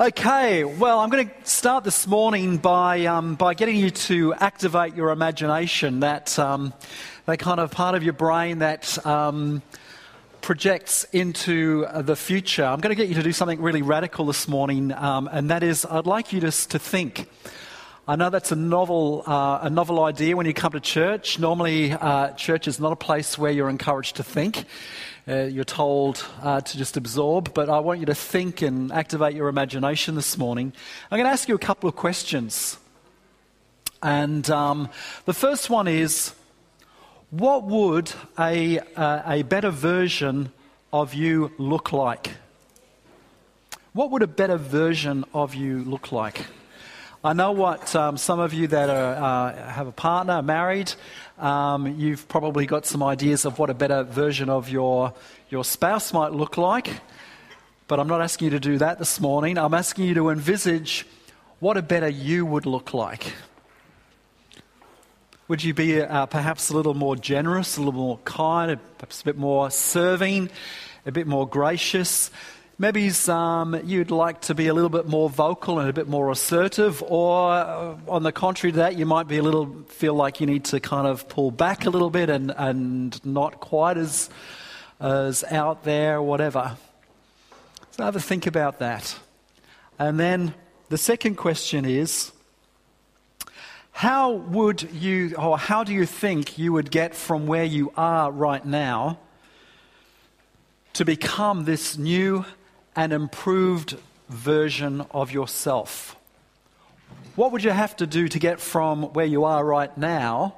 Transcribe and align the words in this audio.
Okay, 0.00 0.62
well, 0.62 1.00
I'm 1.00 1.10
going 1.10 1.28
to 1.28 1.34
start 1.42 1.82
this 1.82 2.06
morning 2.06 2.58
by, 2.58 3.06
um, 3.06 3.34
by 3.34 3.54
getting 3.54 3.74
you 3.74 3.90
to 3.90 4.32
activate 4.34 4.94
your 4.94 5.10
imagination, 5.10 5.98
that, 6.00 6.38
um, 6.38 6.72
that 7.26 7.40
kind 7.40 7.58
of 7.58 7.72
part 7.72 7.96
of 7.96 8.04
your 8.04 8.12
brain 8.12 8.60
that 8.60 9.04
um, 9.04 9.60
projects 10.40 11.02
into 11.12 11.84
the 12.02 12.14
future. 12.14 12.64
I'm 12.64 12.78
going 12.78 12.94
to 12.94 13.02
get 13.02 13.08
you 13.08 13.16
to 13.16 13.24
do 13.24 13.32
something 13.32 13.60
really 13.60 13.82
radical 13.82 14.24
this 14.26 14.46
morning, 14.46 14.92
um, 14.92 15.28
and 15.32 15.50
that 15.50 15.64
is 15.64 15.84
I'd 15.84 16.06
like 16.06 16.32
you 16.32 16.38
to, 16.42 16.52
to 16.68 16.78
think. 16.78 17.28
I 18.06 18.14
know 18.14 18.30
that's 18.30 18.52
a 18.52 18.56
novel, 18.56 19.24
uh, 19.26 19.58
a 19.62 19.68
novel 19.68 20.04
idea 20.04 20.36
when 20.36 20.46
you 20.46 20.54
come 20.54 20.72
to 20.72 20.80
church. 20.80 21.40
Normally, 21.40 21.90
uh, 21.90 22.34
church 22.34 22.68
is 22.68 22.78
not 22.78 22.92
a 22.92 22.96
place 22.96 23.36
where 23.36 23.50
you're 23.50 23.68
encouraged 23.68 24.14
to 24.16 24.22
think. 24.22 24.64
Uh, 25.28 25.42
you're 25.42 25.62
told 25.62 26.24
uh, 26.42 26.58
to 26.58 26.78
just 26.78 26.96
absorb, 26.96 27.52
but 27.52 27.68
I 27.68 27.80
want 27.80 28.00
you 28.00 28.06
to 28.06 28.14
think 28.14 28.62
and 28.62 28.90
activate 28.90 29.34
your 29.34 29.48
imagination 29.48 30.14
this 30.14 30.38
morning. 30.38 30.72
I'm 31.10 31.18
going 31.18 31.26
to 31.26 31.30
ask 31.32 31.50
you 31.50 31.54
a 31.54 31.58
couple 31.58 31.86
of 31.86 31.96
questions. 31.96 32.78
And 34.02 34.48
um, 34.48 34.88
the 35.26 35.34
first 35.34 35.68
one 35.68 35.86
is 35.86 36.32
what 37.28 37.64
would 37.64 38.10
a, 38.38 38.78
uh, 38.96 39.22
a 39.26 39.42
better 39.42 39.68
version 39.68 40.50
of 40.94 41.12
you 41.12 41.52
look 41.58 41.92
like? 41.92 42.30
What 43.92 44.10
would 44.10 44.22
a 44.22 44.26
better 44.26 44.56
version 44.56 45.26
of 45.34 45.54
you 45.54 45.84
look 45.84 46.10
like? 46.10 46.46
I 47.28 47.34
know 47.34 47.52
what 47.52 47.94
um, 47.94 48.16
some 48.16 48.40
of 48.40 48.54
you 48.54 48.68
that 48.68 48.88
are, 48.88 49.50
uh, 49.50 49.70
have 49.70 49.86
a 49.86 49.92
partner, 49.92 50.40
married, 50.40 50.94
um, 51.38 51.86
you've 52.00 52.26
probably 52.26 52.64
got 52.64 52.86
some 52.86 53.02
ideas 53.02 53.44
of 53.44 53.58
what 53.58 53.68
a 53.68 53.74
better 53.74 54.02
version 54.02 54.48
of 54.48 54.70
your, 54.70 55.12
your 55.50 55.62
spouse 55.62 56.14
might 56.14 56.32
look 56.32 56.56
like. 56.56 56.88
But 57.86 58.00
I'm 58.00 58.08
not 58.08 58.22
asking 58.22 58.46
you 58.46 58.50
to 58.52 58.60
do 58.60 58.78
that 58.78 58.98
this 58.98 59.20
morning. 59.20 59.58
I'm 59.58 59.74
asking 59.74 60.06
you 60.06 60.14
to 60.14 60.30
envisage 60.30 61.06
what 61.60 61.76
a 61.76 61.82
better 61.82 62.08
you 62.08 62.46
would 62.46 62.64
look 62.64 62.94
like. 62.94 63.34
Would 65.48 65.62
you 65.62 65.74
be 65.74 66.00
uh, 66.00 66.24
perhaps 66.24 66.70
a 66.70 66.76
little 66.76 66.94
more 66.94 67.14
generous, 67.14 67.76
a 67.76 67.80
little 67.80 67.92
more 67.92 68.20
kind, 68.24 68.80
perhaps 68.96 69.20
a 69.20 69.24
bit 69.26 69.36
more 69.36 69.70
serving, 69.70 70.48
a 71.04 71.12
bit 71.12 71.26
more 71.26 71.46
gracious? 71.46 72.30
Maybe 72.80 73.10
um, 73.26 73.80
you'd 73.86 74.12
like 74.12 74.42
to 74.42 74.54
be 74.54 74.68
a 74.68 74.74
little 74.74 74.88
bit 74.88 75.08
more 75.08 75.28
vocal 75.28 75.80
and 75.80 75.90
a 75.90 75.92
bit 75.92 76.06
more 76.06 76.30
assertive, 76.30 77.02
or 77.02 77.50
uh, 77.50 77.96
on 78.06 78.22
the 78.22 78.30
contrary 78.30 78.70
to 78.70 78.78
that, 78.78 78.96
you 78.96 79.04
might 79.04 79.26
be 79.26 79.38
a 79.38 79.42
little 79.42 79.82
feel 79.88 80.14
like 80.14 80.40
you 80.40 80.46
need 80.46 80.64
to 80.66 80.78
kind 80.78 81.08
of 81.08 81.28
pull 81.28 81.50
back 81.50 81.86
a 81.86 81.90
little 81.90 82.08
bit 82.08 82.30
and, 82.30 82.54
and 82.56 83.24
not 83.26 83.58
quite 83.58 83.98
as, 83.98 84.30
as 85.00 85.42
out 85.50 85.82
there, 85.82 86.22
whatever. 86.22 86.76
So 87.90 88.04
have 88.04 88.14
a 88.14 88.20
think 88.20 88.46
about 88.46 88.78
that. 88.78 89.18
And 89.98 90.20
then 90.20 90.54
the 90.88 90.98
second 90.98 91.34
question 91.34 91.84
is 91.84 92.30
how 93.90 94.30
would 94.30 94.88
you, 94.92 95.34
or 95.34 95.58
how 95.58 95.82
do 95.82 95.92
you 95.92 96.06
think 96.06 96.56
you 96.56 96.74
would 96.74 96.92
get 96.92 97.16
from 97.16 97.48
where 97.48 97.64
you 97.64 97.92
are 97.96 98.30
right 98.30 98.64
now 98.64 99.18
to 100.92 101.04
become 101.04 101.64
this 101.64 101.98
new 101.98 102.44
an 102.98 103.12
improved 103.12 103.96
version 104.28 105.06
of 105.12 105.30
yourself. 105.30 106.16
What 107.36 107.52
would 107.52 107.62
you 107.62 107.70
have 107.70 107.94
to 107.98 108.08
do 108.08 108.26
to 108.26 108.40
get 108.40 108.60
from 108.60 109.04
where 109.12 109.24
you 109.24 109.44
are 109.44 109.64
right 109.64 109.96
now 109.96 110.56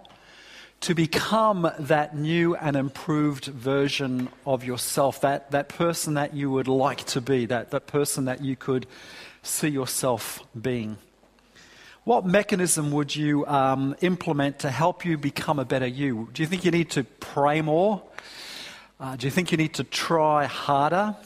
to 0.80 0.94
become 0.94 1.70
that 1.78 2.16
new 2.16 2.56
and 2.56 2.76
improved 2.76 3.44
version 3.44 4.30
of 4.46 4.64
yourself, 4.64 5.20
that, 5.20 5.50
that 5.50 5.68
person 5.68 6.14
that 6.14 6.32
you 6.32 6.50
would 6.50 6.66
like 6.66 7.04
to 7.08 7.20
be, 7.20 7.44
that, 7.44 7.72
that 7.72 7.86
person 7.86 8.24
that 8.24 8.42
you 8.42 8.56
could 8.56 8.86
see 9.42 9.68
yourself 9.68 10.42
being? 10.58 10.96
What 12.04 12.24
mechanism 12.24 12.90
would 12.92 13.14
you 13.14 13.44
um, 13.48 13.94
implement 14.00 14.60
to 14.60 14.70
help 14.70 15.04
you 15.04 15.18
become 15.18 15.58
a 15.58 15.66
better 15.66 15.86
you? 15.86 16.30
Do 16.32 16.42
you 16.42 16.46
think 16.46 16.64
you 16.64 16.70
need 16.70 16.88
to 16.92 17.04
pray 17.04 17.60
more? 17.60 18.02
Uh, 18.98 19.16
do 19.16 19.26
you 19.26 19.30
think 19.30 19.52
you 19.52 19.58
need 19.58 19.74
to 19.74 19.84
try 19.84 20.46
harder? 20.46 21.16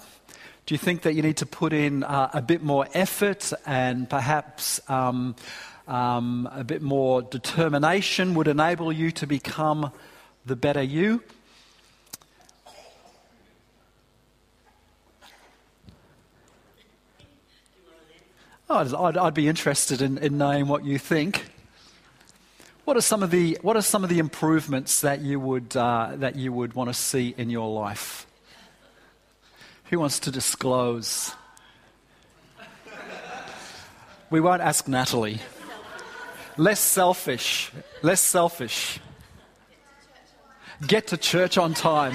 Do 0.67 0.73
you 0.73 0.79
think 0.79 1.03
that 1.03 1.13
you 1.13 1.21
need 1.21 1.37
to 1.39 1.47
put 1.47 1.75
in 1.75 2.03
uh, 2.05 2.31
a 2.33 2.41
bit 2.41 2.63
more 2.63 2.89
effort 2.95 3.53
and 3.67 4.09
perhaps 4.09 4.81
um, 4.89 5.37
um, 5.87 6.49
a 6.51 6.65
bit 6.65 6.81
more 6.81 7.21
determination 7.21 8.35
would 8.35 8.49
enable 8.49 8.91
you 8.91 9.11
to 9.11 9.27
become 9.27 9.93
the 10.47 10.57
better 10.57 10.83
you? 10.83 11.23
I'd, 18.71 18.95
I'd, 18.95 19.17
I'd 19.19 19.35
be 19.35 19.49
interested 19.49 20.01
in, 20.01 20.17
in 20.17 20.39
knowing 20.39 20.67
what 20.67 20.87
you 20.87 20.99
think. 20.99 21.45
What 22.87 22.97
are 22.97 23.03
some 23.03 23.23
of 23.23 23.31
the, 23.31 23.59
what 23.61 23.77
are 23.77 23.83
some 23.83 24.03
of 24.03 24.09
the 24.09 24.19
improvements 24.19 25.03
that 25.03 25.21
you 25.21 25.39
would, 25.39 25.77
uh, 25.77 26.13
that 26.17 26.37
you 26.37 26.55
would 26.55 26.73
want 26.73 26.89
to 26.89 26.95
see 26.95 27.35
in 27.37 27.51
your 27.51 27.71
life? 27.71 28.27
Who 29.91 29.99
wants 29.99 30.19
to 30.21 30.31
disclose? 30.31 31.33
We 34.31 34.41
won't 34.41 34.63
ask 34.63 34.89
Natalie. 34.89 35.41
Less 36.57 36.81
selfish. 36.81 37.71
Less 38.03 38.21
selfish. 38.21 38.99
Get 40.87 41.09
to 41.09 41.17
church 41.17 41.59
on 41.59 41.75
time. 41.75 42.15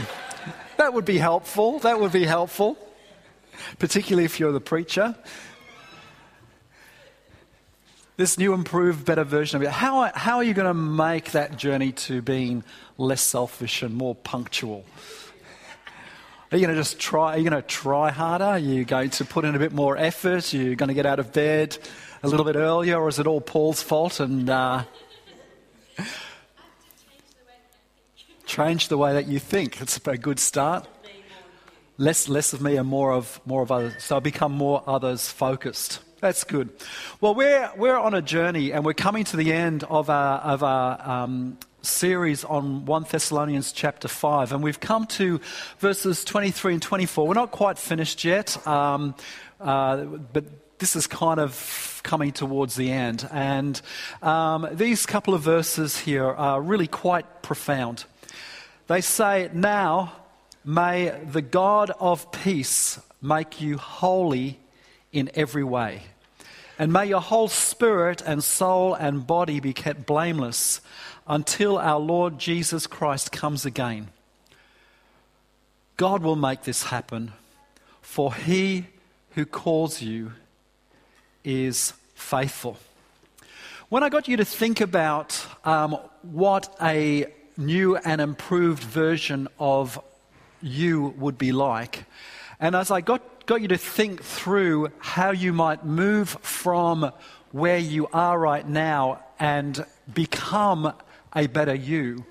That 0.78 0.94
would 0.94 1.06
be 1.06 1.18
helpful. 1.18 1.80
That 1.80 2.00
would 2.00 2.12
be 2.12 2.26
helpful. 2.26 2.78
Particularly 3.78 4.26
if 4.26 4.40
you're 4.40 4.52
the 4.52 4.62
preacher. 4.62 5.16
This 8.18 8.38
new, 8.38 8.54
improved, 8.54 9.06
better 9.06 9.24
version 9.24 9.58
of 9.58 9.64
it. 9.64 9.70
How, 9.70 10.12
how 10.14 10.38
are 10.38 10.44
you 10.44 10.54
going 10.54 10.68
to 10.68 10.74
make 10.74 11.32
that 11.32 11.58
journey 11.58 11.94
to 11.94 12.22
being 12.22 12.64
less 12.98 13.22
selfish 13.22 13.82
and 13.82 13.96
more 13.96 14.16
punctual? 14.16 14.84
Are 16.52 16.58
you 16.58 16.66
going 16.66 16.76
to 16.76 16.82
just 16.82 16.98
try? 16.98 17.36
Are 17.36 17.38
you 17.38 17.48
going 17.48 17.62
to 17.62 17.68
try 17.68 18.10
harder? 18.10 18.46
Are 18.46 18.58
you 18.58 18.84
going 18.84 19.12
to 19.12 19.26
put 19.26 19.46
in 19.46 19.54
a 19.54 19.60
bit 19.60 19.72
more 19.72 19.96
effort? 19.96 20.52
Are 20.52 20.58
you 20.58 20.76
going 20.76 20.88
to 20.88 20.96
get 20.96 21.06
out 21.06 21.20
of 21.20 21.32
bed 21.32 21.78
a 22.24 22.28
little 22.28 22.44
bit 22.44 22.56
earlier, 22.56 23.00
or 23.00 23.08
is 23.08 23.20
it 23.20 23.28
all 23.28 23.40
Paul's 23.40 23.84
fault? 23.84 24.20
And 24.20 24.50
uh, 24.50 24.84
change 28.48 28.88
the 28.88 28.98
way 28.98 29.14
that 29.14 29.28
you 29.28 29.38
think. 29.38 29.80
It's 29.80 30.00
a 30.04 30.18
good 30.18 30.40
start. 30.40 30.88
Less, 32.00 32.28
less 32.28 32.52
of 32.52 32.62
me 32.62 32.78
and 32.78 32.90
more 32.90 33.12
of 33.12 33.40
more 33.46 33.62
of 33.62 33.72
others. 33.72 34.02
So 34.02 34.18
I 34.18 34.20
become 34.20 34.52
more 34.52 34.84
others 34.88 35.30
focused. 35.30 36.00
That's 36.20 36.44
good. 36.44 36.70
Well, 37.22 37.36
we're, 37.36 37.70
we're 37.78 37.98
on 37.98 38.16
a 38.16 38.24
journey 38.24 38.74
and 38.74 38.84
we're 38.84 38.94
coming 38.94 39.24
to 39.26 39.38
the 39.38 39.54
end 39.54 39.84
of 39.84 40.10
our, 40.10 40.40
of 40.40 40.64
our 40.64 41.00
um, 41.08 41.60
series 41.82 42.44
on 42.44 42.86
1 42.86 43.06
Thessalonians 43.10 43.72
chapter 43.72 44.08
5, 44.08 44.54
and 44.54 44.64
we've 44.64 44.80
come 44.80 45.06
to 45.08 45.40
verses 45.80 46.24
23 46.24 46.74
and 46.74 46.82
24. 46.82 47.28
We're 47.28 47.34
not 47.34 47.52
quite 47.52 47.78
finished 47.78 48.24
yet, 48.24 48.66
um, 48.68 49.16
uh, 49.60 50.04
but 50.04 50.46
this 50.80 50.96
is 50.96 51.08
kind 51.08 51.40
of 51.40 52.02
coming 52.04 52.32
towards 52.32 52.76
the 52.76 52.92
end. 52.92 53.28
And 53.32 53.82
um, 54.22 54.68
these 54.72 55.06
couple 55.06 55.34
of 55.34 55.42
verses 55.42 55.98
here 55.98 56.28
are 56.28 56.62
really 56.62 56.88
quite 56.88 57.42
profound. 57.42 58.06
They 58.88 59.02
say, 59.02 59.50
Now 59.54 60.14
may 60.64 61.10
the 61.26 61.42
God 61.42 61.92
of 62.00 62.32
peace 62.32 63.00
make 63.22 63.62
you 63.62 63.78
holy 63.78 64.60
in 65.12 65.30
every 65.34 65.64
way. 65.64 66.04
And 66.78 66.94
may 66.94 67.08
your 67.08 67.20
whole 67.20 67.50
spirit 67.50 68.22
and 68.26 68.42
soul 68.42 68.94
and 68.94 69.28
body 69.28 69.60
be 69.60 69.74
kept 69.74 70.06
blameless 70.06 70.80
until 71.30 71.78
our 71.78 72.00
Lord 72.00 72.40
Jesus 72.40 72.88
Christ 72.88 73.32
comes 73.32 73.64
again. 73.64 74.08
God 75.96 76.24
will 76.24 76.36
make 76.36 76.64
this 76.64 76.84
happen, 76.84 77.34
for 78.02 78.34
he 78.34 78.88
who 79.36 79.46
calls 79.46 80.02
you 80.02 80.32
is 81.44 81.94
faithful. 82.16 82.78
When 83.90 84.02
I 84.02 84.10
got 84.10 84.28
you 84.28 84.38
to 84.38 84.46
think 84.46 84.82
about 84.82 85.46
um, 85.64 85.98
what 86.24 86.76
a 86.82 87.28
new 87.58 87.96
and 87.96 88.22
improved 88.22 88.84
version 88.84 89.48
of 89.60 90.02
you 90.62 91.14
would 91.18 91.38
be 91.38 91.52
like, 91.52 92.06
and 92.60 92.76
as 92.76 92.92
I 92.92 93.02
got, 93.02 93.46
got 93.46 93.62
you 93.62 93.68
to 93.68 93.78
think 93.78 94.24
through 94.24 94.92
how 95.00 95.32
you 95.32 95.54
might 95.54 95.86
move 95.86 96.30
from 96.42 97.12
where 97.52 97.78
you 97.78 98.08
are 98.14 98.38
right 98.38 98.68
now 98.68 99.24
and 99.40 99.86
become 100.14 100.94
a 101.36 101.48
better 101.48 101.76
you. 101.76 102.26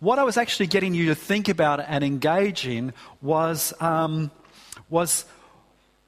What 0.00 0.18
I 0.18 0.24
was 0.24 0.36
actually 0.36 0.68
getting 0.68 0.94
you 0.94 1.06
to 1.06 1.14
think 1.14 1.48
about 1.48 1.80
and 1.80 2.04
engage 2.04 2.66
in 2.66 2.92
was, 3.20 3.72
um, 3.80 4.30
was 4.88 5.24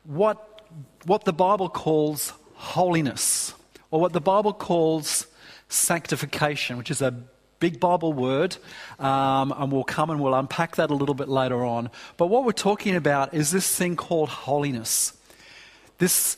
what, 0.04 0.62
what 1.04 1.24
the 1.24 1.32
Bible 1.32 1.68
calls 1.68 2.32
holiness, 2.54 3.54
or 3.90 4.00
what 4.00 4.12
the 4.12 4.20
Bible 4.20 4.52
calls 4.52 5.26
sanctification, 5.68 6.76
which 6.78 6.90
is 6.90 7.02
a 7.02 7.14
big 7.60 7.78
Bible 7.78 8.12
word, 8.12 8.56
um, 8.98 9.52
and 9.56 9.70
we'll 9.70 9.84
come 9.84 10.10
and 10.10 10.20
we'll 10.20 10.34
unpack 10.34 10.76
that 10.76 10.90
a 10.90 10.94
little 10.94 11.14
bit 11.14 11.28
later 11.28 11.64
on. 11.64 11.90
But 12.16 12.26
what 12.26 12.44
we're 12.44 12.52
talking 12.52 12.96
about 12.96 13.34
is 13.34 13.50
this 13.50 13.76
thing 13.76 13.96
called 13.96 14.30
holiness. 14.30 15.12
This 15.98 16.36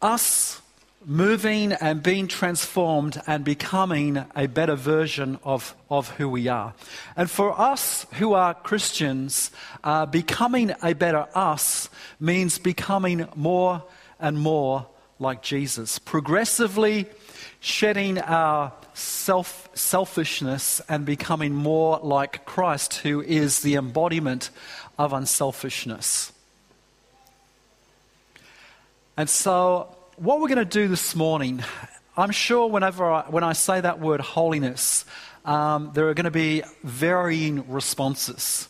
us 0.00 0.61
moving 1.04 1.72
and 1.72 2.02
being 2.02 2.28
transformed 2.28 3.20
and 3.26 3.44
becoming 3.44 4.24
a 4.36 4.46
better 4.46 4.76
version 4.76 5.38
of, 5.42 5.74
of 5.90 6.08
who 6.10 6.28
we 6.28 6.48
are. 6.48 6.74
And 7.16 7.30
for 7.30 7.58
us 7.58 8.06
who 8.14 8.34
are 8.34 8.54
Christians, 8.54 9.50
uh, 9.82 10.06
becoming 10.06 10.72
a 10.82 10.92
better 10.92 11.26
us 11.34 11.88
means 12.20 12.58
becoming 12.58 13.28
more 13.34 13.82
and 14.20 14.38
more 14.38 14.86
like 15.18 15.42
Jesus, 15.42 15.98
progressively 15.98 17.06
shedding 17.60 18.18
our 18.18 18.72
self, 18.94 19.68
selfishness 19.74 20.80
and 20.88 21.04
becoming 21.04 21.54
more 21.54 21.98
like 22.02 22.44
Christ, 22.44 22.94
who 22.98 23.20
is 23.20 23.60
the 23.60 23.76
embodiment 23.76 24.50
of 24.98 25.12
unselfishness. 25.12 26.32
And 29.16 29.28
so 29.28 29.94
what 30.16 30.40
we're 30.40 30.48
going 30.48 30.58
to 30.58 30.64
do 30.64 30.88
this 30.88 31.14
morning, 31.14 31.62
I'm 32.16 32.32
sure 32.32 32.68
whenever 32.68 33.10
I, 33.10 33.22
when 33.30 33.44
I 33.44 33.54
say 33.54 33.80
that 33.80 33.98
word 33.98 34.20
holiness, 34.20 35.04
um, 35.44 35.90
there 35.94 36.08
are 36.08 36.14
going 36.14 36.24
to 36.24 36.30
be 36.30 36.62
varying 36.84 37.70
responses. 37.70 38.68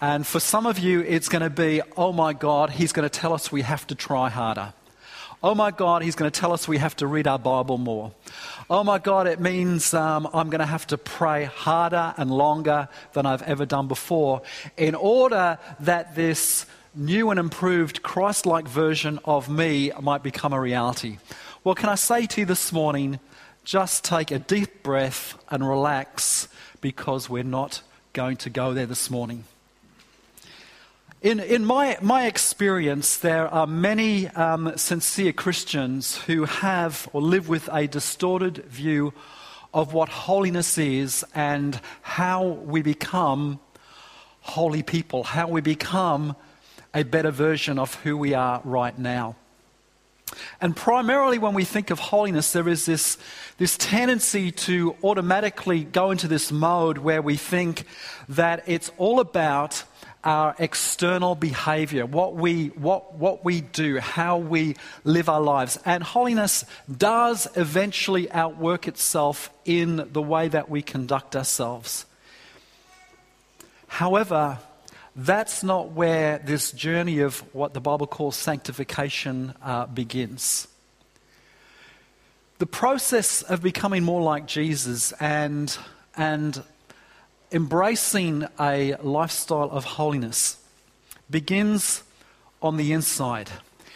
And 0.00 0.26
for 0.26 0.40
some 0.40 0.66
of 0.66 0.80
you, 0.80 1.00
it's 1.00 1.28
going 1.28 1.42
to 1.42 1.50
be, 1.50 1.80
oh 1.96 2.12
my 2.12 2.32
God, 2.32 2.70
he's 2.70 2.92
going 2.92 3.08
to 3.08 3.20
tell 3.20 3.32
us 3.32 3.52
we 3.52 3.62
have 3.62 3.86
to 3.86 3.94
try 3.94 4.28
harder. 4.30 4.72
Oh 5.44 5.54
my 5.54 5.70
God, 5.70 6.02
he's 6.02 6.16
going 6.16 6.30
to 6.30 6.40
tell 6.40 6.52
us 6.52 6.66
we 6.66 6.78
have 6.78 6.96
to 6.96 7.06
read 7.06 7.28
our 7.28 7.38
Bible 7.38 7.78
more. 7.78 8.12
Oh 8.68 8.82
my 8.82 8.98
God, 8.98 9.26
it 9.28 9.40
means 9.40 9.94
um, 9.94 10.28
I'm 10.34 10.50
going 10.50 10.60
to 10.60 10.66
have 10.66 10.86
to 10.88 10.98
pray 10.98 11.44
harder 11.44 12.14
and 12.16 12.30
longer 12.30 12.88
than 13.12 13.26
I've 13.26 13.42
ever 13.42 13.66
done 13.66 13.86
before 13.86 14.42
in 14.76 14.94
order 14.94 15.58
that 15.80 16.14
this 16.16 16.66
new 16.94 17.30
and 17.30 17.40
improved 17.40 18.02
Christ 18.02 18.46
like 18.46 18.68
version 18.68 19.18
of 19.24 19.48
me 19.48 19.90
might 20.00 20.22
become 20.22 20.52
a 20.52 20.60
reality. 20.60 21.18
Well, 21.64 21.74
can 21.74 21.88
I 21.88 21.94
say 21.94 22.26
to 22.26 22.40
you 22.40 22.46
this 22.46 22.72
morning, 22.72 23.18
just 23.64 24.04
take 24.04 24.30
a 24.30 24.38
deep 24.38 24.82
breath 24.82 25.38
and 25.50 25.66
relax 25.66 26.48
because 26.80 27.30
we're 27.30 27.44
not 27.44 27.82
going 28.12 28.36
to 28.38 28.50
go 28.50 28.74
there 28.74 28.86
this 28.86 29.10
morning. 29.10 29.44
In, 31.22 31.38
in 31.38 31.64
my, 31.64 31.96
my 32.02 32.26
experience, 32.26 33.16
there 33.16 33.46
are 33.46 33.66
many 33.66 34.26
um, 34.28 34.76
sincere 34.76 35.32
Christians 35.32 36.16
who 36.22 36.44
have 36.44 37.08
or 37.12 37.22
live 37.22 37.48
with 37.48 37.68
a 37.72 37.86
distorted 37.86 38.64
view 38.64 39.14
of 39.72 39.94
what 39.94 40.08
holiness 40.08 40.76
is 40.78 41.24
and 41.34 41.80
how 42.02 42.44
we 42.44 42.82
become 42.82 43.60
holy 44.40 44.82
people, 44.82 45.22
how 45.22 45.46
we 45.46 45.60
become 45.60 46.34
a 46.94 47.02
better 47.02 47.30
version 47.30 47.78
of 47.78 47.94
who 47.96 48.16
we 48.16 48.34
are 48.34 48.60
right 48.64 48.98
now. 48.98 49.36
And 50.60 50.74
primarily, 50.74 51.38
when 51.38 51.54
we 51.54 51.64
think 51.64 51.90
of 51.90 51.98
holiness, 51.98 52.52
there 52.52 52.68
is 52.68 52.86
this, 52.86 53.18
this 53.58 53.76
tendency 53.76 54.50
to 54.52 54.96
automatically 55.02 55.84
go 55.84 56.10
into 56.10 56.28
this 56.28 56.50
mode 56.50 56.98
where 56.98 57.20
we 57.20 57.36
think 57.36 57.84
that 58.28 58.64
it's 58.66 58.90
all 58.96 59.20
about 59.20 59.84
our 60.24 60.54
external 60.58 61.34
behavior, 61.34 62.06
what 62.06 62.36
we, 62.36 62.68
what, 62.68 63.14
what 63.16 63.44
we 63.44 63.60
do, 63.60 63.98
how 63.98 64.38
we 64.38 64.76
live 65.04 65.28
our 65.28 65.40
lives. 65.40 65.78
And 65.84 66.02
holiness 66.02 66.64
does 66.96 67.48
eventually 67.56 68.30
outwork 68.30 68.86
itself 68.86 69.50
in 69.64 70.08
the 70.12 70.22
way 70.22 70.48
that 70.48 70.70
we 70.70 70.80
conduct 70.80 71.34
ourselves. 71.34 72.06
However, 73.88 74.58
that's 75.14 75.62
not 75.62 75.92
where 75.92 76.38
this 76.38 76.72
journey 76.72 77.20
of 77.20 77.40
what 77.54 77.74
the 77.74 77.80
Bible 77.80 78.06
calls 78.06 78.34
sanctification 78.34 79.54
uh, 79.62 79.86
begins. 79.86 80.68
The 82.58 82.66
process 82.66 83.42
of 83.42 83.62
becoming 83.62 84.04
more 84.04 84.22
like 84.22 84.46
Jesus 84.46 85.12
and, 85.12 85.76
and 86.16 86.62
embracing 87.50 88.46
a 88.58 88.94
lifestyle 89.02 89.70
of 89.70 89.84
holiness 89.84 90.56
begins 91.28 92.02
on 92.62 92.78
the 92.78 92.92
inside. 92.92 93.50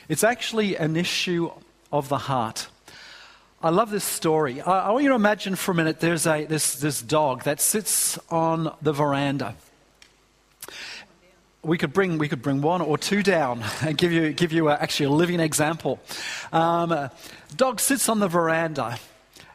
It's 0.08 0.24
actually 0.24 0.76
an 0.76 0.96
issue 0.96 1.50
of 1.92 2.08
the 2.10 2.18
heart. 2.18 2.68
I 3.62 3.70
love 3.70 3.90
this 3.90 4.04
story. 4.04 4.60
I, 4.60 4.88
I 4.88 4.90
want 4.90 5.04
you 5.04 5.10
to 5.10 5.14
imagine 5.14 5.56
for 5.56 5.72
a 5.72 5.74
minute 5.74 6.00
there's 6.00 6.26
a, 6.26 6.44
this, 6.44 6.74
this 6.74 7.00
dog 7.00 7.44
that 7.44 7.60
sits 7.60 8.18
on 8.28 8.74
the 8.82 8.92
veranda 8.92 9.54
we 11.66 11.76
could 11.76 11.92
bring 11.92 12.18
we 12.18 12.28
could 12.28 12.42
bring 12.42 12.62
one 12.62 12.80
or 12.80 12.96
two 12.96 13.22
down 13.22 13.62
and 13.82 13.98
give 13.98 14.12
you 14.12 14.32
give 14.32 14.52
you 14.52 14.68
a, 14.68 14.74
actually 14.74 15.06
a 15.06 15.10
living 15.10 15.40
example. 15.40 16.00
Um, 16.52 17.10
dog 17.56 17.80
sits 17.80 18.08
on 18.08 18.20
the 18.20 18.28
veranda, 18.28 18.98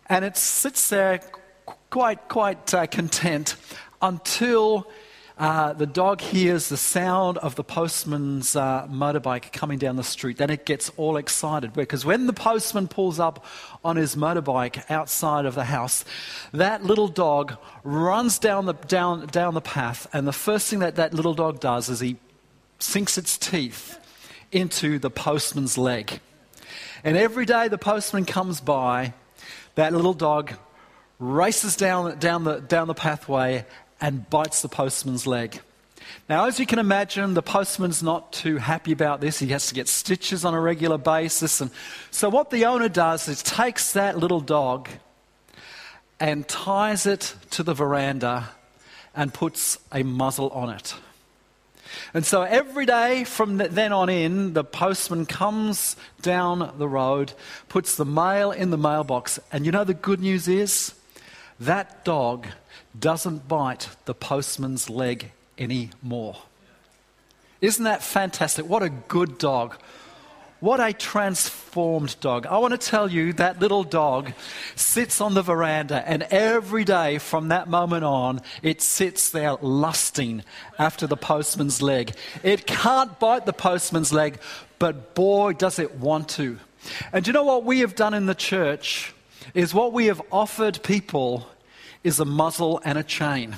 and 0.08 0.26
it 0.26 0.38
sits 0.38 0.90
there 0.90 1.22
quite 1.90 2.28
quite 2.28 2.74
uh, 2.74 2.86
content 2.88 3.56
until 4.02 4.88
uh, 5.42 5.74
the 5.74 5.88
dog 5.88 6.22
hears 6.22 6.70
the 6.70 6.78
sound 6.78 7.40
of 7.40 7.56
the 7.56 7.64
postman's 7.64 8.56
uh, 8.56 8.86
motorbike 8.88 9.52
coming 9.52 9.80
down 9.80 9.96
the 9.96 10.04
street. 10.04 10.38
Then 10.38 10.52
it 10.52 10.68
gets 10.68 10.92
all 10.98 11.18
excited 11.18 11.74
because 11.74 12.06
when 12.06 12.28
the 12.28 12.34
postman 12.34 12.88
pulls 12.88 13.20
up 13.20 13.44
on 13.84 13.96
his 13.96 14.16
motorbike 14.16 14.84
outside 14.92 15.48
of 15.48 15.56
the 15.56 15.64
house, 15.64 16.06
that 16.54 16.84
little 16.84 17.08
dog 17.08 17.58
runs 17.84 18.38
down 18.38 18.68
the, 18.68 18.74
down, 18.74 19.26
down 19.26 19.56
the 19.56 19.62
path, 19.62 20.06
and 20.14 20.28
the 20.28 20.32
first 20.32 20.70
thing 20.70 20.78
that 20.78 20.98
that 20.98 21.12
little 21.12 21.34
dog 21.34 21.60
does 21.60 21.90
is 21.90 22.00
he 22.00 22.18
sinks 22.78 23.18
its 23.18 23.36
teeth 23.36 23.98
into 24.52 25.00
the 25.00 25.10
postman's 25.10 25.76
leg. 25.76 26.20
And 27.04 27.18
every 27.18 27.48
day 27.48 27.68
the 27.68 27.80
postman 27.80 28.26
comes 28.26 28.62
by, 28.62 29.16
that 29.74 29.92
little 29.92 30.14
dog 30.14 30.54
races 31.18 31.76
down, 31.76 32.18
down, 32.20 32.44
the, 32.44 32.60
down 32.60 32.88
the 32.88 32.94
pathway 32.94 33.66
and 34.02 34.30
bites 34.30 34.62
the 34.62 34.68
postman's 34.68 35.26
leg. 35.28 35.62
Now, 36.28 36.46
as 36.46 36.60
you 36.60 36.66
can 36.66 36.80
imagine, 36.80 37.36
the 37.36 37.42
postman's 37.42 38.02
not 38.02 38.34
too 38.34 38.58
happy 38.58 38.92
about 38.92 39.22
this. 39.22 39.40
He 39.40 39.48
has 39.50 39.68
to 39.68 39.76
get 39.76 39.88
stitches 39.88 40.44
on 40.44 40.54
a 40.54 40.60
regular 40.60 40.98
basis. 40.98 41.62
And 41.62 41.72
so, 42.10 42.28
what 42.28 42.50
the 42.50 42.66
owner 42.66 42.90
does 42.90 43.28
is 43.28 43.44
takes 43.44 43.94
that 43.94 44.18
little 44.18 44.42
dog 44.42 44.90
and 46.20 46.48
ties 46.48 47.06
it 47.06 47.36
to 47.52 47.64
the 47.64 47.74
veranda 47.74 48.50
and 49.16 49.34
puts 49.34 49.80
a 49.92 50.04
muzzle 50.04 50.50
on 50.50 50.70
it. 50.70 50.96
And 52.14 52.26
so 52.26 52.44
every 52.44 52.86
day 52.86 53.24
from 53.26 53.58
then 53.58 53.92
on 53.92 54.10
in, 54.10 54.54
the 54.54 54.64
postman 54.64 55.26
comes 55.26 55.96
down 56.22 56.74
the 56.78 56.88
road, 56.88 57.34
puts 57.70 57.96
the 57.96 58.06
mail 58.06 58.52
in 58.52 58.70
the 58.70 58.78
mailbox, 58.78 59.40
and 59.52 59.66
you 59.66 59.72
know 59.72 59.84
the 59.84 59.94
good 59.94 60.22
news 60.22 60.48
is 60.48 60.94
that 61.60 62.06
dog 62.06 62.48
doesn't 63.00 63.48
bite 63.48 63.90
the 64.06 64.14
postman's 64.14 64.90
leg 64.90 65.32
anymore. 65.58 66.38
Isn't 67.62 67.86
that 67.86 68.04
fantastic? 68.04 68.66
What 68.66 68.84
a 68.84 68.90
good 68.90 69.38
dog. 69.38 69.78
What 70.62 70.80
a 70.80 70.94
transformed 70.94 72.20
dog. 72.20 72.46
I 72.46 72.60
want 72.60 72.80
to 72.80 72.90
tell 72.90 73.10
you 73.10 73.34
that 73.34 73.60
little 73.60 73.84
dog 73.84 74.34
sits 74.76 75.20
on 75.20 75.34
the 75.34 75.42
veranda, 75.42 76.08
and 76.08 76.22
every 76.30 76.84
day 76.84 77.18
from 77.18 77.48
that 77.48 77.68
moment 77.68 78.04
on, 78.04 78.42
it 78.62 78.80
sits 78.80 79.30
there 79.30 79.56
lusting 79.56 80.44
after 80.78 81.08
the 81.08 81.18
postman's 81.18 81.82
leg. 81.82 82.14
It 82.44 82.68
can't 82.68 83.20
bite 83.20 83.48
the 83.48 83.54
postman's 83.54 84.14
leg, 84.14 84.40
but 84.78 85.16
boy, 85.16 85.54
does 85.54 85.80
it 85.80 85.96
want 85.96 86.30
to. 86.30 86.60
And 87.12 87.26
you 87.26 87.34
know 87.34 87.44
what 87.44 87.64
we 87.64 87.80
have 87.80 87.96
done 87.96 88.14
in 88.14 88.28
the 88.28 88.36
church? 88.36 89.16
Is 89.56 89.74
what 89.74 89.94
we 89.94 90.06
have 90.06 90.22
offered 90.32 90.84
people 90.84 91.48
is 92.04 92.20
a 92.20 92.26
muzzle 92.26 92.82
and 92.84 92.98
a 92.98 93.04
chain. 93.04 93.56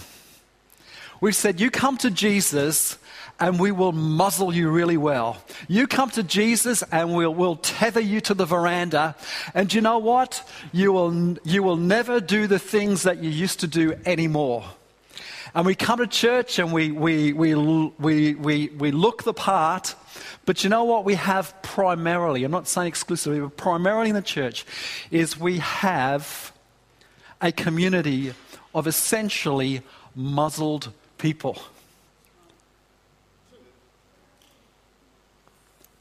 We've 1.22 1.36
said, 1.36 1.60
You 1.60 1.72
come 1.72 1.98
to 1.98 2.12
Jesus 2.12 2.98
and 3.40 3.60
we 3.60 3.72
will 3.72 3.92
muzzle 3.92 4.54
you 4.54 4.70
really 4.70 4.98
well. 4.98 5.38
You 5.68 5.88
come 5.88 6.10
to 6.12 6.24
Jesus 6.24 6.84
and 6.92 7.16
we'll, 7.16 7.34
we'll 7.34 7.56
tether 7.56 8.00
you 8.00 8.22
to 8.22 8.34
the 8.34 8.46
veranda. 8.46 9.16
And 9.54 9.74
you 9.74 9.82
know 9.82 9.98
what? 9.98 10.48
You 10.72 10.92
will, 10.92 11.38
you 11.44 11.64
will 11.64 11.78
never 11.78 12.20
do 12.20 12.48
the 12.48 12.60
things 12.60 13.04
that 13.04 13.24
you 13.24 13.30
used 13.30 13.60
to 13.62 13.68
do 13.68 13.98
anymore. 14.06 14.66
And 15.56 15.66
we 15.66 15.76
come 15.76 16.00
to 16.00 16.08
church 16.08 16.58
and 16.58 16.72
we, 16.72 16.92
we, 16.92 17.34
we, 17.34 17.54
we, 17.54 18.34
we, 18.36 18.68
we 18.70 18.92
look 18.92 19.24
the 19.24 19.34
part. 19.34 19.96
But 20.46 20.64
you 20.64 20.70
know 20.70 20.84
what 20.84 21.06
we 21.06 21.16
have 21.16 21.60
primarily, 21.62 22.44
I'm 22.44 22.52
not 22.52 22.68
saying 22.68 22.88
exclusively, 22.88 23.40
but 23.40 23.58
primarily 23.58 24.10
in 24.10 24.16
the 24.16 24.22
church, 24.22 24.66
is 25.12 25.38
we 25.38 25.60
have 25.60 26.52
a 27.42 27.52
community 27.52 28.34
of 28.74 28.88
essentially 28.88 29.82
muzzled 30.16 30.92
people. 31.18 31.58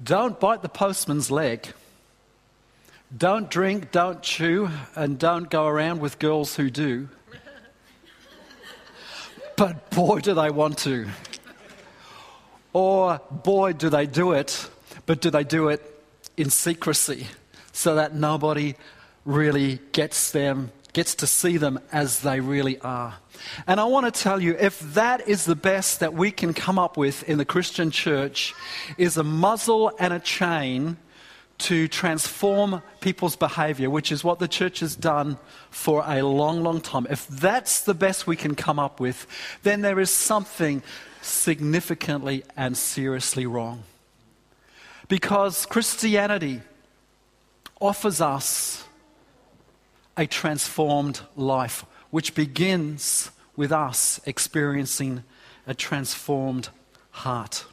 Don't 0.02 0.38
bite 0.40 0.62
the 0.62 0.68
postman's 0.68 1.30
leg. 1.30 1.68
Don't 3.16 3.50
drink, 3.50 3.92
don't 3.92 4.22
chew, 4.22 4.70
and 4.96 5.18
don't 5.18 5.48
go 5.50 5.66
around 5.66 6.00
with 6.00 6.18
girls 6.18 6.56
who 6.56 6.70
do. 6.70 7.08
But 9.54 9.90
boy, 9.90 10.20
do 10.20 10.32
they 10.32 10.48
want 10.50 10.78
to. 10.78 11.08
Or 12.72 13.20
boy, 13.30 13.74
do 13.74 13.90
they 13.90 14.06
do 14.06 14.32
it, 14.32 14.68
but 15.04 15.20
do 15.20 15.30
they 15.30 15.44
do 15.44 15.68
it 15.68 15.82
in 16.38 16.48
secrecy 16.48 17.26
so 17.72 17.94
that 17.96 18.14
nobody 18.14 18.74
really 19.26 19.78
gets 19.92 20.32
them 20.32 20.72
gets 20.92 21.14
to 21.16 21.26
see 21.26 21.56
them 21.56 21.80
as 21.90 22.20
they 22.20 22.40
really 22.40 22.78
are. 22.80 23.14
And 23.66 23.80
I 23.80 23.84
want 23.84 24.12
to 24.12 24.22
tell 24.22 24.40
you 24.40 24.56
if 24.58 24.78
that 24.94 25.26
is 25.26 25.44
the 25.44 25.56
best 25.56 26.00
that 26.00 26.12
we 26.14 26.30
can 26.30 26.52
come 26.52 26.78
up 26.78 26.96
with 26.96 27.22
in 27.28 27.38
the 27.38 27.44
Christian 27.44 27.90
church 27.90 28.54
is 28.98 29.16
a 29.16 29.24
muzzle 29.24 29.92
and 29.98 30.12
a 30.12 30.20
chain 30.20 30.96
to 31.58 31.86
transform 31.88 32.82
people's 33.00 33.36
behavior, 33.36 33.88
which 33.88 34.10
is 34.10 34.24
what 34.24 34.38
the 34.38 34.48
church 34.48 34.80
has 34.80 34.96
done 34.96 35.38
for 35.70 36.02
a 36.06 36.22
long, 36.22 36.62
long 36.62 36.80
time. 36.80 37.06
If 37.08 37.26
that's 37.28 37.82
the 37.82 37.94
best 37.94 38.26
we 38.26 38.36
can 38.36 38.54
come 38.54 38.78
up 38.78 39.00
with, 39.00 39.26
then 39.62 39.80
there 39.80 40.00
is 40.00 40.10
something 40.10 40.82
significantly 41.20 42.44
and 42.56 42.76
seriously 42.76 43.46
wrong. 43.46 43.84
Because 45.08 45.66
Christianity 45.66 46.62
offers 47.80 48.20
us 48.20 48.81
a 50.16 50.26
transformed 50.26 51.20
life, 51.36 51.84
which 52.10 52.34
begins 52.34 53.30
with 53.56 53.72
us 53.72 54.20
experiencing 54.26 55.22
a 55.66 55.74
transformed 55.74 56.68
heart. 57.10 57.64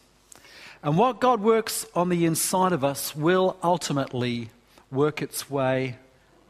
And 0.81 0.97
what 0.97 1.19
God 1.19 1.41
works 1.41 1.85
on 1.93 2.09
the 2.09 2.25
inside 2.25 2.71
of 2.71 2.83
us 2.83 3.15
will 3.15 3.57
ultimately 3.61 4.49
work 4.91 5.21
its 5.21 5.49
way 5.49 5.97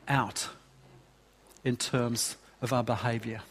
out 0.08 0.50
in 1.64 1.78
terms 1.78 2.36
of 2.62 2.72
our 2.72 2.84
behavior. 2.84 3.42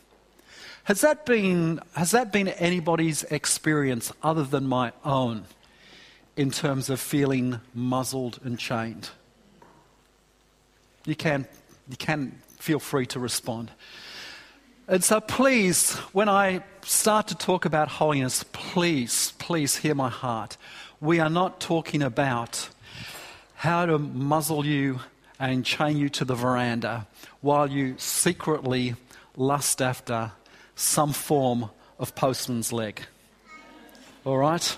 Has 0.85 1.00
that 1.02 1.26
been, 1.26 1.80
has 1.95 2.12
that 2.12 2.33
been 2.33 2.49
anybody's 2.49 3.23
experience 3.25 4.12
other 4.23 4.45
than 4.45 4.66
my 4.66 4.92
own 5.04 5.45
in 6.37 6.50
terms 6.50 6.88
of 6.88 7.00
feeling 7.00 7.61
muzzled 7.75 8.38
and 8.45 8.59
chained? 8.59 9.11
You 11.04 11.14
can 11.14 11.47
you 11.88 11.97
can 11.97 12.38
feel 12.59 12.78
free 12.78 13.07
to 13.07 13.21
respond. 13.21 13.71
And 14.87 15.04
so, 15.04 15.21
please, 15.21 15.95
when 16.12 16.28
I 16.28 16.62
start 16.83 17.28
to 17.28 17.35
talk 17.35 17.64
about 17.64 17.88
holiness, 17.88 18.45
please, 18.52 19.33
please 19.38 19.76
hear 19.76 19.95
my 19.95 20.09
heart. 20.09 20.57
We 21.00 21.21
are 21.21 21.28
not 21.28 21.61
talking 21.61 22.02
about 22.02 22.68
how 23.54 23.87
to 23.87 23.99
muzzle 23.99 24.64
you 24.64 25.00
and 25.38 25.64
chain 25.64 25.97
you 25.97 26.09
to 26.09 26.25
the 26.25 26.35
veranda 26.35 27.07
while 27.40 27.71
you 27.71 27.95
secretly 27.99 28.95
lust 29.37 29.83
after 29.83 30.33
some 30.75 31.12
form 31.12 31.71
of 31.99 32.14
postman's 32.14 32.73
leg. 32.73 33.02
All 34.25 34.38
right? 34.38 34.76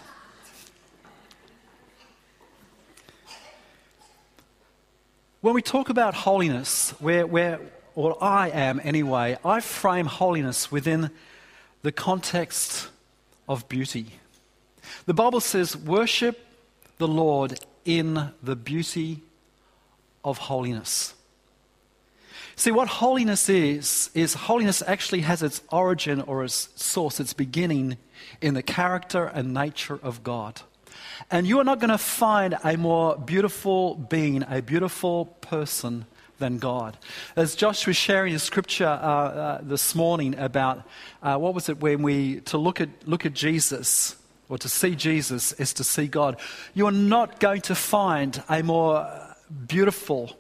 When 5.40 5.54
we 5.54 5.62
talk 5.62 5.88
about 5.88 6.12
holiness, 6.12 6.90
where, 6.98 7.26
where, 7.26 7.60
or 7.94 8.22
I 8.22 8.50
am 8.50 8.78
anyway, 8.84 9.38
I 9.42 9.60
frame 9.60 10.04
holiness 10.04 10.70
within 10.70 11.10
the 11.80 11.92
context 11.92 12.90
of 13.48 13.66
beauty. 13.66 14.06
The 15.06 15.14
Bible 15.14 15.40
says, 15.40 15.74
worship 15.74 16.38
the 16.98 17.08
Lord 17.08 17.58
in 17.86 18.32
the 18.42 18.54
beauty 18.54 19.22
of 20.22 20.36
holiness. 20.36 21.14
See, 22.54 22.70
what 22.70 22.88
holiness 22.88 23.48
is, 23.48 24.10
is 24.12 24.34
holiness 24.34 24.82
actually 24.86 25.22
has 25.22 25.42
its 25.42 25.62
origin 25.72 26.20
or 26.20 26.44
its 26.44 26.68
source, 26.76 27.18
its 27.18 27.32
beginning 27.32 27.96
in 28.42 28.52
the 28.52 28.62
character 28.62 29.24
and 29.24 29.54
nature 29.54 29.98
of 30.02 30.22
God. 30.22 30.60
And 31.30 31.46
you 31.46 31.58
are 31.60 31.64
not 31.64 31.80
going 31.80 31.90
to 31.90 31.98
find 31.98 32.56
a 32.64 32.76
more 32.76 33.16
beautiful 33.16 33.94
being, 33.94 34.44
a 34.48 34.62
beautiful 34.62 35.26
person 35.40 36.06
than 36.38 36.58
God. 36.58 36.96
As 37.36 37.54
Josh 37.54 37.86
was 37.86 37.96
sharing 37.96 38.34
a 38.34 38.38
scripture 38.38 38.86
uh, 38.86 38.88
uh, 38.88 39.60
this 39.62 39.94
morning 39.94 40.36
about 40.38 40.82
uh, 41.22 41.36
what 41.36 41.54
was 41.54 41.68
it 41.68 41.80
when 41.80 42.02
we 42.02 42.40
to 42.42 42.58
look 42.58 42.80
at 42.80 42.88
look 43.06 43.26
at 43.26 43.34
Jesus 43.34 44.16
or 44.48 44.58
to 44.58 44.68
see 44.68 44.96
Jesus 44.96 45.52
is 45.52 45.72
to 45.74 45.84
see 45.84 46.08
God. 46.08 46.40
You 46.74 46.86
are 46.86 46.92
not 46.92 47.38
going 47.38 47.60
to 47.62 47.74
find 47.74 48.42
a 48.48 48.62
more 48.62 49.08
beautiful, 49.68 50.36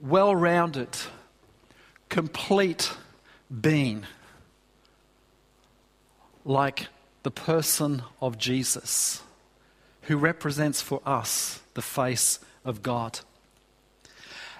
well-rounded, 0.00 0.96
complete 2.08 2.92
being 3.60 4.06
like 6.44 6.86
the 7.22 7.30
person 7.30 8.02
of 8.20 8.38
Jesus, 8.38 9.22
who 10.02 10.16
represents 10.16 10.80
for 10.80 11.00
us 11.06 11.60
the 11.74 11.82
face 11.82 12.40
of 12.64 12.82
God. 12.82 13.20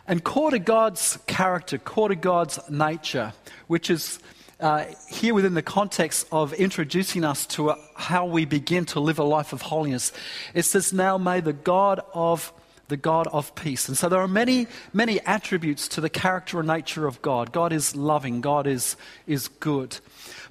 And 0.06 0.22
core 0.24 0.50
to 0.50 0.58
God's 0.58 1.18
character, 1.26 1.78
core 1.78 2.08
to 2.08 2.16
God's 2.16 2.58
nature, 2.68 3.32
which 3.66 3.90
is 3.90 4.18
uh, 4.58 4.84
here 5.08 5.34
within 5.34 5.54
the 5.54 5.62
context 5.62 6.26
of 6.30 6.52
introducing 6.52 7.24
us 7.24 7.46
to 7.46 7.70
a, 7.70 7.78
how 7.94 8.26
we 8.26 8.44
begin 8.44 8.84
to 8.86 9.00
live 9.00 9.18
a 9.18 9.24
life 9.24 9.52
of 9.52 9.62
holiness, 9.62 10.12
it 10.54 10.62
says, 10.62 10.92
Now 10.92 11.18
may 11.18 11.40
the 11.40 11.52
God 11.52 12.00
of 12.14 12.52
the 12.88 12.96
God 12.96 13.26
of 13.28 13.54
peace. 13.54 13.88
And 13.88 13.96
so 13.96 14.08
there 14.08 14.20
are 14.20 14.28
many, 14.28 14.66
many 14.92 15.18
attributes 15.20 15.88
to 15.88 16.00
the 16.00 16.10
character 16.10 16.58
and 16.58 16.68
nature 16.68 17.06
of 17.06 17.22
God. 17.22 17.50
God 17.50 17.72
is 17.72 17.96
loving, 17.96 18.40
God 18.40 18.66
is, 18.66 18.96
is 19.26 19.48
good. 19.48 19.98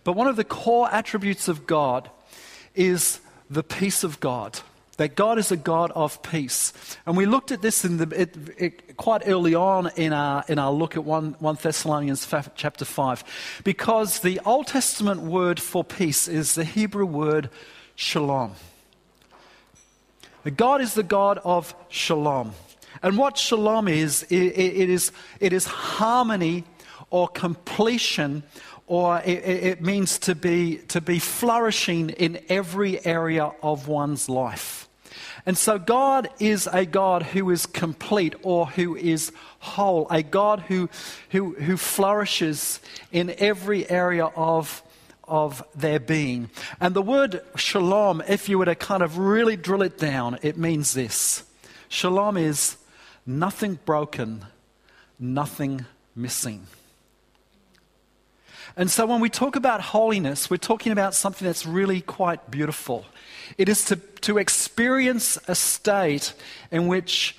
But 0.03 0.13
one 0.13 0.27
of 0.27 0.35
the 0.35 0.43
core 0.43 0.89
attributes 0.91 1.47
of 1.47 1.67
God 1.67 2.09
is 2.75 3.19
the 3.49 3.63
peace 3.63 4.03
of 4.03 4.19
God. 4.19 4.59
That 4.97 5.15
God 5.15 5.39
is 5.39 5.51
a 5.51 5.57
God 5.57 5.91
of 5.91 6.21
peace. 6.21 6.73
And 7.05 7.17
we 7.17 7.25
looked 7.25 7.51
at 7.51 7.61
this 7.61 7.85
in 7.85 7.97
the, 7.97 8.21
it, 8.21 8.37
it, 8.57 8.97
quite 8.97 9.23
early 9.25 9.55
on 9.55 9.89
in 9.95 10.13
our, 10.13 10.43
in 10.47 10.59
our 10.59 10.71
look 10.71 10.95
at 10.95 11.03
1, 11.03 11.37
1 11.39 11.57
Thessalonians 11.61 12.27
chapter 12.55 12.85
5. 12.85 13.61
Because 13.63 14.19
the 14.19 14.39
Old 14.45 14.67
Testament 14.67 15.21
word 15.21 15.59
for 15.59 15.83
peace 15.83 16.27
is 16.27 16.55
the 16.55 16.63
Hebrew 16.63 17.05
word 17.05 17.49
shalom. 17.95 18.53
God 20.55 20.81
is 20.81 20.93
the 20.93 21.03
God 21.03 21.39
of 21.43 21.73
shalom. 21.89 22.53
And 23.03 23.17
what 23.17 23.37
shalom 23.37 23.87
is, 23.87 24.23
it, 24.23 24.35
it, 24.35 24.89
is, 24.89 25.11
it 25.39 25.53
is 25.53 25.65
harmony 25.65 26.63
or 27.09 27.27
completion 27.27 28.43
or 28.91 29.21
it, 29.23 29.45
it, 29.45 29.81
means 29.81 30.19
to 30.19 30.35
be, 30.35 30.75
to 30.89 30.99
be 30.99 31.17
flourishing 31.17 32.09
in 32.09 32.37
every 32.49 33.03
area 33.05 33.49
of 33.63 33.87
one's 33.87 34.27
life. 34.27 34.89
And 35.45 35.57
so 35.57 35.79
God 35.79 36.27
is 36.39 36.67
a 36.67 36.85
God 36.85 37.23
who 37.23 37.51
is 37.51 37.65
complete 37.65 38.35
or 38.41 38.65
who 38.65 38.97
is 38.97 39.31
whole, 39.59 40.07
a 40.09 40.21
God 40.21 40.59
who, 40.67 40.89
who, 41.29 41.53
who 41.53 41.77
flourishes 41.77 42.81
in 43.13 43.33
every 43.37 43.89
area 43.89 44.25
of, 44.25 44.83
of 45.23 45.63
their 45.73 46.01
being. 46.01 46.49
And 46.81 46.93
the 46.93 47.01
word 47.01 47.41
shalom, 47.55 48.21
if 48.27 48.49
you 48.49 48.59
were 48.59 48.65
to 48.65 48.75
kind 48.75 49.03
of 49.03 49.17
really 49.17 49.55
drill 49.55 49.83
it 49.83 49.99
down, 49.99 50.37
it 50.41 50.57
means 50.57 50.93
this 50.93 51.45
Shalom 51.87 52.35
is 52.35 52.75
nothing 53.25 53.79
broken, 53.85 54.47
nothing 55.17 55.85
missing. 56.13 56.67
And 58.77 58.89
so 58.89 59.05
when 59.05 59.19
we 59.19 59.29
talk 59.29 59.55
about 59.55 59.81
holiness, 59.81 60.49
we're 60.49 60.57
talking 60.57 60.91
about 60.91 61.13
something 61.13 61.45
that's 61.45 61.65
really 61.65 62.01
quite 62.01 62.49
beautiful. 62.49 63.05
It 63.57 63.67
is 63.67 63.85
to, 63.85 63.97
to 63.97 64.37
experience 64.37 65.37
a 65.47 65.55
state 65.55 66.33
in 66.71 66.87
which 66.87 67.35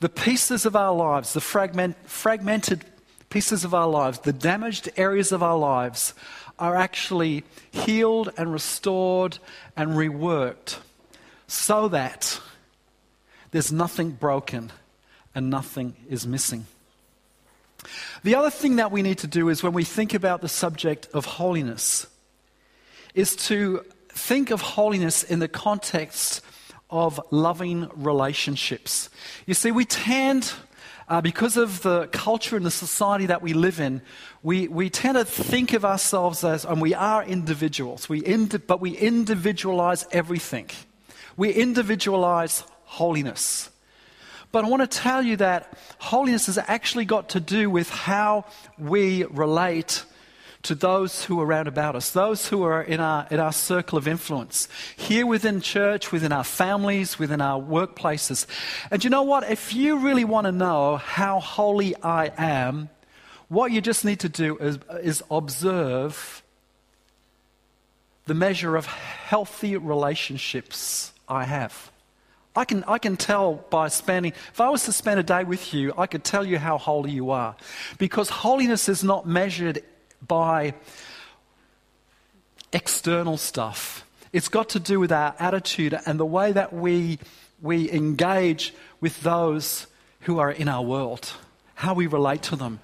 the 0.00 0.08
pieces 0.08 0.66
of 0.66 0.74
our 0.74 0.92
lives, 0.92 1.32
the 1.32 1.40
fragment, 1.40 1.96
fragmented 2.08 2.84
pieces 3.30 3.64
of 3.64 3.72
our 3.72 3.86
lives, 3.86 4.18
the 4.20 4.32
damaged 4.32 4.90
areas 4.96 5.30
of 5.30 5.42
our 5.42 5.56
lives, 5.56 6.14
are 6.58 6.76
actually 6.76 7.44
healed 7.70 8.32
and 8.36 8.52
restored 8.52 9.38
and 9.76 9.90
reworked 9.90 10.78
so 11.46 11.88
that 11.88 12.40
there's 13.52 13.72
nothing 13.72 14.10
broken 14.10 14.72
and 15.34 15.48
nothing 15.48 15.94
is 16.08 16.26
missing. 16.26 16.66
The 18.24 18.36
other 18.36 18.50
thing 18.50 18.76
that 18.76 18.92
we 18.92 19.02
need 19.02 19.18
to 19.18 19.26
do 19.26 19.48
is 19.48 19.62
when 19.62 19.72
we 19.72 19.82
think 19.84 20.14
about 20.14 20.42
the 20.42 20.48
subject 20.48 21.08
of 21.12 21.24
holiness, 21.24 22.06
is 23.14 23.34
to 23.36 23.84
think 24.08 24.50
of 24.50 24.60
holiness 24.60 25.24
in 25.24 25.40
the 25.40 25.48
context 25.48 26.40
of 26.88 27.20
loving 27.30 27.88
relationships. 27.96 29.10
You 29.46 29.54
see, 29.54 29.72
we 29.72 29.84
tend, 29.84 30.52
uh, 31.08 31.20
because 31.20 31.56
of 31.56 31.82
the 31.82 32.06
culture 32.12 32.56
and 32.56 32.64
the 32.64 32.70
society 32.70 33.26
that 33.26 33.42
we 33.42 33.54
live 33.54 33.80
in, 33.80 34.02
we, 34.42 34.68
we 34.68 34.88
tend 34.88 35.16
to 35.16 35.24
think 35.24 35.72
of 35.72 35.84
ourselves 35.84 36.44
as, 36.44 36.64
and 36.64 36.80
we 36.80 36.94
are 36.94 37.24
individuals, 37.24 38.08
we 38.08 38.20
but 38.66 38.80
we 38.80 38.96
individualize 38.96 40.06
everything. 40.12 40.68
We 41.36 41.50
individualize 41.50 42.62
holiness. 42.84 43.70
But 44.52 44.66
I 44.66 44.68
want 44.68 44.88
to 44.88 44.98
tell 44.98 45.22
you 45.22 45.36
that 45.38 45.72
holiness 45.98 46.46
has 46.46 46.58
actually 46.58 47.06
got 47.06 47.30
to 47.30 47.40
do 47.40 47.70
with 47.70 47.88
how 47.88 48.44
we 48.78 49.24
relate 49.24 50.04
to 50.64 50.74
those 50.74 51.24
who 51.24 51.40
are 51.40 51.46
around 51.46 51.66
about 51.66 51.96
us, 51.96 52.10
those 52.10 52.48
who 52.48 52.62
are 52.62 52.82
in 52.82 53.00
our, 53.00 53.26
in 53.30 53.40
our 53.40 53.52
circle 53.52 53.98
of 53.98 54.06
influence, 54.06 54.68
here 54.96 55.26
within 55.26 55.60
church, 55.60 56.12
within 56.12 56.32
our 56.32 56.44
families, 56.44 57.18
within 57.18 57.40
our 57.40 57.60
workplaces. 57.60 58.46
And 58.90 59.02
you 59.02 59.10
know 59.10 59.22
what? 59.22 59.50
If 59.50 59.74
you 59.74 59.98
really 59.98 60.24
want 60.24 60.46
to 60.46 60.52
know 60.52 60.98
how 60.98 61.40
holy 61.40 61.96
I 61.96 62.30
am, 62.36 62.90
what 63.48 63.72
you 63.72 63.80
just 63.80 64.04
need 64.04 64.20
to 64.20 64.28
do 64.28 64.56
is, 64.58 64.78
is 65.02 65.22
observe 65.30 66.42
the 68.26 68.34
measure 68.34 68.76
of 68.76 68.86
healthy 68.86 69.76
relationships 69.76 71.12
I 71.28 71.44
have. 71.44 71.91
I 72.54 72.64
can, 72.66 72.84
I 72.84 72.98
can 72.98 73.16
tell 73.16 73.54
by 73.70 73.88
spending, 73.88 74.32
if 74.32 74.60
I 74.60 74.68
was 74.68 74.84
to 74.84 74.92
spend 74.92 75.18
a 75.18 75.22
day 75.22 75.44
with 75.44 75.72
you, 75.72 75.94
I 75.96 76.06
could 76.06 76.22
tell 76.22 76.44
you 76.44 76.58
how 76.58 76.76
holy 76.76 77.10
you 77.10 77.30
are. 77.30 77.56
Because 77.98 78.28
holiness 78.28 78.88
is 78.88 79.02
not 79.02 79.26
measured 79.26 79.82
by 80.26 80.74
external 82.72 83.38
stuff, 83.38 84.04
it's 84.32 84.48
got 84.48 84.70
to 84.70 84.80
do 84.80 85.00
with 85.00 85.12
our 85.12 85.34
attitude 85.38 85.98
and 86.06 86.20
the 86.20 86.26
way 86.26 86.52
that 86.52 86.72
we, 86.72 87.18
we 87.60 87.90
engage 87.90 88.74
with 89.00 89.20
those 89.22 89.86
who 90.20 90.38
are 90.38 90.50
in 90.50 90.68
our 90.68 90.82
world, 90.82 91.32
how 91.74 91.94
we 91.94 92.06
relate 92.06 92.42
to 92.42 92.56
them. 92.56 92.80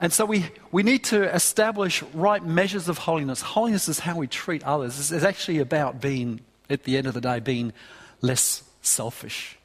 And 0.00 0.12
so 0.12 0.24
we, 0.24 0.46
we 0.72 0.82
need 0.82 1.04
to 1.04 1.32
establish 1.34 2.02
right 2.12 2.44
measures 2.44 2.88
of 2.88 2.98
holiness. 2.98 3.40
Holiness 3.40 3.88
is 3.88 3.98
how 3.98 4.16
we 4.16 4.26
treat 4.26 4.62
others. 4.64 5.10
It's 5.10 5.24
actually 5.24 5.58
about 5.58 6.00
being, 6.00 6.40
at 6.68 6.84
the 6.84 6.96
end 6.98 7.06
of 7.06 7.14
the 7.14 7.20
day, 7.20 7.40
being 7.40 7.72
less 8.20 8.62
selfish. 8.86 9.58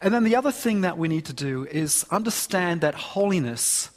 And 0.00 0.12
then 0.12 0.24
the 0.24 0.36
other 0.36 0.52
thing 0.52 0.82
that 0.82 0.98
we 0.98 1.08
need 1.08 1.24
to 1.26 1.32
do 1.32 1.64
is 1.64 2.04
understand 2.10 2.82
that 2.82 2.94
holiness 2.94 3.90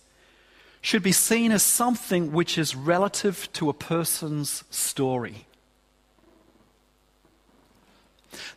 should 0.81 1.03
be 1.03 1.11
seen 1.11 1.51
as 1.51 1.61
something 1.61 2.31
which 2.31 2.57
is 2.57 2.75
relative 2.75 3.51
to 3.53 3.69
a 3.69 3.73
person's 3.73 4.63
story. 4.69 5.45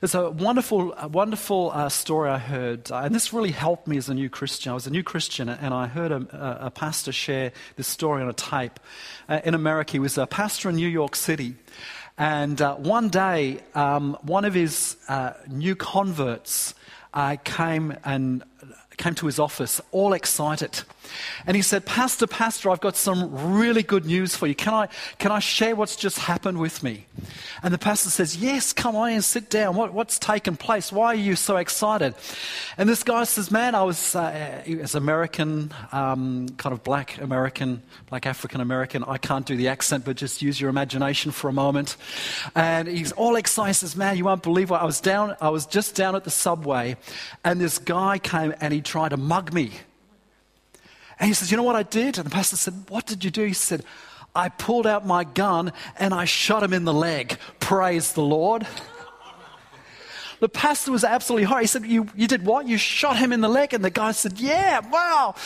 There's 0.01 0.15
a 0.15 0.31
wonderful, 0.31 0.95
a 0.95 1.09
wonderful 1.09 1.71
uh, 1.73 1.89
story 1.89 2.31
I 2.31 2.39
heard, 2.39 2.91
uh, 2.91 2.99
and 2.99 3.15
this 3.15 3.33
really 3.33 3.51
helped 3.51 3.89
me 3.89 3.97
as 3.97 4.09
a 4.09 4.15
new 4.15 4.29
Christian. 4.29 4.71
I 4.71 4.75
was 4.75 4.87
a 4.87 4.91
new 4.91 5.03
Christian, 5.03 5.49
and 5.49 5.73
I 5.73 5.87
heard 5.87 6.13
a, 6.13 6.67
a 6.67 6.71
pastor 6.71 7.13
share 7.13 7.53
this 7.77 7.89
story 7.89 8.23
on 8.23 8.29
a 8.29 8.33
tape. 8.33 8.79
Uh, 9.29 9.41
in 9.45 9.55
America, 9.55 9.93
he 9.93 9.99
was 9.99 10.19
a 10.19 10.27
pastor 10.27 10.69
in 10.69 10.77
New 10.77 10.89
York 10.89 11.17
City. 11.17 11.55
And 12.23 12.63
uh, 12.63 12.77
one 12.77 13.09
day, 13.09 13.59
um, 13.75 14.17
one 14.23 14.45
of 14.45 14.55
his 14.55 14.97
uh, 15.09 15.33
new 15.49 15.75
converts 15.75 16.73
uh, 17.13 17.35
came 17.43 17.97
and 18.05 18.45
came 18.97 19.15
to 19.17 19.27
his 19.27 19.39
office 19.39 19.81
all 19.91 20.13
excited. 20.13 20.83
And 21.47 21.57
he 21.57 21.63
said, 21.63 21.85
Pastor, 21.85 22.27
Pastor, 22.27 22.71
I've 22.71 22.81
got 22.81 22.97
some 22.97 23.55
really 23.55 23.83
good 23.83 24.05
news 24.05 24.37
for 24.37 24.47
you. 24.47 24.55
Can 24.55 24.75
I, 24.75 24.89
can 25.19 25.33
I 25.33 25.39
share 25.39 25.75
what's 25.75 25.97
just 25.97 26.19
happened 26.19 26.59
with 26.59 26.83
me? 26.83 27.07
And 27.63 27.73
the 27.73 27.79
pastor 27.79 28.11
says, 28.11 28.37
Yes, 28.37 28.73
come 28.73 28.97
on 28.97 29.11
and 29.11 29.25
sit 29.25 29.51
down. 29.51 29.77
What, 29.77 29.93
what's 29.93 30.19
taken 30.19 30.57
place? 30.57 30.93
Why 30.93 31.07
are 31.07 31.15
you 31.15 31.37
so 31.37 31.57
excited? 31.57 32.15
And 32.79 32.89
this 32.89 33.03
guy 33.03 33.25
says, 33.25 33.51
Man, 33.51 33.75
I 33.75 33.83
was 33.83 34.15
uh, 34.15 34.63
as 34.67 34.95
American, 34.95 35.73
um, 35.93 36.49
kind 36.57 36.73
of 36.73 36.83
black 36.83 37.21
American, 37.21 37.83
black 38.09 38.27
African 38.27 38.61
American. 38.61 39.05
I 39.05 39.19
can't 39.19 39.47
do 39.47 39.57
the 39.57 39.69
accent, 39.69 40.05
but 40.05 40.17
just 40.17 40.43
use 40.43 40.61
your 40.61 40.71
imagination 40.71 41.33
for 41.33 41.49
a 41.49 41.53
moment. 41.53 41.97
And 42.55 42.89
he's 42.89 43.13
all 43.13 43.37
excited. 43.37 43.69
He 43.69 43.75
says, 43.75 43.97
Man, 43.97 44.17
you 44.17 44.25
won't 44.25 44.43
believe 44.43 44.71
what 44.71 44.83
I 44.83 44.85
was 44.85 45.01
down. 45.01 45.37
I 45.41 45.51
was 45.51 45.67
just 45.67 45.95
down 45.95 46.17
at 46.17 46.25
the 46.25 46.31
subway, 46.31 46.97
and 47.45 47.61
this 47.61 47.79
guy 47.79 48.19
came 48.19 48.55
and 48.61 48.73
he 48.73 48.81
tried 48.83 49.11
to 49.11 49.17
mug 49.17 49.53
me. 49.53 49.73
And 51.19 51.29
he 51.29 51.35
says, 51.35 51.51
You 51.51 51.57
know 51.57 51.63
what 51.63 51.77
I 51.77 51.83
did? 51.83 52.19
And 52.19 52.27
the 52.27 52.31
pastor 52.31 52.57
said, 52.57 52.75
What 52.89 53.07
did 53.07 53.25
you 53.25 53.31
do? 53.31 53.45
He 53.45 53.53
said, 53.53 53.85
I 54.35 54.49
pulled 54.49 54.87
out 54.87 55.07
my 55.07 55.25
gun 55.25 55.73
and 55.99 56.15
I 56.15 56.25
shot 56.25 56.63
him 56.63 56.73
in 56.73 56.85
the 56.85 56.95
leg. 56.95 57.39
Praise 57.61 58.13
the 58.13 58.23
Lord. 58.23 58.67
The 60.41 60.49
pastor 60.49 60.91
was 60.91 61.05
absolutely 61.05 61.45
horrified. 61.45 61.63
He 61.63 61.67
said, 61.69 61.87
you, 61.87 62.09
you 62.17 62.27
did 62.27 62.45
what? 62.45 62.67
You 62.67 62.77
shot 62.77 63.17
him 63.17 63.33
in 63.33 63.41
the 63.41 63.49
leg? 63.49 63.75
And 63.75 63.85
the 63.85 63.91
guy 63.91 64.11
said, 64.11 64.41
Yeah, 64.41 64.81
wow, 64.91 65.37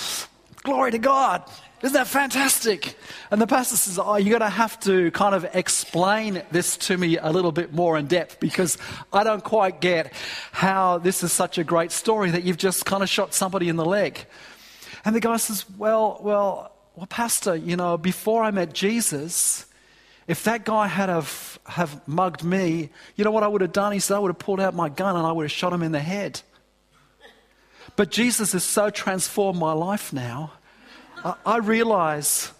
glory 0.66 0.90
to 0.90 0.98
God. 0.98 1.48
Isn't 1.81 1.94
that 1.94 2.09
fantastic? 2.09 2.96
And 3.31 3.40
the 3.40 3.46
pastor 3.46 3.76
says, 3.76 3.98
Oh, 3.98 4.16
you're 4.16 4.38
going 4.38 4.50
to 4.50 4.55
have 4.55 4.79
to 4.81 5.11
kind 5.12 5.35
of 5.35 5.46
explain 5.55 6.42
this 6.50 6.76
to 6.79 6.98
me 6.98 7.16
a 7.18 7.31
little 7.31 7.52
bit 7.52 7.72
more 7.72 7.96
in 7.96 8.07
depth 8.07 8.40
because 8.40 8.76
I 9.12 9.22
don't 9.24 9.44
quite 9.44 9.81
get 9.81 10.12
how 10.50 10.98
this 10.98 11.22
is 11.22 11.33
such 11.33 11.57
a 11.59 11.64
great 11.64 11.92
story 11.92 12.31
that 12.33 12.42
you've 12.42 12.57
just 12.57 12.85
kind 12.85 13.02
of 13.02 13.09
shot 13.09 13.33
somebody 13.33 13.68
in 13.68 13.76
the 13.76 13.85
leg. 13.85 14.26
And 15.05 15.14
the 15.14 15.20
guy 15.20 15.37
says, 15.37 15.64
Well, 15.79 16.18
well, 16.20 16.72
well, 16.96 17.07
Pastor, 17.07 17.55
you 17.55 17.76
know, 17.76 17.96
before 17.96 18.42
I 18.42 18.50
met 18.50 18.72
Jesus, 18.72 19.66
if 20.26 20.42
that 20.44 20.64
guy 20.64 20.88
had 20.88 21.09
have, 21.09 21.61
have 21.66 22.09
mugged 22.09 22.42
me, 22.42 22.90
you 23.14 23.24
know 23.24 23.31
what 23.31 23.44
I 23.44 23.48
would 23.48 23.61
have 23.61 23.72
done? 23.72 23.92
He 23.92 24.00
said, 24.00 24.16
I 24.16 24.18
would 24.18 24.31
have 24.31 24.40
pulled 24.40 24.61
out 24.61 24.74
my 24.74 24.88
gun 24.88 25.14
and 25.14 25.24
I 25.24 25.31
would 25.31 25.44
have 25.44 25.52
shot 25.52 25.72
him 25.72 25.85
in 25.85 25.92
the 25.92 26.00
head. 26.00 26.42
But 27.96 28.11
Jesus 28.11 28.52
has 28.52 28.62
so 28.62 28.90
transformed 28.90 29.59
my 29.59 29.72
life 29.72 30.12
now 30.12 30.52
I, 31.24 31.35
I 31.44 31.56
realize, 31.59 32.52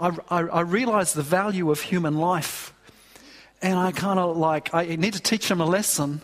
I, 0.00 0.16
I, 0.28 0.40
I 0.40 0.60
realize 0.62 1.12
the 1.12 1.22
value 1.22 1.70
of 1.70 1.80
human 1.80 2.16
life. 2.16 2.72
And 3.60 3.78
I 3.78 3.92
kind 3.92 4.18
of 4.18 4.36
like, 4.36 4.74
I 4.74 4.96
need 4.96 5.12
to 5.14 5.22
teach 5.22 5.48
him 5.48 5.60
a 5.60 5.66
lesson. 5.66 6.20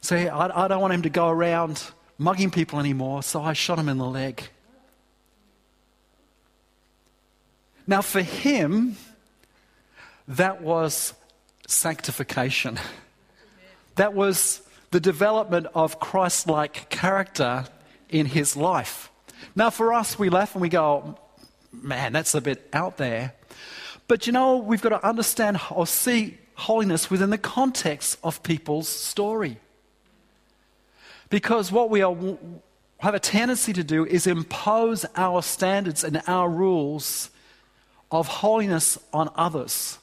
So 0.00 0.16
I, 0.16 0.64
I 0.64 0.68
don't 0.68 0.80
want 0.80 0.94
him 0.94 1.02
to 1.02 1.10
go 1.10 1.28
around 1.28 1.82
mugging 2.18 2.50
people 2.50 2.78
anymore, 2.78 3.22
so 3.22 3.42
I 3.42 3.52
shot 3.52 3.78
him 3.78 3.88
in 3.88 3.98
the 3.98 4.06
leg. 4.06 4.42
Now, 7.86 8.02
for 8.02 8.20
him, 8.20 8.96
that 10.28 10.62
was 10.62 11.12
sanctification. 11.66 12.78
That 13.96 14.14
was 14.14 14.62
the 14.90 15.00
development 15.00 15.66
of 15.74 16.00
Christ 16.00 16.48
like 16.48 16.90
character 16.90 17.66
in 18.08 18.26
his 18.26 18.56
life. 18.56 19.10
Now, 19.54 19.70
for 19.70 19.92
us, 19.92 20.18
we 20.18 20.28
laugh 20.28 20.54
and 20.54 20.62
we 20.62 20.68
go, 20.68 21.16
man, 21.72 22.12
that's 22.12 22.34
a 22.34 22.40
bit 22.40 22.68
out 22.72 22.96
there. 22.96 23.34
But 24.08 24.26
you 24.26 24.32
know, 24.32 24.56
we've 24.56 24.82
got 24.82 24.90
to 24.90 25.06
understand 25.06 25.60
or 25.70 25.86
see 25.86 26.38
holiness 26.54 27.10
within 27.10 27.30
the 27.30 27.38
context 27.38 28.18
of 28.24 28.42
people's 28.42 28.88
story. 28.88 29.58
Because 31.28 31.70
what 31.70 31.90
we 31.90 32.02
are, 32.02 32.16
have 32.98 33.14
a 33.14 33.20
tendency 33.20 33.72
to 33.72 33.84
do 33.84 34.04
is 34.04 34.26
impose 34.26 35.06
our 35.14 35.42
standards 35.42 36.02
and 36.02 36.20
our 36.26 36.50
rules 36.50 37.30
of 38.10 38.26
holiness 38.26 38.98
on 39.12 39.30
others. 39.36 39.99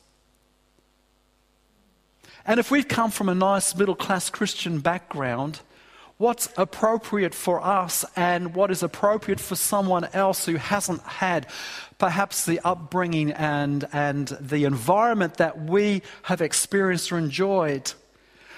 And 2.47 2.61
if 2.61 2.71
we've 2.71 2.87
come 2.87 3.11
from 3.11 3.27
a 3.27 3.35
nice 3.35 3.75
middle 3.75 3.95
class 3.95 4.29
Christian 4.29 4.79
background, 4.79 5.59
what's 6.17 6.49
appropriate 6.57 7.35
for 7.35 7.63
us 7.63 8.05
and 8.15 8.55
what 8.55 8.71
is 8.71 8.81
appropriate 8.81 9.41
for 9.41 9.55
someone 9.55 10.07
else 10.13 10.45
who 10.45 10.55
hasn't 10.55 11.01
had 11.01 11.45
perhaps 11.97 12.45
the 12.45 12.59
upbringing 12.63 13.31
and, 13.31 13.87
and 13.91 14.29
the 14.39 14.63
environment 14.63 15.35
that 15.35 15.61
we 15.61 16.01
have 16.23 16.41
experienced 16.41 17.11
or 17.11 17.17
enjoyed. 17.17 17.91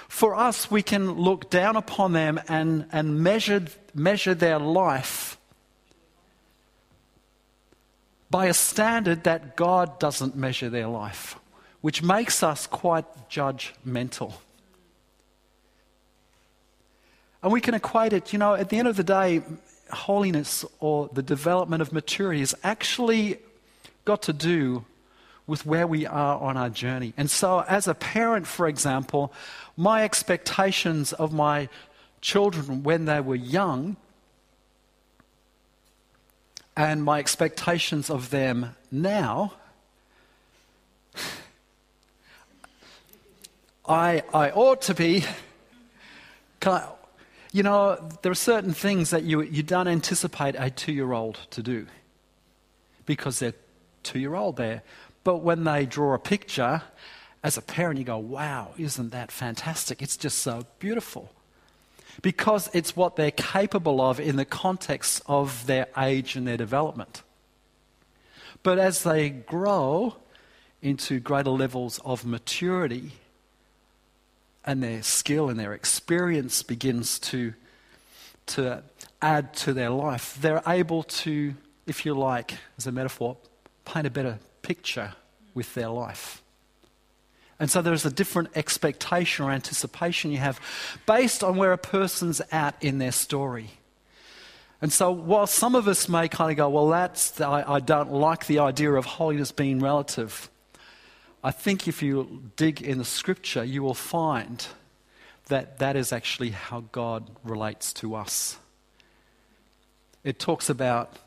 For 0.07 0.35
us, 0.35 0.69
we 0.69 0.81
can 0.81 1.13
look 1.13 1.49
down 1.49 1.75
upon 1.75 2.13
them 2.13 2.39
and, 2.47 2.85
and 2.91 3.21
measure, 3.21 3.65
measure 3.93 4.35
their 4.35 4.59
life 4.59 5.37
by 8.29 8.45
a 8.45 8.53
standard 8.53 9.23
that 9.23 9.55
God 9.55 9.99
doesn't 9.99 10.35
measure 10.35 10.69
their 10.69 10.87
life, 10.87 11.35
which 11.81 12.03
makes 12.03 12.43
us 12.43 12.67
quite 12.67 13.05
judgmental. 13.29 14.33
And 17.41 17.51
we 17.53 17.61
can 17.61 17.73
equate 17.73 18.13
it, 18.13 18.33
you 18.33 18.39
know, 18.39 18.53
at 18.53 18.69
the 18.69 18.77
end 18.77 18.87
of 18.87 18.97
the 18.97 19.03
day, 19.03 19.41
holiness 19.91 20.65
or 20.79 21.09
the 21.13 21.23
development 21.23 21.81
of 21.81 21.93
maturity 21.93 22.41
has 22.41 22.53
actually 22.63 23.39
got 24.05 24.21
to 24.23 24.33
do 24.33 24.85
with 25.47 25.65
where 25.65 25.87
we 25.87 26.05
are 26.05 26.39
on 26.39 26.57
our 26.57 26.69
journey. 26.69 27.13
And 27.17 27.29
so, 27.29 27.63
as 27.67 27.87
a 27.87 27.95
parent, 27.95 28.45
for 28.45 28.67
example, 28.67 29.33
my 29.75 30.03
expectations 30.03 31.11
of 31.13 31.33
my 31.33 31.69
children 32.21 32.83
when 32.83 33.05
they 33.05 33.19
were 33.21 33.35
young 33.35 33.95
and 36.75 37.03
my 37.03 37.19
expectations 37.19 38.09
of 38.09 38.29
them 38.29 38.75
now, 38.91 39.53
I, 43.89 44.21
I 44.35 44.51
ought 44.51 44.83
to 44.83 44.93
be. 44.93 45.25
You 47.51 47.63
know, 47.63 48.09
there 48.21 48.31
are 48.31 48.35
certain 48.35 48.73
things 48.73 49.09
that 49.09 49.23
you, 49.23 49.41
you 49.41 49.63
don't 49.63 49.87
anticipate 49.87 50.55
a 50.55 50.69
two 50.69 50.91
year 50.91 51.11
old 51.11 51.39
to 51.49 51.63
do 51.63 51.87
because 53.07 53.39
they're 53.39 53.55
two 54.03 54.19
year 54.19 54.35
old 54.35 54.57
there. 54.57 54.83
But 55.23 55.37
when 55.37 55.63
they 55.63 55.87
draw 55.87 56.13
a 56.13 56.19
picture, 56.19 56.83
as 57.43 57.57
a 57.57 57.61
parent, 57.63 57.97
you 57.97 58.05
go, 58.05 58.19
wow, 58.19 58.73
isn't 58.77 59.09
that 59.09 59.31
fantastic? 59.31 60.03
It's 60.03 60.17
just 60.17 60.37
so 60.37 60.67
beautiful. 60.77 61.31
Because 62.21 62.69
it's 62.73 62.95
what 62.95 63.15
they're 63.15 63.31
capable 63.31 64.01
of 64.01 64.19
in 64.19 64.35
the 64.35 64.45
context 64.45 65.23
of 65.25 65.65
their 65.65 65.87
age 65.97 66.35
and 66.35 66.45
their 66.47 66.57
development. 66.57 67.23
But 68.61 68.77
as 68.77 69.01
they 69.01 69.29
grow 69.29 70.17
into 70.81 71.19
greater 71.19 71.49
levels 71.49 71.99
of 72.05 72.25
maturity, 72.25 73.13
and 74.69 74.83
their 74.83 75.01
skill 75.01 75.49
and 75.49 75.59
their 75.59 75.73
experience 75.73 76.61
begins 76.61 77.17
to, 77.17 77.55
to 78.45 78.83
add 79.19 79.51
to 79.51 79.73
their 79.73 79.89
life, 79.89 80.37
they're 80.39 80.61
able 80.67 81.01
to, 81.01 81.55
if 81.87 82.05
you 82.05 82.13
like, 82.13 82.53
as 82.77 82.85
a 82.85 82.91
metaphor, 82.91 83.35
paint 83.83 84.05
a 84.05 84.11
better 84.11 84.37
picture 84.61 85.13
with 85.55 85.73
their 85.73 85.89
life. 85.89 86.43
And 87.59 87.71
so 87.71 87.81
there's 87.81 88.05
a 88.05 88.11
different 88.11 88.49
expectation 88.55 89.43
or 89.43 89.51
anticipation 89.51 90.29
you 90.29 90.37
have 90.37 90.61
based 91.07 91.43
on 91.43 91.55
where 91.55 91.73
a 91.73 91.77
person's 91.79 92.39
at 92.51 92.75
in 92.79 92.99
their 92.99 93.11
story. 93.11 93.71
And 94.83 94.93
so, 94.93 95.09
while 95.09 95.47
some 95.47 95.73
of 95.73 95.87
us 95.87 96.07
may 96.07 96.27
kind 96.27 96.51
of 96.51 96.57
go, 96.57 96.69
well, 96.69 96.89
that's, 96.89 97.41
I, 97.41 97.63
I 97.67 97.79
don't 97.79 98.11
like 98.11 98.45
the 98.45 98.59
idea 98.59 98.93
of 98.93 99.05
holiness 99.05 99.51
being 99.51 99.79
relative, 99.79 100.47
I 101.43 101.51
think 101.51 101.87
if 101.87 102.03
you 102.03 102.51
dig 102.57 102.81
in 102.81 102.97
the 102.97 103.05
scripture, 103.05 103.63
you 103.63 103.81
will 103.81 103.93
find 103.93 104.65
that 105.47 105.79
that 105.79 105.95
is 105.95 106.11
actually 106.11 106.49
how 106.49 106.83
God 106.91 107.29
relates 107.43 107.93
to 107.93 108.15
us. 108.15 108.57
It 110.23 110.37
talks 110.37 110.69
about 110.69 111.17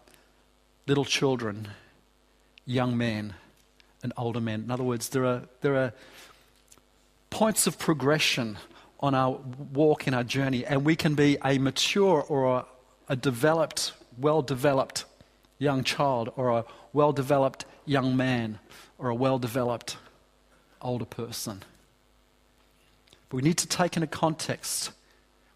little 0.86 1.06
children, 1.06 1.68
young 2.66 2.96
men, 2.96 3.34
and 4.02 4.12
older 4.16 4.40
men. 4.40 4.62
In 4.62 4.70
other 4.70 4.84
words, 4.84 5.08
there 5.08 5.24
are, 5.24 5.42
there 5.62 5.76
are 5.76 5.92
points 7.30 7.66
of 7.66 7.78
progression 7.78 8.58
on 9.00 9.14
our 9.14 9.40
walk 9.72 10.06
in 10.06 10.12
our 10.12 10.24
journey, 10.24 10.66
and 10.66 10.84
we 10.84 10.94
can 10.94 11.14
be 11.14 11.38
a 11.42 11.58
mature 11.58 12.20
or 12.28 12.58
a, 12.58 12.66
a 13.08 13.16
developed, 13.16 13.92
well 14.18 14.42
developed 14.42 15.06
young 15.58 15.82
child, 15.82 16.30
or 16.36 16.50
a 16.50 16.64
well 16.92 17.12
developed 17.12 17.64
young 17.86 18.16
man, 18.16 18.58
or 19.02 19.10
a 19.10 19.14
well 19.14 19.38
developed 19.38 19.96
older 20.80 21.04
person. 21.04 21.62
But 23.28 23.36
we 23.36 23.42
need 23.42 23.58
to 23.58 23.66
take 23.66 23.96
into 23.96 24.06
context 24.06 24.92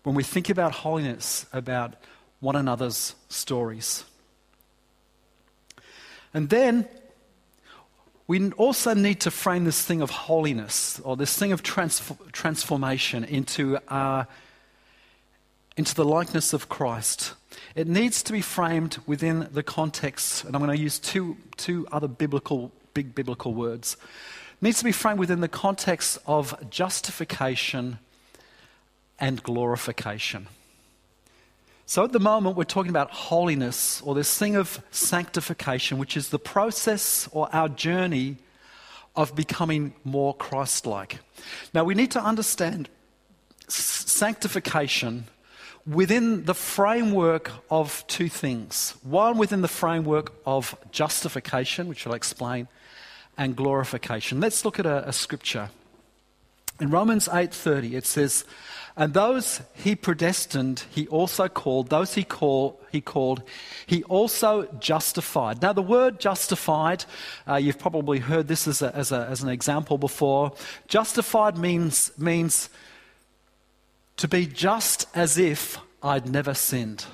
when 0.02 0.14
we 0.14 0.22
think 0.22 0.50
about 0.50 0.72
holiness, 0.72 1.46
about 1.52 1.94
one 2.40 2.56
another's 2.56 3.14
stories. 3.28 4.04
And 6.34 6.48
then 6.48 6.88
we 8.26 8.50
also 8.52 8.92
need 8.94 9.20
to 9.20 9.30
frame 9.30 9.64
this 9.64 9.82
thing 9.82 10.02
of 10.02 10.10
holiness 10.10 11.00
or 11.04 11.16
this 11.16 11.36
thing 11.36 11.52
of 11.52 11.62
transformation 11.62 13.24
into, 13.24 13.78
our, 13.88 14.26
into 15.76 15.94
the 15.94 16.04
likeness 16.04 16.52
of 16.52 16.68
Christ. 16.68 17.34
It 17.74 17.86
needs 17.86 18.22
to 18.24 18.32
be 18.32 18.40
framed 18.40 18.98
within 19.06 19.48
the 19.52 19.62
context, 19.62 20.44
and 20.44 20.56
I'm 20.56 20.62
going 20.62 20.76
to 20.76 20.82
use 20.82 20.98
two, 20.98 21.36
two 21.56 21.86
other 21.92 22.08
biblical, 22.08 22.72
big 22.96 23.14
biblical 23.14 23.52
words. 23.52 23.98
Needs 24.62 24.78
to 24.78 24.84
be 24.84 24.92
framed 24.92 25.18
within 25.18 25.42
the 25.42 25.48
context 25.48 26.16
of 26.26 26.54
justification 26.70 27.98
and 29.20 29.42
glorification. 29.42 30.46
So 31.84 32.04
at 32.04 32.12
the 32.12 32.18
moment, 32.18 32.56
we're 32.56 32.64
talking 32.64 32.88
about 32.88 33.10
holiness 33.10 34.00
or 34.00 34.14
this 34.14 34.38
thing 34.38 34.56
of 34.56 34.82
sanctification, 34.90 35.98
which 35.98 36.16
is 36.16 36.30
the 36.30 36.38
process 36.38 37.28
or 37.32 37.54
our 37.54 37.68
journey 37.68 38.38
of 39.14 39.34
becoming 39.34 39.92
more 40.02 40.34
Christ 40.34 40.86
like. 40.86 41.18
Now, 41.74 41.84
we 41.84 41.94
need 41.94 42.10
to 42.12 42.22
understand 42.22 42.88
sanctification 43.68 45.26
within 45.86 46.46
the 46.46 46.54
framework 46.54 47.52
of 47.70 48.06
two 48.06 48.30
things. 48.30 48.94
One, 49.02 49.36
within 49.36 49.60
the 49.60 49.68
framework 49.68 50.32
of 50.46 50.74
justification, 50.90 51.88
which 51.88 52.06
I'll 52.06 52.14
explain, 52.14 52.68
and 53.36 53.56
glorification. 53.56 54.40
Let's 54.40 54.64
look 54.64 54.78
at 54.78 54.86
a, 54.86 55.08
a 55.08 55.12
scripture. 55.12 55.70
In 56.80 56.90
Romans 56.90 57.28
8:30 57.28 57.94
it 57.94 58.06
says, 58.06 58.44
"And 58.96 59.14
those 59.14 59.62
he 59.74 59.94
predestined, 59.94 60.84
he 60.90 61.06
also 61.08 61.48
called; 61.48 61.88
those 61.88 62.14
he 62.14 62.24
call, 62.24 62.80
he 62.92 63.00
called, 63.00 63.42
he 63.86 64.02
also 64.04 64.64
justified." 64.78 65.62
Now 65.62 65.72
the 65.72 65.82
word 65.82 66.20
justified, 66.20 67.04
uh, 67.48 67.56
you've 67.56 67.78
probably 67.78 68.18
heard 68.18 68.48
this 68.48 68.68
as, 68.68 68.82
a, 68.82 68.94
as, 68.94 69.10
a, 69.10 69.26
as 69.30 69.42
an 69.42 69.48
example 69.48 69.96
before. 69.96 70.52
Justified 70.86 71.56
means 71.56 72.12
means 72.18 72.68
to 74.18 74.28
be 74.28 74.46
just 74.46 75.06
as 75.14 75.38
if 75.38 75.78
I'd 76.02 76.28
never 76.28 76.54
sinned. 76.54 77.04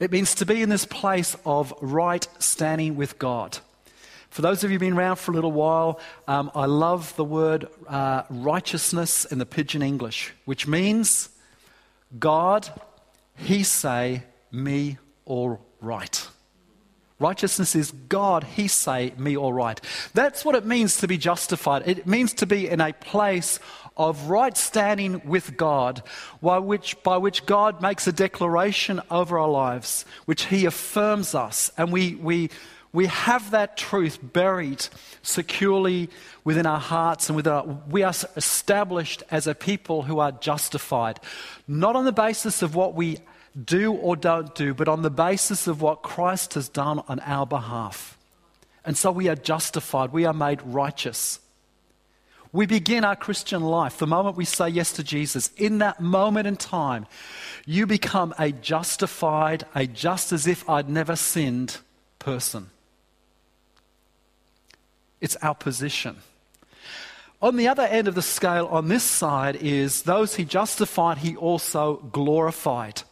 It 0.00 0.12
means 0.12 0.34
to 0.36 0.46
be 0.46 0.62
in 0.62 0.68
this 0.68 0.84
place 0.84 1.34
of 1.44 1.74
right 1.80 2.26
standing 2.38 2.94
with 2.96 3.18
God. 3.18 3.58
For 4.30 4.42
those 4.42 4.62
of 4.62 4.70
you 4.70 4.74
who've 4.74 4.80
been 4.80 4.92
around 4.92 5.16
for 5.16 5.32
a 5.32 5.34
little 5.34 5.52
while, 5.52 6.00
um, 6.26 6.50
I 6.54 6.66
love 6.66 7.16
the 7.16 7.24
word 7.24 7.68
uh, 7.88 8.22
righteousness 8.30 9.24
in 9.24 9.38
the 9.38 9.46
pidgin 9.46 9.82
English, 9.82 10.32
which 10.44 10.66
means 10.66 11.30
God, 12.18 12.68
He 13.36 13.62
say, 13.62 14.22
me 14.52 14.98
all 15.24 15.60
right. 15.80 16.28
Righteousness 17.18 17.74
is 17.74 17.90
God, 17.90 18.44
He 18.44 18.68
say, 18.68 19.12
me 19.18 19.36
all 19.36 19.52
right. 19.52 19.80
That's 20.14 20.44
what 20.44 20.54
it 20.54 20.64
means 20.64 20.98
to 20.98 21.08
be 21.08 21.18
justified. 21.18 21.88
It 21.88 22.06
means 22.06 22.32
to 22.34 22.46
be 22.46 22.68
in 22.68 22.80
a 22.80 22.92
place 22.92 23.58
of 23.96 24.30
right 24.30 24.56
standing 24.56 25.20
with 25.24 25.56
God, 25.56 26.02
by 26.40 26.60
which, 26.60 27.02
by 27.02 27.16
which 27.16 27.44
God 27.46 27.82
makes 27.82 28.06
a 28.06 28.12
declaration 28.12 29.00
over 29.10 29.38
our 29.38 29.48
lives, 29.48 30.04
which 30.26 30.44
He 30.44 30.66
affirms 30.66 31.34
us, 31.34 31.72
and 31.76 31.90
we, 31.90 32.14
we 32.14 32.50
we 32.92 33.06
have 33.06 33.50
that 33.50 33.76
truth 33.76 34.18
buried 34.22 34.86
securely 35.22 36.08
within 36.44 36.66
our 36.66 36.80
hearts 36.80 37.28
and 37.28 37.36
within 37.36 37.52
our, 37.52 37.64
we 37.90 38.02
are 38.02 38.14
established 38.36 39.22
as 39.30 39.46
a 39.46 39.54
people 39.54 40.02
who 40.02 40.18
are 40.20 40.32
justified, 40.32 41.20
not 41.66 41.96
on 41.96 42.04
the 42.04 42.12
basis 42.12 42.62
of 42.62 42.74
what 42.74 42.94
we 42.94 43.18
do 43.62 43.92
or 43.92 44.16
don't 44.16 44.54
do, 44.54 44.72
but 44.72 44.88
on 44.88 45.02
the 45.02 45.10
basis 45.10 45.66
of 45.66 45.82
what 45.82 46.02
Christ 46.02 46.54
has 46.54 46.68
done 46.68 47.02
on 47.08 47.20
our 47.20 47.46
behalf. 47.46 48.16
And 48.84 48.96
so 48.96 49.10
we 49.10 49.28
are 49.28 49.36
justified, 49.36 50.12
we 50.12 50.24
are 50.24 50.32
made 50.32 50.62
righteous. 50.62 51.40
We 52.50 52.64
begin 52.64 53.04
our 53.04 53.16
Christian 53.16 53.62
life 53.62 53.98
the 53.98 54.06
moment 54.06 54.36
we 54.36 54.46
say 54.46 54.70
yes 54.70 54.92
to 54.92 55.04
Jesus. 55.04 55.50
In 55.58 55.78
that 55.78 56.00
moment 56.00 56.46
in 56.46 56.56
time, 56.56 57.06
you 57.66 57.86
become 57.86 58.32
a 58.38 58.52
justified, 58.52 59.66
a 59.74 59.86
just 59.86 60.32
as 60.32 60.46
if 60.46 60.66
I'd 60.70 60.88
never 60.88 61.14
sinned 61.14 61.76
person. 62.18 62.70
It's 65.20 65.36
our 65.36 65.54
position. 65.54 66.16
On 67.40 67.56
the 67.56 67.68
other 67.68 67.84
end 67.84 68.08
of 68.08 68.14
the 68.14 68.22
scale, 68.22 68.66
on 68.66 68.88
this 68.88 69.04
side, 69.04 69.56
is 69.56 70.02
those 70.02 70.34
he 70.34 70.44
justified, 70.44 71.18
he 71.18 71.36
also 71.36 71.96
glorified. 72.12 73.02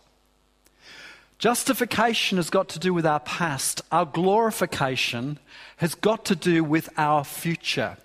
Justification 1.39 2.39
has 2.39 2.51
got 2.51 2.69
to 2.71 2.79
do 2.79 2.95
with 2.95 3.07
our 3.07 3.21
past. 3.21 3.83
Our 3.93 4.07
glorification 4.07 5.39
has 5.77 5.95
got 5.95 6.25
to 6.27 6.37
do 6.37 6.65
with 6.65 6.89
our 6.97 7.25
future. 7.25 7.99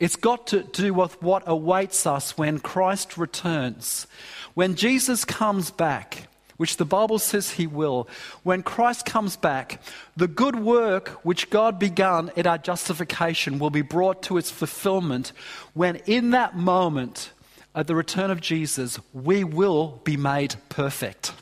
It's 0.00 0.16
got 0.16 0.48
to 0.48 0.64
do 0.64 0.92
with 0.92 1.22
what 1.22 1.44
awaits 1.46 2.06
us 2.06 2.36
when 2.36 2.58
Christ 2.58 3.16
returns. 3.16 4.08
When 4.54 4.74
Jesus 4.74 5.24
comes 5.24 5.70
back, 5.70 6.28
which 6.62 6.76
the 6.76 6.84
Bible 6.84 7.18
says 7.18 7.50
he 7.50 7.66
will, 7.66 8.08
when 8.44 8.62
Christ 8.62 9.04
comes 9.04 9.36
back, 9.36 9.82
the 10.16 10.28
good 10.28 10.54
work 10.54 11.08
which 11.24 11.50
God 11.50 11.76
began 11.76 12.30
at 12.36 12.46
our 12.46 12.56
justification 12.56 13.58
will 13.58 13.70
be 13.70 13.82
brought 13.82 14.22
to 14.22 14.36
its 14.36 14.48
fulfillment 14.48 15.32
when, 15.74 15.96
in 16.06 16.30
that 16.30 16.56
moment, 16.56 17.32
at 17.74 17.88
the 17.88 17.96
return 17.96 18.30
of 18.30 18.40
Jesus, 18.40 19.00
we 19.12 19.42
will 19.42 20.00
be 20.04 20.16
made 20.16 20.54
perfect. 20.68 21.32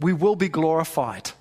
We 0.00 0.14
will 0.14 0.34
be 0.34 0.48
glorified. 0.48 1.32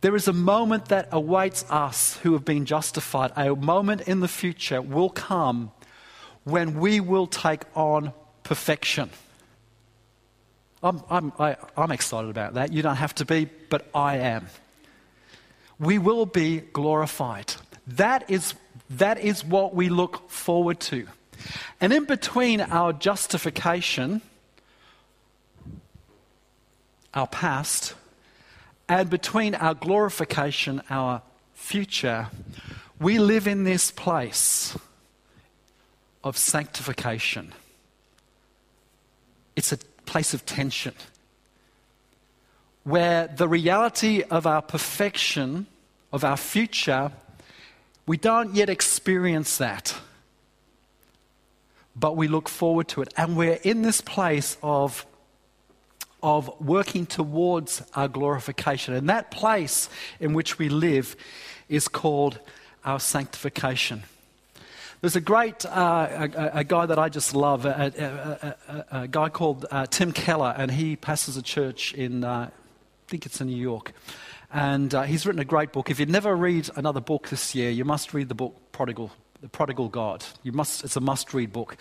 There 0.00 0.16
is 0.16 0.28
a 0.28 0.32
moment 0.32 0.86
that 0.86 1.10
awaits 1.12 1.62
us 1.68 2.16
who 2.22 2.32
have 2.32 2.46
been 2.46 2.64
justified. 2.64 3.32
A 3.36 3.54
moment 3.54 4.00
in 4.08 4.20
the 4.20 4.28
future 4.28 4.80
will 4.80 5.10
come 5.10 5.72
when 6.44 6.80
we 6.80 7.00
will 7.00 7.26
take 7.26 7.64
on 7.74 8.14
perfection. 8.44 9.10
I'm, 10.82 11.02
I'm, 11.10 11.32
I, 11.38 11.56
i 11.76 11.82
am 11.82 11.90
excited 11.90 12.30
about 12.30 12.54
that. 12.54 12.72
You 12.72 12.82
don't 12.82 12.96
have 12.96 13.14
to 13.16 13.24
be, 13.24 13.48
but 13.68 13.88
I 13.94 14.18
am. 14.18 14.46
We 15.78 15.98
will 15.98 16.26
be 16.26 16.58
glorified. 16.58 17.54
That 17.86 18.30
is, 18.30 18.54
that 18.90 19.18
is 19.20 19.44
what 19.44 19.74
we 19.74 19.88
look 19.88 20.30
forward 20.30 20.80
to. 20.80 21.06
And 21.80 21.92
in 21.92 22.04
between 22.04 22.60
our 22.60 22.92
justification, 22.92 24.22
our 27.14 27.26
past, 27.26 27.94
and 28.88 29.10
between 29.10 29.54
our 29.54 29.74
glorification, 29.74 30.82
our 30.90 31.22
future, 31.54 32.28
we 33.00 33.18
live 33.18 33.46
in 33.46 33.64
this 33.64 33.90
place 33.90 34.76
of 36.22 36.36
sanctification. 36.36 37.52
It's 39.54 39.72
a 39.72 39.78
place 40.06 40.32
of 40.34 40.46
tension. 40.46 40.94
where 42.86 43.26
the 43.26 43.48
reality 43.48 44.22
of 44.30 44.46
our 44.46 44.62
perfection, 44.62 45.66
of 46.12 46.22
our 46.22 46.36
future, 46.36 47.10
we 48.06 48.16
don't 48.16 48.54
yet 48.54 48.70
experience 48.70 49.56
that. 49.58 49.92
But 51.96 52.16
we 52.16 52.28
look 52.28 52.48
forward 52.48 52.86
to 52.88 53.02
it. 53.02 53.12
And 53.16 53.36
we're 53.36 53.58
in 53.64 53.82
this 53.82 54.00
place 54.00 54.56
of, 54.62 55.04
of 56.22 56.48
working 56.60 57.06
towards 57.06 57.82
our 57.96 58.06
glorification. 58.06 58.94
And 58.94 59.08
that 59.08 59.32
place 59.32 59.88
in 60.20 60.32
which 60.32 60.56
we 60.56 60.68
live 60.68 61.16
is 61.68 61.88
called 61.88 62.38
our 62.84 63.00
sanctification. 63.00 64.04
There's 65.02 65.16
a 65.16 65.20
great 65.20 65.66
uh, 65.66 66.28
a, 66.34 66.50
a, 66.58 66.64
guy 66.64 66.86
that 66.86 66.98
I 66.98 67.10
just 67.10 67.34
love, 67.34 67.66
a, 67.66 68.56
a, 68.90 69.02
a 69.02 69.08
guy 69.08 69.28
called 69.28 69.66
uh, 69.70 69.84
Tim 69.86 70.10
Keller, 70.10 70.54
and 70.56 70.70
he 70.70 70.96
pastors 70.96 71.36
a 71.36 71.42
church 71.42 71.92
in, 71.92 72.24
uh, 72.24 72.48
I 72.50 72.50
think 73.06 73.26
it's 73.26 73.40
in 73.40 73.48
New 73.48 73.60
York. 73.60 73.92
And 74.50 74.94
uh, 74.94 75.02
he's 75.02 75.26
written 75.26 75.40
a 75.40 75.44
great 75.44 75.72
book. 75.72 75.90
If 75.90 76.00
you 76.00 76.06
never 76.06 76.34
read 76.34 76.70
another 76.76 77.00
book 77.00 77.28
this 77.28 77.54
year, 77.54 77.70
you 77.70 77.84
must 77.84 78.14
read 78.14 78.30
the 78.30 78.34
book 78.34 78.56
Prodigal, 78.72 79.10
The 79.42 79.50
Prodigal 79.50 79.90
God. 79.90 80.24
You 80.42 80.52
must, 80.52 80.82
it's 80.82 80.96
a 80.96 81.00
must 81.00 81.34
read 81.34 81.52
book. 81.52 81.76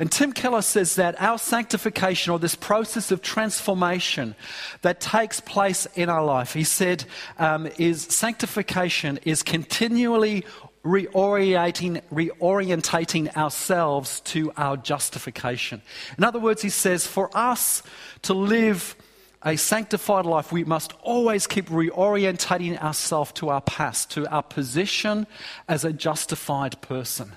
And 0.00 0.10
Tim 0.10 0.32
Keller 0.32 0.62
says 0.62 0.96
that 0.96 1.20
our 1.22 1.38
sanctification, 1.38 2.32
or 2.32 2.40
this 2.40 2.56
process 2.56 3.12
of 3.12 3.22
transformation 3.22 4.34
that 4.82 5.00
takes 5.00 5.38
place 5.38 5.86
in 5.94 6.08
our 6.10 6.24
life, 6.24 6.54
he 6.54 6.64
said, 6.64 7.04
um, 7.38 7.68
is 7.78 8.02
sanctification 8.02 9.20
is 9.24 9.44
continually 9.44 10.44
reorientating, 10.84 12.02
reorientating 12.12 13.36
ourselves 13.36 14.20
to 14.20 14.52
our 14.56 14.76
justification. 14.76 15.82
In 16.16 16.24
other 16.24 16.38
words, 16.38 16.62
he 16.62 16.70
says, 16.70 17.06
for 17.06 17.30
us 17.36 17.82
to 18.22 18.34
live 18.34 18.96
a 19.42 19.56
sanctified 19.56 20.26
life, 20.26 20.50
we 20.50 20.64
must 20.64 20.92
always 21.02 21.46
keep 21.46 21.68
reorientating 21.68 22.80
ourselves 22.82 23.32
to 23.32 23.50
our 23.50 23.60
past, 23.60 24.10
to 24.12 24.26
our 24.28 24.42
position 24.42 25.26
as 25.68 25.84
a 25.84 25.92
justified 25.92 26.80
person. 26.80 27.32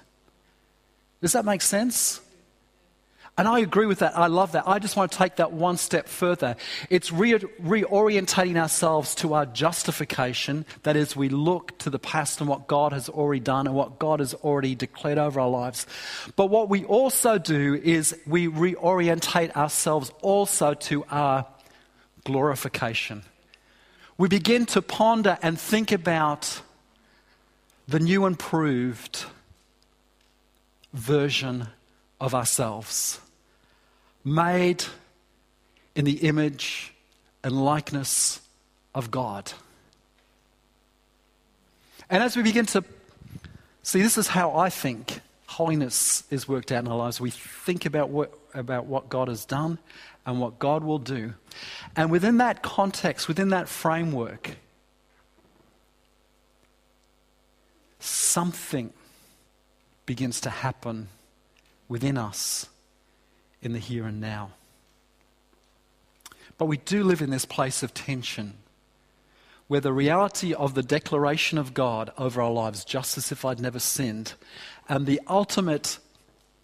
Does 1.21 1.33
that 1.33 1.45
make 1.45 1.61
sense? 1.61 2.21
And 3.37 3.47
I 3.47 3.59
agree 3.59 3.85
with 3.85 3.99
that. 3.99 4.17
I 4.17 4.27
love 4.27 4.51
that. 4.51 4.67
I 4.67 4.77
just 4.77 4.97
want 4.97 5.11
to 5.11 5.17
take 5.17 5.37
that 5.37 5.53
one 5.53 5.77
step 5.77 6.07
further. 6.07 6.57
It's 6.89 7.11
re- 7.11 7.33
reorientating 7.33 8.57
ourselves 8.57 9.15
to 9.15 9.33
our 9.33 9.45
justification. 9.45 10.65
That 10.83 10.97
is, 10.97 11.15
we 11.15 11.29
look 11.29 11.77
to 11.79 11.89
the 11.89 11.97
past 11.97 12.41
and 12.41 12.49
what 12.49 12.67
God 12.67 12.91
has 12.91 13.07
already 13.07 13.39
done 13.39 13.67
and 13.67 13.75
what 13.75 13.99
God 13.99 14.19
has 14.19 14.33
already 14.33 14.75
declared 14.75 15.17
over 15.17 15.39
our 15.39 15.49
lives. 15.49 15.87
But 16.35 16.47
what 16.47 16.67
we 16.67 16.83
also 16.83 17.37
do 17.37 17.75
is 17.75 18.15
we 18.27 18.47
reorientate 18.47 19.55
ourselves 19.55 20.11
also 20.21 20.73
to 20.73 21.05
our 21.09 21.45
glorification. 22.25 23.23
We 24.17 24.27
begin 24.27 24.65
to 24.67 24.81
ponder 24.81 25.39
and 25.41 25.59
think 25.59 25.91
about 25.91 26.61
the 27.87 27.99
new 27.99 28.25
and 28.25 28.37
proved 28.37 29.25
version 30.93 31.67
of 32.21 32.35
ourselves, 32.35 33.19
made 34.23 34.85
in 35.95 36.05
the 36.05 36.19
image 36.19 36.93
and 37.43 37.65
likeness 37.65 38.39
of 38.93 39.09
God. 39.09 39.51
And 42.09 42.21
as 42.21 42.37
we 42.37 42.43
begin 42.43 42.67
to 42.67 42.83
see, 43.81 44.01
this 44.01 44.17
is 44.17 44.27
how 44.27 44.55
I 44.55 44.69
think 44.69 45.21
holiness 45.47 46.23
is 46.29 46.47
worked 46.47 46.71
out 46.71 46.85
in 46.85 46.91
our 46.91 46.97
lives. 46.97 47.19
We 47.19 47.31
think 47.31 47.85
about 47.85 48.09
what, 48.09 48.37
about 48.53 48.85
what 48.85 49.09
God 49.09 49.27
has 49.27 49.43
done 49.43 49.79
and 50.25 50.39
what 50.39 50.59
God 50.59 50.83
will 50.83 50.99
do. 50.99 51.33
And 51.95 52.11
within 52.11 52.37
that 52.37 52.61
context, 52.61 53.27
within 53.27 53.49
that 53.49 53.67
framework, 53.67 54.57
something 57.99 58.93
begins 60.05 60.39
to 60.41 60.51
happen 60.51 61.07
within 61.91 62.17
us 62.17 62.69
in 63.61 63.73
the 63.73 63.79
here 63.79 64.05
and 64.05 64.21
now. 64.21 64.51
But 66.57 66.67
we 66.67 66.77
do 66.77 67.03
live 67.03 67.21
in 67.21 67.31
this 67.31 67.43
place 67.43 67.83
of 67.83 67.93
tension 67.93 68.53
where 69.67 69.81
the 69.81 69.91
reality 69.91 70.53
of 70.53 70.73
the 70.73 70.83
declaration 70.83 71.57
of 71.57 71.73
God 71.73 72.13
over 72.17 72.41
our 72.41 72.49
lives, 72.49 72.85
just 72.85 73.17
as 73.17 73.29
if 73.29 73.43
I'd 73.43 73.59
never 73.59 73.77
sinned, 73.77 74.35
and 74.87 75.05
the 75.05 75.19
ultimate 75.27 75.99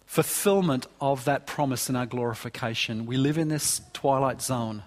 fulfillment 0.06 0.86
of 0.98 1.26
that 1.26 1.46
promise 1.46 1.90
in 1.90 1.96
our 1.96 2.06
glorification. 2.06 3.04
We 3.04 3.18
live 3.18 3.36
in 3.36 3.48
this 3.48 3.82
twilight 3.92 4.40
zone, 4.40 4.82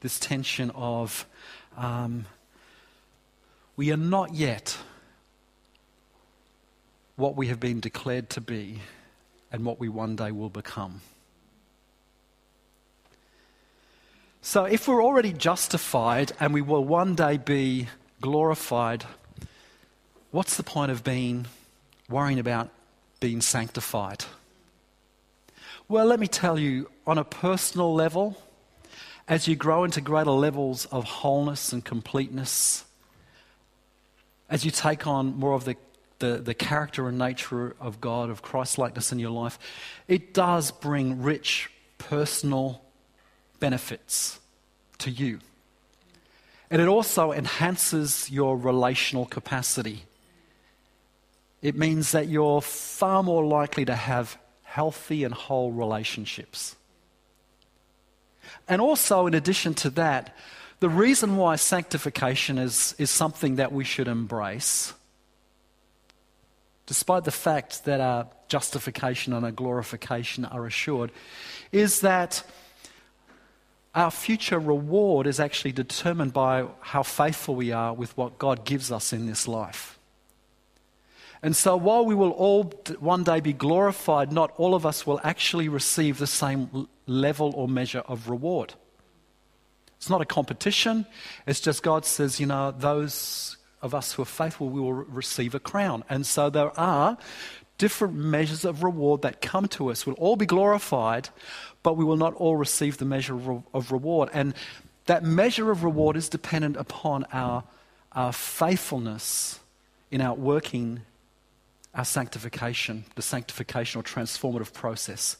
this 0.00 0.18
tension 0.18 0.72
of 0.74 1.26
um, 1.76 2.26
we 3.76 3.92
are 3.92 3.96
not 3.96 4.34
yet 4.34 4.78
what 7.14 7.36
we 7.36 7.46
have 7.46 7.60
been 7.60 7.78
declared 7.78 8.28
to 8.30 8.40
be 8.40 8.80
and 9.52 9.64
what 9.64 9.78
we 9.78 9.88
one 9.88 10.16
day 10.16 10.32
will 10.32 10.50
become. 10.50 11.00
So, 14.42 14.64
if 14.64 14.86
we're 14.86 15.02
already 15.02 15.32
justified 15.32 16.32
and 16.38 16.54
we 16.54 16.62
will 16.62 16.84
one 16.84 17.16
day 17.16 17.36
be 17.36 17.88
glorified, 18.20 19.04
what's 20.30 20.56
the 20.56 20.62
point 20.62 20.92
of 20.92 21.02
being 21.02 21.46
worrying 22.08 22.38
about 22.38 22.70
being 23.18 23.40
sanctified? 23.40 24.24
Well, 25.88 26.06
let 26.06 26.20
me 26.20 26.28
tell 26.28 26.58
you, 26.58 26.90
on 27.06 27.18
a 27.18 27.24
personal 27.24 27.94
level, 27.94 28.36
as 29.28 29.48
you 29.48 29.56
grow 29.56 29.84
into 29.84 30.00
greater 30.00 30.30
levels 30.30 30.86
of 30.86 31.04
wholeness 31.04 31.72
and 31.72 31.84
completeness, 31.84 32.84
as 34.48 34.64
you 34.64 34.70
take 34.70 35.06
on 35.06 35.38
more 35.38 35.54
of 35.54 35.64
the, 35.64 35.76
the, 36.18 36.36
the 36.38 36.54
character 36.54 37.08
and 37.08 37.18
nature 37.18 37.76
of 37.80 38.00
God, 38.00 38.30
of 38.30 38.42
Christ 38.42 38.78
likeness 38.78 39.12
in 39.12 39.18
your 39.18 39.30
life, 39.30 39.58
it 40.08 40.32
does 40.32 40.70
bring 40.70 41.22
rich 41.22 41.70
personal 41.98 42.82
benefits 43.60 44.40
to 44.98 45.10
you. 45.10 45.40
And 46.70 46.82
it 46.82 46.88
also 46.88 47.32
enhances 47.32 48.30
your 48.30 48.56
relational 48.56 49.26
capacity. 49.26 50.04
It 51.62 51.76
means 51.76 52.12
that 52.12 52.28
you're 52.28 52.60
far 52.60 53.22
more 53.22 53.44
likely 53.44 53.84
to 53.84 53.94
have 53.94 54.36
healthy 54.62 55.24
and 55.24 55.32
whole 55.32 55.72
relationships. 55.72 56.76
And 58.68 58.80
also, 58.80 59.26
in 59.26 59.34
addition 59.34 59.74
to 59.74 59.90
that, 59.90 60.36
the 60.80 60.88
reason 60.88 61.36
why 61.36 61.56
sanctification 61.56 62.58
is, 62.58 62.94
is 62.98 63.10
something 63.10 63.56
that 63.56 63.72
we 63.72 63.84
should 63.84 64.08
embrace, 64.08 64.92
despite 66.86 67.24
the 67.24 67.30
fact 67.30 67.84
that 67.84 68.00
our 68.00 68.28
justification 68.48 69.32
and 69.32 69.44
our 69.44 69.52
glorification 69.52 70.44
are 70.44 70.66
assured, 70.66 71.10
is 71.72 72.00
that 72.00 72.42
our 73.94 74.10
future 74.10 74.58
reward 74.58 75.26
is 75.26 75.40
actually 75.40 75.72
determined 75.72 76.32
by 76.32 76.66
how 76.80 77.02
faithful 77.02 77.54
we 77.54 77.72
are 77.72 77.92
with 77.94 78.16
what 78.16 78.38
God 78.38 78.64
gives 78.64 78.92
us 78.92 79.12
in 79.12 79.26
this 79.26 79.48
life. 79.48 79.98
And 81.42 81.56
so, 81.56 81.76
while 81.76 82.04
we 82.04 82.14
will 82.14 82.30
all 82.30 82.64
one 82.98 83.24
day 83.24 83.40
be 83.40 83.52
glorified, 83.52 84.32
not 84.32 84.52
all 84.56 84.74
of 84.74 84.86
us 84.86 85.06
will 85.06 85.20
actually 85.22 85.68
receive 85.68 86.18
the 86.18 86.26
same 86.26 86.88
level 87.06 87.52
or 87.54 87.68
measure 87.68 88.02
of 88.06 88.28
reward. 88.28 88.74
It's 89.96 90.10
not 90.10 90.20
a 90.20 90.26
competition. 90.26 91.06
It's 91.46 91.60
just 91.60 91.82
God 91.82 92.04
says, 92.04 92.38
you 92.38 92.46
know, 92.46 92.72
those 92.72 93.56
of 93.86 93.94
us 93.94 94.12
who 94.12 94.22
are 94.22 94.26
faithful, 94.26 94.68
we 94.68 94.80
will 94.80 94.92
receive 94.92 95.54
a 95.54 95.60
crown. 95.60 96.04
And 96.10 96.26
so, 96.26 96.50
there 96.50 96.78
are 96.78 97.16
different 97.78 98.14
measures 98.14 98.64
of 98.64 98.82
reward 98.82 99.22
that 99.22 99.40
come 99.40 99.68
to 99.68 99.90
us. 99.90 100.06
We'll 100.06 100.16
all 100.16 100.36
be 100.36 100.46
glorified, 100.46 101.30
but 101.82 101.96
we 101.96 102.04
will 102.04 102.16
not 102.16 102.34
all 102.34 102.56
receive 102.56 102.98
the 102.98 103.04
measure 103.04 103.62
of 103.72 103.92
reward. 103.92 104.28
And 104.32 104.54
that 105.06 105.24
measure 105.24 105.70
of 105.70 105.84
reward 105.84 106.16
is 106.16 106.28
dependent 106.28 106.76
upon 106.76 107.24
our, 107.32 107.64
our 108.12 108.32
faithfulness 108.32 109.60
in 110.10 110.20
our 110.20 110.34
working 110.34 111.00
our 111.96 112.04
sanctification, 112.04 113.04
the 113.14 113.22
sanctification 113.22 113.98
or 113.98 114.04
transformative 114.04 114.72
process. 114.72 115.38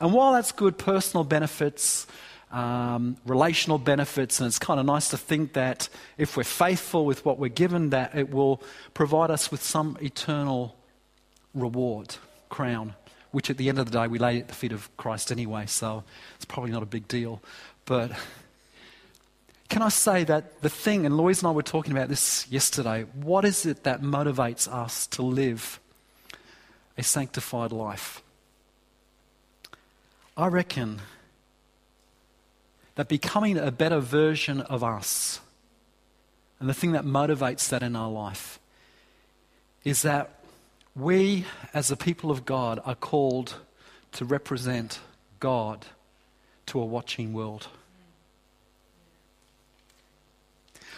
And 0.00 0.12
while 0.12 0.32
that's 0.32 0.52
good 0.52 0.78
personal 0.78 1.22
benefits, 1.22 2.06
um, 2.50 3.16
relational 3.26 3.78
benefits, 3.78 4.40
and 4.40 4.46
it's 4.46 4.58
kind 4.58 4.80
of 4.80 4.86
nice 4.86 5.08
to 5.10 5.18
think 5.18 5.52
that 5.52 5.88
if 6.16 6.36
we're 6.36 6.44
faithful 6.44 7.04
with 7.04 7.24
what 7.24 7.38
we're 7.38 7.48
given, 7.48 7.90
that 7.90 8.14
it 8.14 8.30
will 8.30 8.62
provide 8.94 9.30
us 9.30 9.50
with 9.50 9.62
some 9.62 9.96
eternal 10.00 10.76
reward, 11.54 12.16
crown, 12.48 12.94
which 13.30 13.50
at 13.50 13.56
the 13.56 13.68
end 13.68 13.78
of 13.78 13.90
the 13.90 13.98
day 13.98 14.06
we 14.06 14.18
lay 14.18 14.38
at 14.40 14.48
the 14.48 14.54
feet 14.54 14.72
of 14.72 14.94
Christ 14.96 15.30
anyway, 15.30 15.66
so 15.66 16.04
it's 16.36 16.44
probably 16.44 16.70
not 16.70 16.82
a 16.82 16.86
big 16.86 17.06
deal. 17.08 17.42
But 17.84 18.12
can 19.68 19.82
I 19.82 19.88
say 19.90 20.24
that 20.24 20.62
the 20.62 20.70
thing, 20.70 21.04
and 21.04 21.16
Louise 21.16 21.40
and 21.40 21.48
I 21.48 21.52
were 21.52 21.62
talking 21.62 21.92
about 21.92 22.08
this 22.08 22.46
yesterday, 22.50 23.04
what 23.14 23.44
is 23.44 23.66
it 23.66 23.84
that 23.84 24.02
motivates 24.02 24.66
us 24.66 25.06
to 25.08 25.22
live 25.22 25.80
a 26.98 27.02
sanctified 27.02 27.70
life. 27.70 28.22
I 30.36 30.48
reckon 30.48 31.00
that 32.98 33.06
becoming 33.06 33.56
a 33.56 33.70
better 33.70 34.00
version 34.00 34.60
of 34.62 34.82
us, 34.82 35.38
and 36.58 36.68
the 36.68 36.74
thing 36.74 36.90
that 36.90 37.04
motivates 37.04 37.68
that 37.68 37.80
in 37.80 37.94
our 37.94 38.10
life, 38.10 38.58
is 39.84 40.02
that 40.02 40.40
we, 40.96 41.44
as 41.72 41.86
the 41.86 41.96
people 41.96 42.32
of 42.32 42.44
God, 42.44 42.80
are 42.84 42.96
called 42.96 43.54
to 44.10 44.24
represent 44.24 44.98
God 45.38 45.86
to 46.66 46.80
a 46.80 46.84
watching 46.84 47.32
world. 47.32 47.68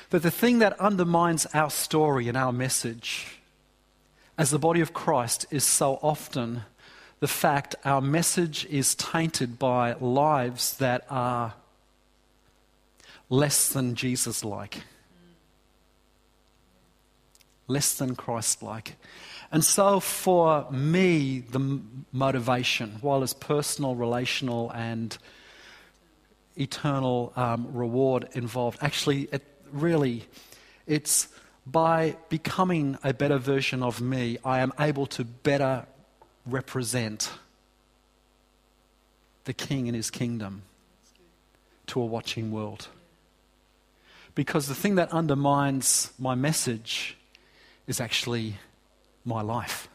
But 0.08 0.22
the 0.22 0.30
thing 0.30 0.60
that 0.60 0.80
undermines 0.80 1.44
our 1.52 1.68
story 1.68 2.28
and 2.28 2.36
our 2.36 2.50
message 2.50 3.40
as 4.38 4.48
the 4.48 4.58
body 4.58 4.80
of 4.80 4.94
Christ 4.94 5.44
is 5.50 5.64
so 5.64 5.98
often 6.00 6.62
the 7.18 7.28
fact 7.28 7.74
our 7.84 8.00
message 8.00 8.64
is 8.70 8.94
tainted 8.94 9.58
by 9.58 9.92
lives 10.00 10.78
that 10.78 11.04
are 11.10 11.52
less 13.30 13.68
than 13.68 13.94
Jesus 13.94 14.44
like, 14.44 14.82
less 17.68 17.94
than 17.94 18.14
Christ 18.14 18.62
like. 18.62 18.96
And 19.52 19.64
so, 19.64 19.98
for 19.98 20.70
me, 20.70 21.40
the 21.40 21.80
motivation, 22.12 22.98
while 23.00 23.22
it's 23.22 23.32
personal, 23.32 23.94
relational, 23.94 24.70
and 24.70 25.16
eternal 26.56 27.32
um, 27.36 27.68
reward 27.72 28.28
involved, 28.32 28.78
actually, 28.82 29.22
it 29.32 29.42
really, 29.72 30.24
it's 30.86 31.28
by 31.66 32.16
becoming 32.28 32.98
a 33.02 33.14
better 33.14 33.38
version 33.38 33.82
of 33.82 34.00
me, 34.00 34.38
I 34.44 34.60
am 34.60 34.72
able 34.78 35.06
to 35.06 35.24
better 35.24 35.86
represent 36.46 37.30
the 39.44 39.52
King 39.52 39.88
and 39.88 39.96
his 39.96 40.10
kingdom 40.10 40.62
to 41.86 42.00
a 42.00 42.06
watching 42.06 42.52
world. 42.52 42.88
Because 44.34 44.68
the 44.68 44.74
thing 44.74 44.94
that 44.94 45.10
undermines 45.12 46.12
my 46.18 46.34
message 46.34 47.16
is 47.86 48.00
actually 48.00 48.56
my 49.24 49.42
life. 49.42 49.88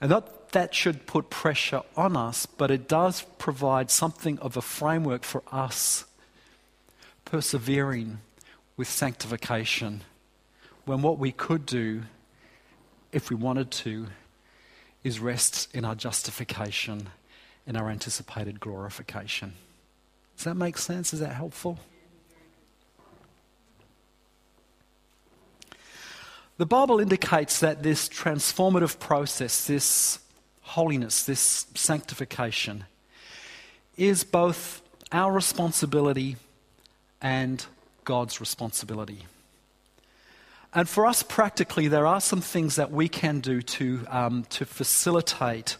And 0.00 0.10
that, 0.10 0.50
that 0.50 0.74
should 0.74 1.06
put 1.06 1.30
pressure 1.30 1.82
on 1.96 2.16
us, 2.16 2.44
but 2.44 2.70
it 2.70 2.88
does 2.88 3.22
provide 3.38 3.90
something 3.90 4.38
of 4.40 4.56
a 4.56 4.62
framework 4.62 5.22
for 5.22 5.42
us 5.50 6.04
persevering 7.24 8.18
with 8.76 8.88
sanctification 8.88 10.02
when 10.84 11.02
what 11.02 11.18
we 11.18 11.30
could 11.30 11.64
do, 11.64 12.02
if 13.12 13.30
we 13.30 13.36
wanted 13.36 13.70
to, 13.70 14.08
is 15.04 15.20
rest 15.20 15.68
in 15.74 15.84
our 15.84 15.94
justification 15.94 17.08
and 17.66 17.76
our 17.76 17.88
anticipated 17.88 18.58
glorification. 18.60 19.54
Does 20.36 20.44
that 20.44 20.56
make 20.56 20.76
sense? 20.78 21.12
Is 21.12 21.20
that 21.20 21.34
helpful? 21.34 21.78
The 26.62 26.66
Bible 26.66 27.00
indicates 27.00 27.58
that 27.58 27.82
this 27.82 28.08
transformative 28.08 29.00
process, 29.00 29.66
this 29.66 30.20
holiness, 30.60 31.24
this 31.24 31.66
sanctification, 31.74 32.84
is 33.96 34.22
both 34.22 34.80
our 35.10 35.32
responsibility 35.32 36.36
and 37.20 37.66
God's 38.04 38.38
responsibility. 38.38 39.26
And 40.72 40.88
for 40.88 41.04
us 41.04 41.24
practically, 41.24 41.88
there 41.88 42.06
are 42.06 42.20
some 42.20 42.40
things 42.40 42.76
that 42.76 42.92
we 42.92 43.08
can 43.08 43.40
do 43.40 43.60
to, 43.60 44.06
um, 44.08 44.44
to 44.50 44.64
facilitate 44.64 45.76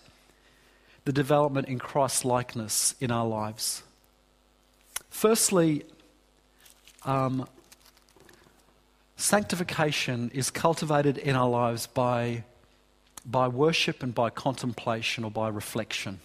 the 1.05 1.13
development 1.13 1.69
in 1.69 1.79
Christ 1.79 2.25
likeness 2.25 2.97
in 2.99 3.13
our 3.13 3.29
lives. 3.29 3.85
Firstly, 5.11 5.85
um, 7.05 7.47
sanctification 9.23 10.33
is 10.35 10.51
cultivated 10.51 11.17
in 11.17 11.37
our 11.37 11.49
lives 11.49 11.87
by, 11.87 12.43
by 13.25 13.47
worship 13.47 14.03
and 14.03 14.13
by 14.13 14.29
contemplation 14.29 15.23
or 15.23 15.31
by 15.31 15.49
reflection 15.49 16.19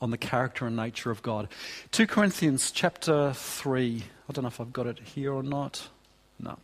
on 0.00 0.10
the 0.10 0.16
character 0.16 0.66
and 0.66 0.76
nature 0.76 1.10
of 1.10 1.20
God. 1.22 1.48
2 1.90 2.06
Corinthians 2.06 2.70
chapter 2.70 3.32
3. 3.32 4.04
I 4.28 4.32
don't 4.32 4.42
know 4.42 4.48
if 4.48 4.60
I've 4.60 4.72
got 4.72 4.86
it 4.86 5.00
here 5.00 5.32
or 5.32 5.42
not. 5.42 5.88
No. 6.38 6.58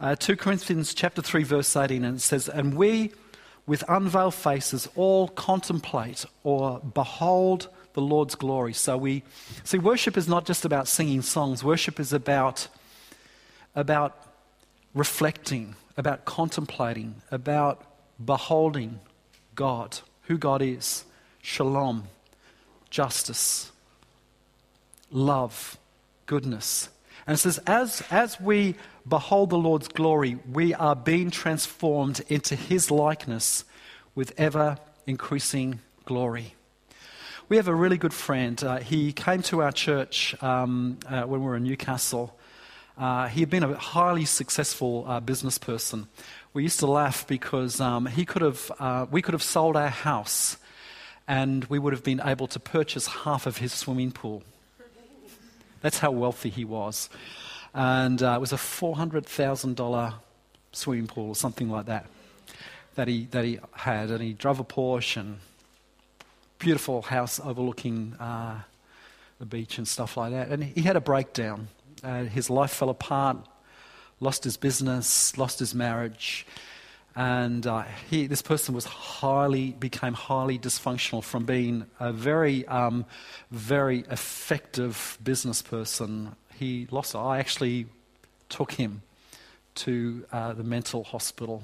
Uh, 0.00 0.16
2 0.16 0.36
Corinthians 0.36 0.92
chapter 0.92 1.22
3 1.22 1.44
verse 1.44 1.76
18 1.76 2.04
and 2.04 2.16
it 2.16 2.20
says, 2.20 2.48
"And 2.48 2.76
we 2.76 3.12
with 3.66 3.84
unveiled 3.88 4.34
faces 4.34 4.88
all 4.96 5.28
contemplate 5.28 6.24
or 6.42 6.80
behold 6.80 7.68
the 7.92 8.00
Lord's 8.00 8.34
glory." 8.34 8.72
So 8.72 8.96
we 8.96 9.22
see 9.62 9.78
worship 9.78 10.16
is 10.16 10.26
not 10.26 10.46
just 10.46 10.64
about 10.64 10.88
singing 10.88 11.22
songs. 11.22 11.62
Worship 11.62 12.00
is 12.00 12.12
about 12.12 12.66
about 13.74 14.31
reflecting, 14.94 15.74
about 15.96 16.24
contemplating, 16.24 17.16
about 17.30 17.84
beholding 18.24 19.00
God, 19.54 19.98
who 20.22 20.38
God 20.38 20.62
is. 20.62 21.04
Shalom, 21.40 22.04
justice, 22.90 23.72
love, 25.10 25.76
goodness. 26.26 26.88
And 27.26 27.34
it 27.34 27.38
says, 27.38 27.58
as, 27.66 28.02
as 28.10 28.40
we 28.40 28.74
behold 29.08 29.50
the 29.50 29.58
Lord's 29.58 29.88
glory, 29.88 30.38
we 30.50 30.74
are 30.74 30.96
being 30.96 31.30
transformed 31.30 32.20
into 32.28 32.54
his 32.54 32.90
likeness 32.90 33.64
with 34.14 34.32
ever 34.38 34.78
increasing 35.06 35.80
glory. 36.04 36.54
We 37.48 37.56
have 37.56 37.68
a 37.68 37.74
really 37.74 37.98
good 37.98 38.14
friend. 38.14 38.62
Uh, 38.62 38.78
he 38.78 39.12
came 39.12 39.42
to 39.42 39.62
our 39.62 39.72
church 39.72 40.40
um, 40.42 40.98
uh, 41.06 41.22
when 41.22 41.40
we 41.40 41.46
were 41.46 41.56
in 41.56 41.64
Newcastle. 41.64 42.36
Uh, 42.96 43.28
he 43.28 43.40
had 43.40 43.50
been 43.50 43.62
a 43.62 43.74
highly 43.76 44.24
successful 44.24 45.04
uh, 45.06 45.20
business 45.20 45.58
person. 45.58 46.08
We 46.52 46.62
used 46.62 46.78
to 46.80 46.86
laugh 46.86 47.26
because 47.26 47.80
um, 47.80 48.06
he 48.06 48.24
could 48.24 48.42
have, 48.42 48.70
uh, 48.78 49.06
we 49.10 49.22
could 49.22 49.32
have 49.32 49.42
sold 49.42 49.76
our 49.76 49.88
house 49.88 50.58
and 51.26 51.64
we 51.66 51.78
would 51.78 51.92
have 51.92 52.04
been 52.04 52.20
able 52.24 52.46
to 52.48 52.60
purchase 52.60 53.06
half 53.06 53.46
of 53.46 53.58
his 53.58 53.72
swimming 53.72 54.12
pool. 54.12 54.42
That's 55.80 55.98
how 55.98 56.10
wealthy 56.10 56.50
he 56.50 56.64
was. 56.64 57.08
And 57.74 58.22
uh, 58.22 58.34
it 58.36 58.40
was 58.40 58.52
a 58.52 58.56
$400,000 58.56 60.14
swimming 60.72 61.06
pool 61.06 61.28
or 61.28 61.34
something 61.34 61.70
like 61.70 61.86
that 61.86 62.06
that 62.94 63.08
he, 63.08 63.26
that 63.30 63.44
he 63.44 63.58
had. 63.72 64.10
And 64.10 64.22
he 64.22 64.32
drove 64.32 64.60
a 64.60 64.64
Porsche 64.64 65.18
and 65.18 65.38
beautiful 66.58 67.02
house 67.02 67.40
overlooking 67.40 68.14
uh, 68.20 68.60
the 69.38 69.46
beach 69.46 69.78
and 69.78 69.88
stuff 69.88 70.16
like 70.16 70.32
that. 70.32 70.48
And 70.48 70.62
he 70.62 70.82
had 70.82 70.96
a 70.96 71.00
breakdown. 71.00 71.68
Uh, 72.02 72.24
his 72.24 72.50
life 72.50 72.72
fell 72.72 72.90
apart, 72.90 73.36
lost 74.18 74.44
his 74.44 74.56
business, 74.56 75.36
lost 75.38 75.58
his 75.58 75.74
marriage. 75.74 76.46
And 77.14 77.66
uh, 77.66 77.84
he, 78.10 78.26
this 78.26 78.42
person 78.42 78.74
was 78.74 78.86
highly, 78.86 79.72
became 79.72 80.14
highly 80.14 80.58
dysfunctional 80.58 81.22
from 81.22 81.44
being 81.44 81.86
a 82.00 82.12
very, 82.12 82.66
um, 82.68 83.04
very 83.50 84.00
effective 84.10 85.18
business 85.22 85.60
person. 85.62 86.34
He 86.58 86.88
lost. 86.90 87.14
I 87.14 87.38
actually 87.38 87.86
took 88.48 88.72
him 88.72 89.02
to 89.74 90.24
uh, 90.32 90.52
the 90.54 90.64
mental 90.64 91.04
hospital 91.04 91.62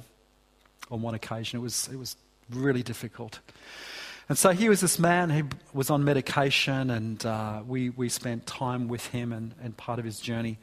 on 0.90 1.02
one 1.02 1.14
occasion. 1.14 1.58
It 1.58 1.62
was, 1.62 1.88
it 1.92 1.96
was 1.96 2.16
really 2.50 2.82
difficult. 2.82 3.40
And 4.28 4.36
so 4.36 4.50
he 4.50 4.68
was 4.68 4.82
this 4.82 4.98
man 4.98 5.30
who 5.30 5.48
was 5.72 5.88
on 5.88 6.04
medication, 6.04 6.90
and 6.90 7.24
uh, 7.24 7.62
we, 7.66 7.88
we 7.88 8.10
spent 8.10 8.46
time 8.46 8.86
with 8.86 9.06
him 9.06 9.32
and, 9.32 9.54
and 9.62 9.74
part 9.74 9.98
of 9.98 10.04
his 10.04 10.20
journey. 10.20 10.58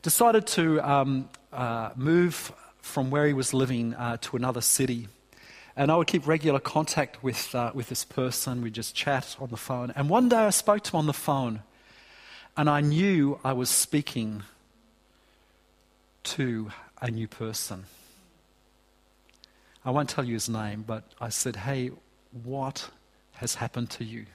Decided 0.00 0.46
to 0.48 0.80
um, 0.88 1.28
uh, 1.52 1.90
move 1.96 2.52
from 2.82 3.10
where 3.10 3.26
he 3.26 3.32
was 3.32 3.52
living 3.52 3.94
uh, 3.94 4.18
to 4.20 4.36
another 4.36 4.60
city. 4.60 5.08
And 5.74 5.90
I 5.90 5.96
would 5.96 6.06
keep 6.06 6.24
regular 6.24 6.60
contact 6.60 7.20
with, 7.20 7.52
uh, 7.52 7.72
with 7.74 7.88
this 7.88 8.04
person. 8.04 8.62
We'd 8.62 8.74
just 8.74 8.94
chat 8.94 9.36
on 9.40 9.50
the 9.50 9.56
phone. 9.56 9.92
And 9.96 10.08
one 10.08 10.28
day 10.28 10.36
I 10.36 10.50
spoke 10.50 10.84
to 10.84 10.92
him 10.92 10.98
on 11.00 11.06
the 11.06 11.12
phone, 11.12 11.64
and 12.56 12.70
I 12.70 12.80
knew 12.80 13.40
I 13.42 13.54
was 13.54 13.70
speaking 13.70 14.44
to 16.22 16.70
a 17.02 17.10
new 17.10 17.26
person. 17.26 17.86
I 19.84 19.90
won't 19.90 20.08
tell 20.08 20.22
you 20.22 20.34
his 20.34 20.48
name, 20.48 20.84
but 20.86 21.02
I 21.20 21.30
said, 21.30 21.56
Hey, 21.56 21.90
what 22.44 22.88
has 23.40 23.56
happened 23.56 23.90
to 23.90 24.04
you? 24.04 24.26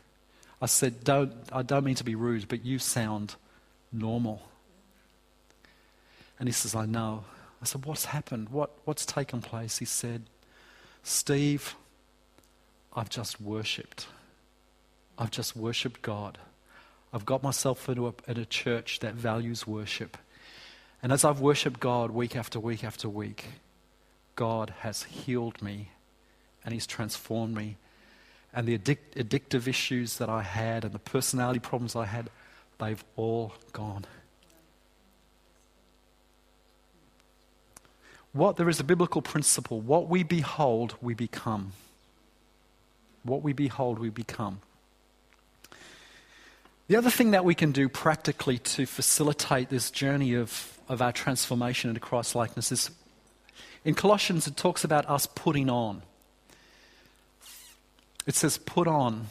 I 0.62 0.66
said, 0.66 1.04
don't, 1.04 1.32
I 1.52 1.62
don't 1.62 1.84
mean 1.84 1.96
to 1.96 2.04
be 2.04 2.16
rude, 2.16 2.48
but 2.48 2.66
you 2.66 2.80
sound 2.80 3.36
normal. 3.92 4.42
And 6.40 6.48
he 6.50 6.54
says, 6.54 6.76
I 6.76 6.86
know. 6.86 7.24
I 7.62 7.66
said, 7.66 7.86
What's 7.86 8.06
happened? 8.06 8.50
What, 8.50 8.72
what's 8.84 9.06
taken 9.06 9.42
place? 9.42 9.78
He 9.78 9.86
said, 9.86 10.24
Steve, 11.04 11.76
I've 12.96 13.10
just 13.10 13.40
worshipped. 13.40 14.08
I've 15.18 15.32
just 15.32 15.56
worshipped 15.56 16.02
God. 16.02 16.38
I've 17.14 17.26
got 17.26 17.44
myself 17.44 17.88
into 17.88 18.08
a, 18.08 18.14
in 18.28 18.38
a 18.38 18.46
church 18.46 19.00
that 19.00 19.14
values 19.14 19.66
worship. 19.66 20.18
And 21.02 21.12
as 21.12 21.24
I've 21.24 21.40
worshipped 21.40 21.80
God 21.80 22.12
week 22.12 22.36
after 22.36 22.60
week 22.60 22.84
after 22.84 23.08
week, 23.08 23.46
God 24.36 24.74
has 24.80 25.04
healed 25.04 25.62
me 25.62 25.90
and 26.66 26.74
He's 26.74 26.88
transformed 26.88 27.56
me. 27.56 27.78
And 28.56 28.66
the 28.66 28.78
addic- 28.78 29.14
addictive 29.16 29.68
issues 29.68 30.18
that 30.18 30.30
I 30.30 30.42
had 30.42 30.86
and 30.86 30.94
the 30.94 31.00
personality 31.00 31.60
problems 31.60 31.96
I 31.96 32.06
had, 32.06 32.30
they've 32.80 33.04
all 33.18 33.54
gone. 33.74 34.06
What 38.32 38.56
there 38.56 38.70
is 38.70 38.80
a 38.80 38.84
biblical 38.84 39.22
principle 39.22 39.82
what 39.82 40.10
we 40.10 40.24
behold, 40.24 40.96
we 41.02 41.14
become. 41.14 41.74
What 43.24 43.42
we 43.42 43.54
behold, 43.54 44.00
we 44.00 44.10
become. 44.10 44.62
The 46.88 46.96
other 46.96 47.10
thing 47.10 47.32
that 47.32 47.44
we 47.44 47.56
can 47.56 47.72
do 47.72 47.90
practically 47.90 48.60
to 48.60 48.86
facilitate 48.86 49.70
this 49.70 49.90
journey 49.90 50.36
of, 50.36 50.78
of 50.88 51.02
our 51.02 51.12
transformation 51.12 51.90
into 51.90 52.00
Christ 52.00 52.36
likeness 52.36 52.72
is 52.72 52.92
in 53.84 53.96
Colossians, 53.96 54.48
it 54.48 54.58
talks 54.58 54.84
about 54.84 55.08
us 55.10 55.28
putting 55.28 55.70
on. 55.70 56.02
It 58.26 58.36
says, 58.36 58.58
put 58.58 58.88
on 58.88 59.28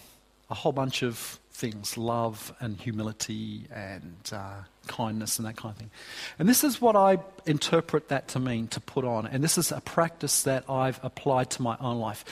a 0.51 0.55
whole 0.55 0.72
bunch 0.72 1.03
of 1.03 1.40
things 1.55 1.97
love 1.97 2.53
and 2.61 2.76
humility 2.80 3.66
and 3.72 4.16
uh, 4.32 4.55
kindness 4.88 5.38
and 5.38 5.47
that 5.47 5.57
kind 5.57 5.72
of 5.72 5.78
thing. 5.78 5.90
And 6.38 6.49
this 6.49 6.64
is 6.64 6.80
what 6.80 6.97
I 6.97 7.18
interpret 7.47 8.09
that 8.09 8.28
to 8.28 8.40
mean 8.40 8.66
to 8.68 8.80
put 8.80 9.05
on. 9.05 9.26
And 9.26 9.42
this 9.42 9.57
is 9.57 9.70
a 9.70 9.80
practice 9.80 10.42
that 10.42 10.68
I've 10.68 10.99
applied 11.03 11.51
to 11.51 11.62
my 11.62 11.76
own 11.80 11.99
life. 11.99 12.24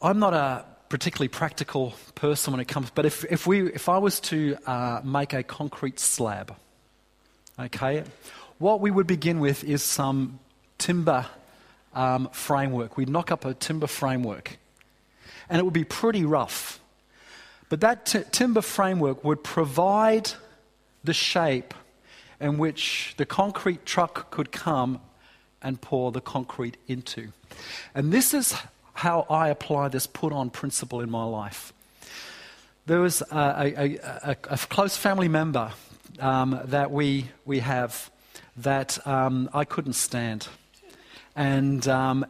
I'm 0.00 0.18
not 0.18 0.34
a 0.34 0.64
particularly 0.88 1.28
practical 1.28 1.94
person 2.14 2.52
when 2.52 2.60
it 2.60 2.68
comes, 2.68 2.90
but 2.90 3.04
if, 3.04 3.24
if, 3.30 3.46
we, 3.46 3.72
if 3.72 3.88
I 3.88 3.98
was 3.98 4.20
to 4.20 4.56
uh, 4.66 5.00
make 5.04 5.32
a 5.32 5.42
concrete 5.42 5.98
slab, 6.00 6.54
okay, 7.58 8.04
what 8.58 8.80
we 8.80 8.90
would 8.90 9.06
begin 9.06 9.40
with 9.40 9.64
is 9.64 9.82
some 9.82 10.38
timber 10.78 11.26
um, 11.96 12.28
framework. 12.30 12.96
We'd 12.96 13.08
knock 13.08 13.32
up 13.32 13.44
a 13.44 13.54
timber 13.54 13.88
framework, 13.88 14.58
and 15.48 15.58
it 15.58 15.64
would 15.64 15.74
be 15.74 15.84
pretty 15.84 16.24
rough. 16.24 16.78
But 17.68 17.80
that 17.80 18.06
t- 18.06 18.22
timber 18.30 18.62
framework 18.62 19.24
would 19.24 19.42
provide 19.42 20.30
the 21.02 21.14
shape 21.14 21.74
in 22.40 22.58
which 22.58 23.14
the 23.16 23.26
concrete 23.26 23.84
truck 23.84 24.30
could 24.30 24.52
come 24.52 25.00
and 25.62 25.80
pour 25.80 26.12
the 26.12 26.20
concrete 26.20 26.76
into. 26.86 27.32
And 27.94 28.12
this 28.12 28.34
is 28.34 28.54
how 28.92 29.26
I 29.28 29.48
apply 29.48 29.88
this 29.88 30.06
put 30.06 30.32
on 30.32 30.50
principle 30.50 31.00
in 31.00 31.10
my 31.10 31.24
life. 31.24 31.72
There 32.84 33.00
was 33.00 33.22
a, 33.22 33.74
a, 33.76 33.98
a, 34.22 34.36
a 34.50 34.58
close 34.58 34.96
family 34.96 35.28
member 35.28 35.72
um, 36.20 36.60
that 36.66 36.90
we, 36.92 37.30
we 37.44 37.60
have 37.60 38.10
that 38.58 39.04
um, 39.06 39.50
I 39.52 39.64
couldn't 39.64 39.94
stand. 39.94 40.48
And 41.36 41.86
um, 41.86 42.26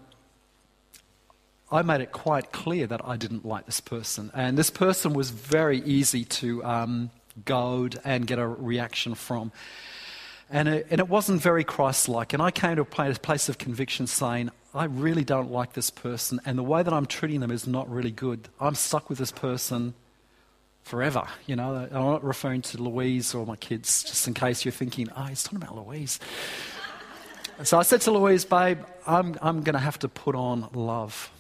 I 1.71 1.83
made 1.83 2.01
it 2.01 2.13
quite 2.13 2.53
clear 2.53 2.87
that 2.89 3.01
I 3.05 3.17
didn't 3.17 3.47
like 3.47 3.67
this 3.67 3.81
person. 3.81 4.31
And 4.35 4.59
this 4.59 4.71
person 4.71 5.15
was 5.15 5.31
very 5.31 5.81
easy 5.83 6.25
to 6.25 6.63
um, 6.65 7.11
goad 7.45 7.99
and 8.05 8.27
get 8.27 8.39
a 8.39 8.47
reaction 8.47 9.15
from. 9.15 9.53
And 10.51 10.69
it, 10.69 10.87
and 10.91 11.01
it 11.01 11.09
wasn't 11.09 11.41
very 11.41 11.65
Christ 11.65 12.09
like. 12.09 12.33
And 12.33 12.43
I 12.43 12.51
came 12.51 12.77
to 12.77 12.83
a 12.83 12.85
place 12.85 13.49
of 13.49 13.59
conviction 13.59 14.07
saying, 14.07 14.51
I 14.77 14.85
really 14.85 15.25
don't 15.25 15.51
like 15.51 15.73
this 15.73 15.89
person, 15.89 16.39
and 16.45 16.59
the 16.59 16.63
way 16.63 16.83
that 16.83 16.93
I'm 16.93 17.07
treating 17.07 17.41
them 17.41 17.51
is 17.51 17.67
not 17.67 17.91
really 17.91 18.11
good. 18.11 18.47
I'm 18.61 18.75
stuck 18.75 19.09
with 19.09 19.19
this 19.19 19.33
person 19.33 19.95
forever. 20.83 21.27
You 21.47 21.57
know, 21.57 21.89
I'm 21.91 22.05
not 22.05 22.23
referring 22.23 22.61
to 22.63 22.83
Louise 22.83 23.35
or 23.35 23.47
my 23.47 23.57
kids, 23.57 24.05
just 24.05 24.29
in 24.29 24.35
case 24.35 24.67
you're 24.67 24.73
thinking, 24.73 25.09
oh, 25.17 25.25
he's 25.25 25.43
talking 25.43 25.63
about 25.63 25.77
Louise. 25.77 26.21
So 27.63 27.79
I 27.79 27.83
said 27.83 28.03
to 28.03 28.11
Louise, 28.11 28.45
babe, 28.45 28.81
I'm, 29.07 29.37
I'm 29.41 29.63
going 29.63 29.75
to 29.75 29.81
have 29.81 29.99
to 30.01 30.09
put 30.09 30.35
on 30.35 30.69
love. 30.75 31.31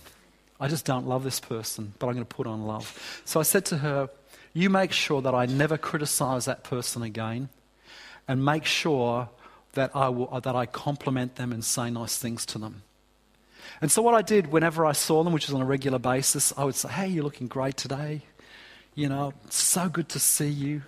I 0.58 0.68
just 0.68 0.86
don't 0.86 1.06
love 1.06 1.24
this 1.24 1.40
person, 1.40 1.92
but 1.98 2.06
I'm 2.06 2.14
going 2.14 2.24
to 2.24 2.34
put 2.34 2.46
on 2.46 2.66
love. 2.66 3.20
So 3.24 3.40
I 3.40 3.42
said 3.42 3.66
to 3.66 3.78
her, 3.78 4.08
You 4.54 4.70
make 4.70 4.92
sure 4.92 5.20
that 5.20 5.34
I 5.34 5.46
never 5.46 5.76
criticize 5.76 6.46
that 6.46 6.64
person 6.64 7.02
again, 7.02 7.50
and 8.26 8.44
make 8.44 8.64
sure 8.64 9.28
that 9.74 9.94
I, 9.94 10.08
will, 10.08 10.40
that 10.40 10.56
I 10.56 10.64
compliment 10.64 11.36
them 11.36 11.52
and 11.52 11.62
say 11.62 11.90
nice 11.90 12.16
things 12.16 12.46
to 12.46 12.58
them. 12.58 12.82
And 13.82 13.92
so, 13.92 14.00
what 14.00 14.14
I 14.14 14.22
did 14.22 14.46
whenever 14.46 14.86
I 14.86 14.92
saw 14.92 15.22
them, 15.22 15.34
which 15.34 15.48
was 15.48 15.54
on 15.54 15.60
a 15.60 15.66
regular 15.66 15.98
basis, 15.98 16.54
I 16.56 16.64
would 16.64 16.74
say, 16.74 16.88
Hey, 16.88 17.08
you're 17.08 17.24
looking 17.24 17.48
great 17.48 17.76
today. 17.76 18.22
You 18.94 19.10
know, 19.10 19.34
so 19.50 19.90
good 19.90 20.08
to 20.10 20.18
see 20.18 20.48
you. 20.48 20.82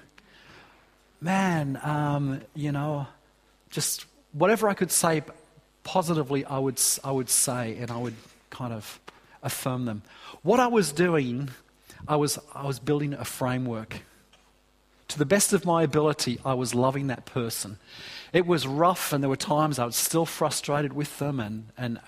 Man, 1.20 1.78
um, 1.82 2.40
you 2.54 2.72
know, 2.72 3.06
just 3.68 4.06
whatever 4.32 4.68
I 4.68 4.74
could 4.74 4.90
say 4.90 5.22
positively, 5.84 6.44
I 6.44 6.58
would, 6.58 6.80
I 7.02 7.10
would 7.10 7.30
say, 7.30 7.76
and 7.78 7.90
I 7.90 7.96
would 7.96 8.14
kind 8.50 8.72
of 8.72 9.00
affirm 9.42 9.84
them. 9.84 10.02
What 10.42 10.60
I 10.60 10.66
was 10.66 10.92
doing, 10.92 11.50
I 12.06 12.16
was, 12.16 12.38
I 12.54 12.66
was 12.66 12.78
building 12.78 13.14
a 13.14 13.24
framework. 13.24 14.02
To 15.08 15.18
the 15.18 15.24
best 15.24 15.52
of 15.52 15.64
my 15.64 15.82
ability, 15.82 16.38
I 16.44 16.54
was 16.54 16.74
loving 16.74 17.06
that 17.06 17.24
person. 17.24 17.78
It 18.32 18.46
was 18.46 18.66
rough, 18.66 19.12
and 19.12 19.22
there 19.22 19.30
were 19.30 19.36
times 19.36 19.78
I 19.78 19.86
was 19.86 19.96
still 19.96 20.26
frustrated 20.26 20.92
with 20.92 21.18
them 21.18 21.40
and, 21.40 21.68
and 21.78 21.98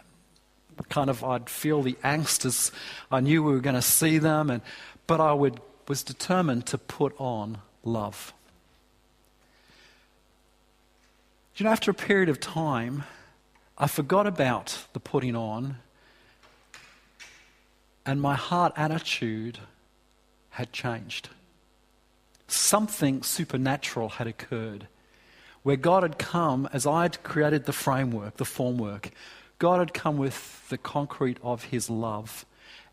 kind 0.88 1.10
of 1.10 1.24
I'd 1.24 1.48
feel 1.48 1.82
the 1.82 1.96
angst 2.04 2.44
as 2.44 2.72
I 3.10 3.20
knew 3.20 3.42
we 3.42 3.52
were 3.52 3.60
going 3.60 3.76
to 3.76 3.82
see 3.82 4.18
them, 4.18 4.50
and, 4.50 4.62
but 5.06 5.20
I 5.20 5.32
would, 5.32 5.60
was 5.88 6.02
determined 6.02 6.66
to 6.66 6.78
put 6.78 7.14
on 7.18 7.58
love. 7.84 8.32
You 11.61 11.64
know, 11.64 11.72
after 11.72 11.90
a 11.90 11.94
period 11.94 12.30
of 12.30 12.40
time, 12.40 13.04
I 13.76 13.86
forgot 13.86 14.26
about 14.26 14.86
the 14.94 14.98
putting 14.98 15.36
on, 15.36 15.76
and 18.06 18.18
my 18.18 18.34
heart 18.34 18.72
attitude 18.78 19.58
had 20.48 20.72
changed. 20.72 21.28
Something 22.48 23.22
supernatural 23.22 24.08
had 24.08 24.26
occurred 24.26 24.88
where 25.62 25.76
God 25.76 26.02
had 26.02 26.18
come 26.18 26.66
as 26.72 26.86
I 26.86 27.02
had 27.02 27.22
created 27.22 27.66
the 27.66 27.74
framework, 27.74 28.38
the 28.38 28.44
formwork, 28.44 29.11
God 29.58 29.80
had 29.80 29.92
come 29.92 30.16
with 30.16 30.66
the 30.70 30.78
concrete 30.78 31.36
of 31.42 31.64
his 31.64 31.90
love 31.90 32.46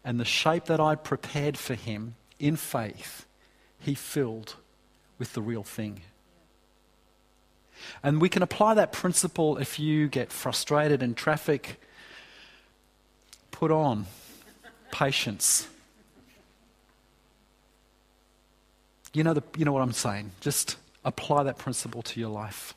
and 0.04 0.20
the 0.20 0.26
shape 0.26 0.66
that 0.66 0.82
I'd 0.82 1.06
prepared 1.06 1.58
for 1.58 1.76
him 1.76 2.16
in 2.38 2.58
faith, 2.58 3.26
he 3.80 3.96
filled 3.96 4.58
with 5.18 5.32
the 5.32 5.42
real 5.42 5.64
thing. 5.64 6.02
And 8.04 8.22
we 8.22 8.30
can 8.30 8.42
apply 8.42 8.74
that 8.76 8.92
principle 8.92 9.58
if 9.58 9.80
you 9.80 10.08
get 10.08 10.32
frustrated 10.32 11.02
in 11.02 11.16
traffic. 11.16 11.80
Put 13.52 13.72
on 13.72 14.06
patience. 14.92 15.68
You 19.14 19.24
know, 19.24 19.34
the, 19.34 19.44
you 19.58 19.66
know 19.66 19.72
what 19.72 19.82
I'm 19.82 19.94
saying? 19.94 20.32
Just 20.42 20.78
apply 21.04 21.44
that 21.44 21.58
principle 21.58 22.02
to 22.04 22.20
your 22.20 22.30
life. 22.30 22.74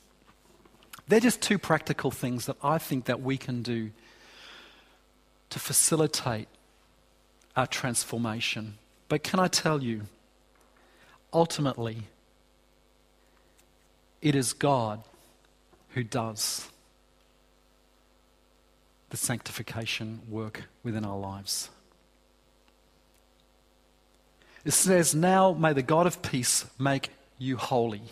They're 1.08 1.20
just 1.20 1.42
two 1.42 1.58
practical 1.58 2.10
things 2.10 2.46
that 2.46 2.56
I 2.62 2.78
think 2.78 3.06
that 3.06 3.20
we 3.20 3.36
can 3.36 3.62
do 3.62 3.90
to 5.50 5.58
facilitate 5.58 6.48
our 7.56 7.66
transformation. 7.66 8.78
But 9.08 9.24
can 9.24 9.40
I 9.40 9.48
tell 9.48 9.82
you, 9.82 10.02
ultimately, 11.32 12.04
it 14.22 14.34
is 14.34 14.52
God 14.52 15.02
who 15.90 16.02
does 16.02 16.68
the 19.10 19.16
sanctification 19.16 20.20
work 20.28 20.64
within 20.82 21.04
our 21.04 21.18
lives. 21.18 21.68
It 24.64 24.72
says, 24.72 25.14
Now 25.14 25.52
may 25.52 25.72
the 25.72 25.82
God 25.82 26.06
of 26.06 26.22
peace 26.22 26.66
make 26.78 27.10
you 27.38 27.56
holy 27.56 28.02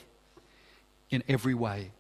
in 1.10 1.22
every 1.28 1.54
way 1.54 1.90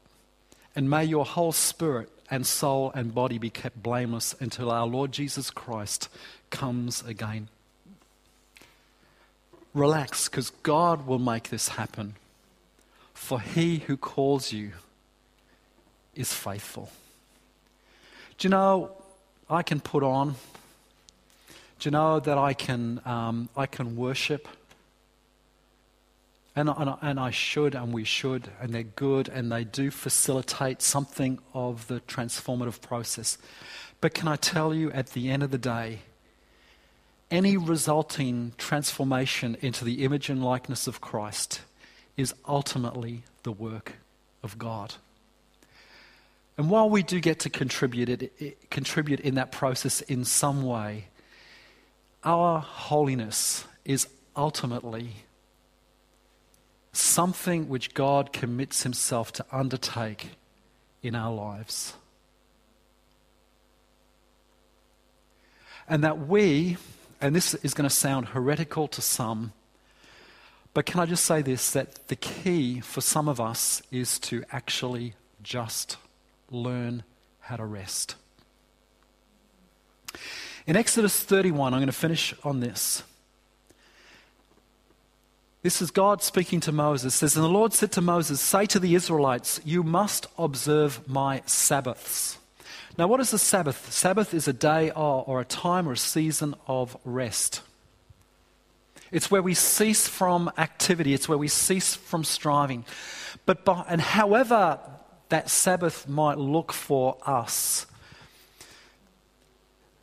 and 0.78 0.88
may 0.88 1.04
your 1.04 1.24
whole 1.24 1.50
spirit 1.50 2.08
and 2.30 2.46
soul 2.46 2.92
and 2.94 3.12
body 3.12 3.36
be 3.36 3.50
kept 3.50 3.82
blameless 3.82 4.32
until 4.38 4.70
our 4.70 4.86
Lord 4.86 5.10
Jesus 5.10 5.50
Christ 5.50 6.08
comes 6.50 7.02
again. 7.02 7.48
Relax, 9.74 10.28
because 10.28 10.50
God 10.62 11.04
will 11.04 11.18
make 11.18 11.48
this 11.48 11.70
happen. 11.70 12.14
For 13.18 13.40
he 13.40 13.80
who 13.80 13.98
calls 13.98 14.52
you 14.54 14.72
is 16.14 16.32
faithful. 16.32 16.90
Do 18.38 18.48
you 18.48 18.50
know, 18.50 18.92
I 19.50 19.62
can 19.62 19.80
put 19.80 20.02
on. 20.02 20.36
Do 21.78 21.88
you 21.88 21.90
know 21.90 22.20
that 22.20 22.38
I 22.38 22.54
can, 22.54 23.02
um, 23.04 23.50
I 23.54 23.66
can 23.66 23.96
worship? 23.96 24.48
And, 26.56 26.70
and, 26.70 26.94
and 27.02 27.20
I 27.20 27.30
should, 27.30 27.74
and 27.74 27.92
we 27.92 28.04
should, 28.04 28.48
and 28.62 28.72
they're 28.72 28.82
good, 28.82 29.28
and 29.28 29.52
they 29.52 29.62
do 29.62 29.90
facilitate 29.90 30.80
something 30.80 31.38
of 31.52 31.86
the 31.88 32.00
transformative 32.00 32.80
process. 32.80 33.36
But 34.00 34.14
can 34.14 34.26
I 34.26 34.36
tell 34.36 34.72
you, 34.72 34.90
at 34.92 35.08
the 35.08 35.28
end 35.28 35.42
of 35.42 35.50
the 35.50 35.58
day, 35.58 35.98
any 37.30 37.58
resulting 37.58 38.54
transformation 38.56 39.58
into 39.60 39.84
the 39.84 40.02
image 40.02 40.30
and 40.30 40.42
likeness 40.42 40.86
of 40.86 41.02
Christ 41.02 41.60
is 42.18 42.34
ultimately 42.46 43.22
the 43.44 43.52
work 43.52 43.92
of 44.42 44.58
God. 44.58 44.96
And 46.58 46.68
while 46.68 46.90
we 46.90 47.04
do 47.04 47.20
get 47.20 47.38
to 47.40 47.50
contribute, 47.50 48.08
it, 48.08 48.32
it, 48.38 48.70
contribute 48.70 49.20
in 49.20 49.36
that 49.36 49.52
process 49.52 50.00
in 50.02 50.24
some 50.24 50.64
way, 50.64 51.06
our 52.24 52.58
holiness 52.58 53.64
is 53.84 54.08
ultimately 54.36 55.10
something 56.92 57.68
which 57.68 57.94
God 57.94 58.32
commits 58.32 58.82
Himself 58.82 59.32
to 59.34 59.46
undertake 59.52 60.30
in 61.00 61.14
our 61.14 61.32
lives. 61.32 61.94
And 65.88 66.02
that 66.02 66.26
we, 66.26 66.76
and 67.20 67.36
this 67.36 67.54
is 67.54 67.72
going 67.72 67.88
to 67.88 67.94
sound 67.94 68.26
heretical 68.26 68.88
to 68.88 69.00
some, 69.00 69.52
but 70.74 70.86
can 70.86 71.00
I 71.00 71.06
just 71.06 71.24
say 71.24 71.42
this 71.42 71.70
that 71.72 72.08
the 72.08 72.16
key 72.16 72.80
for 72.80 73.00
some 73.00 73.28
of 73.28 73.40
us 73.40 73.82
is 73.90 74.18
to 74.20 74.44
actually 74.52 75.14
just 75.42 75.96
learn 76.50 77.02
how 77.40 77.56
to 77.56 77.64
rest. 77.64 78.14
In 80.66 80.76
Exodus 80.76 81.22
31, 81.22 81.72
I'm 81.72 81.80
going 81.80 81.86
to 81.86 81.92
finish 81.92 82.34
on 82.44 82.60
this. 82.60 83.02
This 85.62 85.82
is 85.82 85.90
God 85.90 86.22
speaking 86.22 86.60
to 86.60 86.72
Moses. 86.72 87.14
It 87.14 87.18
says, 87.18 87.36
And 87.36 87.44
the 87.44 87.48
Lord 87.48 87.72
said 87.72 87.90
to 87.92 88.00
Moses, 88.00 88.40
Say 88.40 88.66
to 88.66 88.78
the 88.78 88.94
Israelites, 88.94 89.60
You 89.64 89.82
must 89.82 90.26
observe 90.38 91.08
my 91.08 91.42
Sabbaths. 91.46 92.38
Now, 92.96 93.06
what 93.06 93.20
is 93.20 93.32
a 93.32 93.38
Sabbath? 93.38 93.92
Sabbath 93.92 94.34
is 94.34 94.46
a 94.46 94.52
day 94.52 94.90
or 94.90 95.40
a 95.40 95.44
time 95.44 95.88
or 95.88 95.92
a 95.92 95.96
season 95.96 96.54
of 96.66 96.96
rest. 97.04 97.62
It's 99.10 99.30
where 99.30 99.42
we 99.42 99.54
cease 99.54 100.06
from 100.06 100.50
activity, 100.58 101.14
it's 101.14 101.28
where 101.28 101.38
we 101.38 101.48
cease 101.48 101.94
from 101.94 102.24
striving. 102.24 102.84
But 103.46 103.64
by, 103.64 103.84
and 103.88 104.00
however 104.00 104.80
that 105.28 105.50
Sabbath 105.50 106.08
might 106.08 106.38
look 106.38 106.72
for 106.72 107.16
us, 107.24 107.86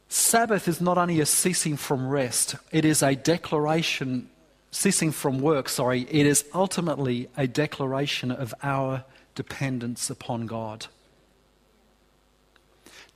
Sabbath 0.08 0.68
is 0.68 0.80
not 0.80 0.98
only 0.98 1.20
a 1.20 1.26
ceasing 1.26 1.78
from 1.78 2.08
rest, 2.08 2.56
it 2.72 2.86
is 2.86 3.04
a 3.04 3.16
declaration, 3.16 4.30
ceasing 4.72 5.12
from 5.12 5.40
work, 5.40 5.68
sorry, 5.68 6.08
it 6.10 6.26
is 6.26 6.46
ultimately 6.54 7.28
a 7.36 7.48
declaration 7.48 8.32
of 8.32 8.54
our 8.64 9.04
dependence 9.36 10.10
upon 10.10 10.46
God. 10.46 10.88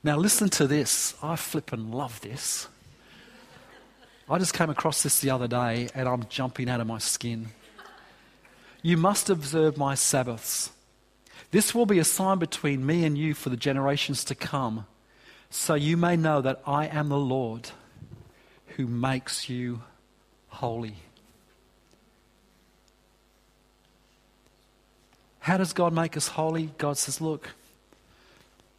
Now, 0.02 0.16
listen 0.16 0.48
to 0.50 0.66
this. 0.66 1.14
I 1.22 1.36
flip 1.36 1.72
and 1.72 1.94
love 1.94 2.20
this. 2.20 2.68
I 4.30 4.38
just 4.38 4.54
came 4.54 4.70
across 4.70 5.02
this 5.02 5.18
the 5.18 5.30
other 5.30 5.48
day 5.48 5.88
and 5.92 6.08
I'm 6.08 6.24
jumping 6.28 6.70
out 6.70 6.80
of 6.80 6.86
my 6.86 6.98
skin. 6.98 7.48
You 8.80 8.96
must 8.96 9.28
observe 9.28 9.76
my 9.76 9.96
Sabbaths. 9.96 10.70
This 11.50 11.74
will 11.74 11.84
be 11.84 11.98
a 11.98 12.04
sign 12.04 12.38
between 12.38 12.86
me 12.86 13.04
and 13.04 13.18
you 13.18 13.34
for 13.34 13.48
the 13.48 13.56
generations 13.56 14.22
to 14.24 14.36
come 14.36 14.86
so 15.50 15.74
you 15.74 15.96
may 15.96 16.16
know 16.16 16.40
that 16.40 16.62
I 16.64 16.86
am 16.86 17.08
the 17.08 17.18
Lord 17.18 17.70
who 18.76 18.86
makes 18.86 19.48
you 19.48 19.82
holy. 20.48 20.94
How 25.40 25.56
does 25.56 25.72
God 25.72 25.92
make 25.92 26.16
us 26.16 26.28
holy? 26.28 26.70
God 26.78 26.96
says, 26.96 27.20
Look, 27.20 27.50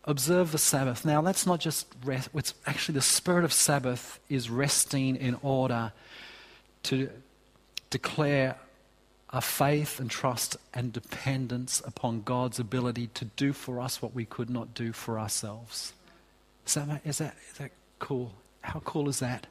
observe 0.06 0.52
the 0.52 0.58
Sabbath. 0.58 1.06
Now, 1.06 1.22
that's 1.22 1.45
not 1.45 1.60
just 1.60 1.88
rest, 2.04 2.30
it's 2.34 2.54
actually 2.66 2.95
the 2.95 3.02
spirit 3.02 3.43
of 3.43 3.54
Sabbath 3.54 4.20
is 4.30 4.49
resting 4.49 5.16
in 5.16 5.38
order 5.41 5.91
to 6.84 7.10
declare 7.89 8.58
a 9.30 9.41
faith 9.41 9.99
and 9.99 10.10
trust 10.10 10.58
and 10.74 10.91
dependence 10.91 11.82
upon 11.86 12.22
God's 12.22 12.60
ability 12.60 13.08
to 13.14 13.26
do 13.26 13.54
for 13.54 13.80
us 13.80 14.02
what 14.02 14.14
we 14.14 14.26
could 14.26 14.49
not 14.49 14.74
do 14.74 14.91
for 14.91 15.20
ourselves. 15.20 15.93
Is 16.66 16.74
that, 16.74 17.02
is 17.06 17.18
that, 17.20 17.36
is 17.49 17.58
that 17.58 17.72
cool? 17.99 18.34
How 18.62 18.82
cool 18.82 19.08
is 19.08 19.20
that? 19.20 19.47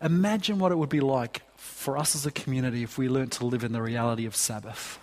Imagine 0.00 0.58
what 0.58 0.70
it 0.70 0.76
would 0.76 0.88
be 0.88 1.00
like 1.00 1.42
for 1.56 1.96
us 1.96 2.14
as 2.14 2.26
a 2.26 2.30
community 2.30 2.82
if 2.82 2.98
we 2.98 3.08
learned 3.08 3.32
to 3.32 3.46
live 3.46 3.64
in 3.64 3.72
the 3.72 3.82
reality 3.82 4.26
of 4.26 4.36
Sabbath. 4.36 4.98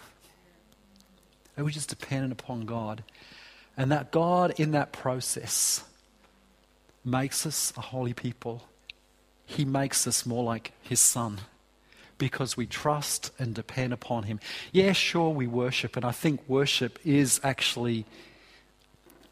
And 1.58 1.66
we 1.66 1.72
just 1.72 1.90
dependent 1.90 2.32
upon 2.32 2.66
God. 2.66 3.04
And 3.82 3.92
that 3.92 4.12
God, 4.12 4.54
in 4.60 4.74
that 4.74 4.92
process, 4.92 5.84
makes 7.04 7.48
us 7.48 7.74
a 7.76 7.82
holy 7.82 8.14
people. 8.14 8.62
He 9.44 9.66
makes 9.66 10.06
us 10.06 10.24
more 10.24 10.44
like 10.44 10.74
His 10.84 11.00
Son 11.00 11.40
because 12.20 12.56
we 12.56 12.68
trust 12.68 13.32
and 13.40 13.56
depend 13.56 13.92
upon 13.92 14.26
Him. 14.26 14.40
Yeah, 14.72 14.92
sure, 14.92 15.32
we 15.32 15.48
worship, 15.48 15.96
and 15.96 16.06
I 16.06 16.12
think 16.12 16.48
worship 16.48 17.00
is 17.04 17.42
actually 17.44 18.06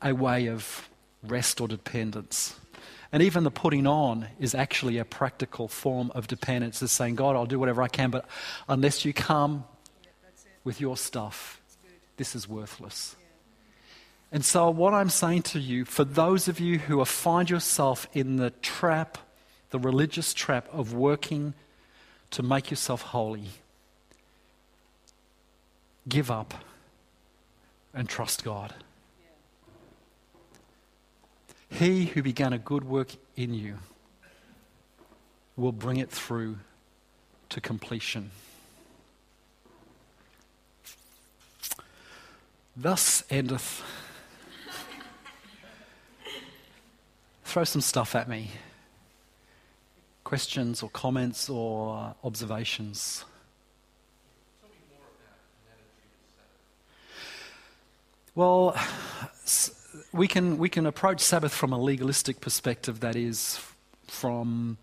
a 0.02 0.16
way 0.16 0.48
of 0.48 0.90
rest 1.22 1.62
or 1.62 1.68
dependence. 1.68 2.56
And 3.12 3.22
even 3.22 3.44
the 3.44 3.52
putting 3.52 3.86
on 3.86 4.30
is 4.40 4.56
actually 4.56 4.98
a 4.98 5.06
practical 5.06 5.68
form 5.68 6.12
of 6.16 6.26
dependence. 6.26 6.82
It's 6.82 6.92
saying, 6.92 7.14
God, 7.14 7.36
I'll 7.36 7.46
do 7.46 7.60
whatever 7.60 7.84
I 7.84 7.88
can, 7.88 8.10
but 8.10 8.28
unless 8.68 9.06
you 9.06 9.14
come 9.14 9.66
with 10.64 10.82
your 10.82 10.98
stuff, 10.98 11.62
this 12.18 12.36
is 12.36 12.50
worthless. 12.50 13.16
And 14.32 14.46
so, 14.46 14.70
what 14.70 14.94
I'm 14.94 15.10
saying 15.10 15.44
to 15.44 15.60
you, 15.60 15.86
for 15.86 16.04
those 16.04 16.48
of 16.48 16.60
you 16.60 16.78
who 16.78 17.04
find 17.06 17.50
yourself 17.50 18.08
in 18.14 18.36
the 18.36 18.52
trap, 18.52 19.18
the 19.72 19.80
religious 19.80 20.34
trap 20.34 20.68
of 20.72 20.94
working 20.94 21.56
to 22.32 22.44
make 22.44 22.70
yourself 22.70 23.02
holy, 23.02 23.50
give 26.08 26.30
up 26.30 26.54
and 27.94 28.08
trust 28.08 28.44
God. 28.44 28.74
He 31.70 32.06
who 32.06 32.22
began 32.22 32.54
a 32.54 32.58
good 32.58 32.84
work 32.84 33.10
in 33.36 33.54
you 33.54 33.78
will 35.56 35.72
bring 35.72 35.98
it 35.98 36.10
through 36.10 36.58
to 37.50 37.62
completion. 37.62 38.32
Thus 42.76 43.24
endeth. 43.30 43.84
Throw 47.50 47.64
some 47.64 47.82
stuff 47.82 48.14
at 48.14 48.30
me. 48.30 48.52
Questions 50.24 50.84
or 50.84 50.90
comments 50.92 51.50
or 51.50 52.14
observations. 52.24 53.26
Well, 58.36 58.78
we 60.12 60.28
can, 60.28 60.60
we 60.60 60.70
can 60.70 60.86
approach 60.86 61.22
Sabbath 61.22 61.52
from 61.52 61.74
a 61.74 61.80
legalistic 61.80 62.40
perspective, 62.40 63.00
that 63.00 63.16
is, 63.16 63.60
from 64.06 64.78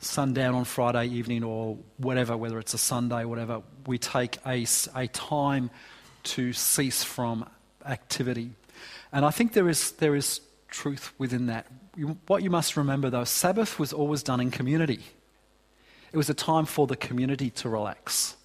sundown 0.00 0.56
on 0.56 0.64
Friday 0.64 1.06
evening 1.06 1.44
or 1.44 1.78
whatever, 1.98 2.36
whether 2.36 2.58
it's 2.58 2.74
a 2.74 2.78
Sunday, 2.78 3.26
whatever, 3.26 3.62
we 3.86 3.96
take 3.96 4.38
a, 4.44 4.66
a 4.96 5.06
time 5.06 5.70
to 6.24 6.52
cease 6.52 7.04
from 7.04 7.48
activity. 7.86 8.50
And 9.12 9.24
I 9.24 9.30
think 9.30 9.52
there 9.52 9.68
is, 9.68 9.92
there 9.92 10.16
is 10.16 10.40
truth 10.68 11.12
within 11.18 11.46
that. 11.46 11.66
what 12.26 12.42
you 12.42 12.50
must 12.50 12.76
remember 12.76 13.10
though, 13.10 13.24
Sabbath 13.24 13.78
was 13.78 13.92
always 13.92 14.22
done 14.22 14.40
in 14.40 14.50
community. 14.50 15.00
It 16.12 16.16
was 16.16 16.30
a 16.30 16.34
time 16.34 16.64
for 16.64 16.86
the 16.86 16.96
community 16.96 17.50
to 17.50 17.68
relax 17.68 18.36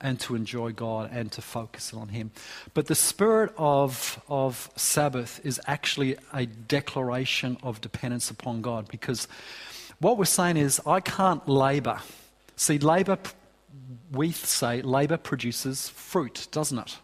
and 0.00 0.18
to 0.20 0.34
enjoy 0.34 0.72
God 0.72 1.10
and 1.12 1.30
to 1.32 1.42
focus 1.42 1.92
on 1.92 2.08
Him. 2.08 2.30
But 2.74 2.86
the 2.86 2.94
spirit 2.94 3.52
of, 3.56 4.22
of 4.28 4.70
Sabbath 4.76 5.40
is 5.44 5.60
actually 5.66 6.16
a 6.32 6.46
declaration 6.46 7.58
of 7.62 7.80
dependence 7.80 8.30
upon 8.30 8.62
God 8.62 8.88
because 8.88 9.28
what 9.98 10.16
we're 10.16 10.24
saying 10.24 10.56
is, 10.56 10.80
I 10.86 11.00
can't 11.00 11.46
labor. 11.46 12.00
See, 12.56 12.78
labor, 12.78 13.18
we 14.10 14.32
say, 14.32 14.80
labor 14.80 15.18
produces 15.18 15.90
fruit, 15.90 16.48
doesn't 16.50 16.78
it? 16.78 16.98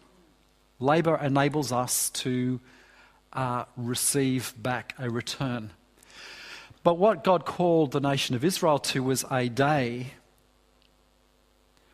Labor 0.79 1.15
enables 1.17 1.71
us 1.71 2.09
to 2.11 2.59
uh, 3.37 3.63
receive 3.77 4.53
back 4.61 4.93
a 4.99 5.09
return. 5.09 5.69
But 6.83 6.97
what 6.97 7.23
God 7.23 7.45
called 7.45 7.91
the 7.91 8.01
nation 8.01 8.35
of 8.35 8.43
Israel 8.43 8.79
to 8.79 9.03
was 9.03 9.23
a 9.31 9.47
day 9.47 10.13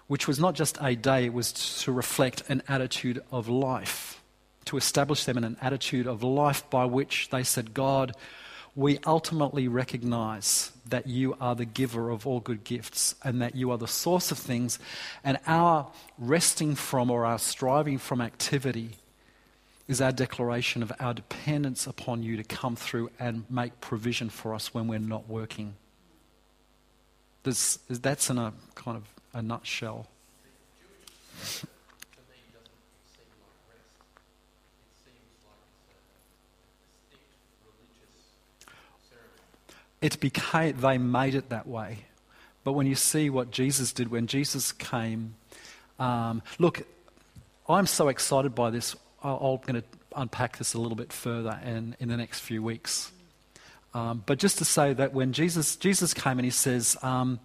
which 0.08 0.28
was 0.28 0.40
not 0.40 0.54
just 0.54 0.78
a 0.82 0.96
day, 0.96 1.26
it 1.26 1.34
was 1.34 1.52
to 1.82 1.92
reflect 1.92 2.44
an 2.50 2.62
attitude 2.68 3.24
of 3.32 3.48
life, 3.48 4.22
to 4.66 4.78
establish 4.78 5.24
them 5.24 5.38
in 5.38 5.44
an 5.44 5.58
attitude 5.62 6.06
of 6.06 6.22
life 6.22 6.70
by 6.70 6.86
which 6.86 7.30
they 7.30 7.44
said, 7.44 7.74
God, 7.74 8.14
we 8.76 9.00
ultimately 9.06 9.68
recognize 9.68 10.72
that 10.88 11.08
you 11.08 11.36
are 11.40 11.56
the 11.56 11.66
giver 11.66 12.10
of 12.10 12.28
all 12.28 12.42
good 12.42 12.64
gifts 12.64 13.16
and 13.24 13.42
that 13.42 13.56
you 13.56 13.72
are 13.72 13.78
the 13.78 13.88
source 13.88 14.30
of 14.30 14.38
things, 14.38 14.78
and 15.24 15.40
our 15.48 15.88
resting 16.18 16.76
from 16.76 17.10
or 17.10 17.26
our 17.26 17.40
striving 17.40 17.98
from 17.98 18.22
activity 18.22 18.98
is 19.88 20.02
our 20.02 20.12
declaration 20.12 20.82
of 20.82 20.92
our 21.00 21.14
dependence 21.14 21.88
upon 21.88 22.24
you 22.24 22.38
to 22.38 22.44
come 22.44 22.76
through 22.76 23.10
and 23.20 23.46
make 23.50 23.82
provision 23.82 24.30
for 24.30 24.54
us 24.54 24.74
when 24.74 24.88
we're 24.88 25.00
not 25.00 25.28
working. 25.28 25.76
There's, 27.44 27.80
that's 27.90 28.30
in 28.30 28.38
a 28.38 28.54
kind 28.76 28.98
of 28.98 29.04
a 29.34 29.42
nutshell. 29.42 30.08
it 40.04 40.20
became, 40.20 40.80
they 40.82 40.98
made 40.98 41.34
it 41.34 41.50
that 41.50 41.66
way. 41.66 42.00
But 42.66 42.74
when 42.74 42.88
you 42.88 42.96
see 42.96 43.30
what 43.30 43.52
Jesus 43.52 43.94
did 43.94 44.12
when 44.12 44.28
Jesus 44.28 44.74
came, 44.74 45.36
um, 45.98 46.42
look, 46.60 46.86
I'm 47.70 47.88
so 47.88 48.10
excited 48.10 48.54
by 48.54 48.70
this. 48.70 48.96
I'm 49.24 49.38
going 49.40 49.82
to 49.82 49.84
unpack 50.16 50.58
this 50.58 50.74
a 50.74 50.80
little 50.80 50.96
bit 50.98 51.14
further 51.14 51.60
in, 51.66 51.96
in 52.00 52.10
the 52.10 52.18
next 52.18 52.40
few 52.42 52.62
weeks. 52.62 53.12
Um, 53.94 54.24
but 54.26 54.40
just 54.40 54.58
to 54.58 54.66
say 54.66 54.94
that 54.94 55.14
when 55.14 55.34
Jesus, 55.34 55.76
Jesus 55.76 56.14
came 56.14 56.40
and 56.40 56.46
he 56.46 56.52
says, 56.52 56.98
um, 57.04 57.40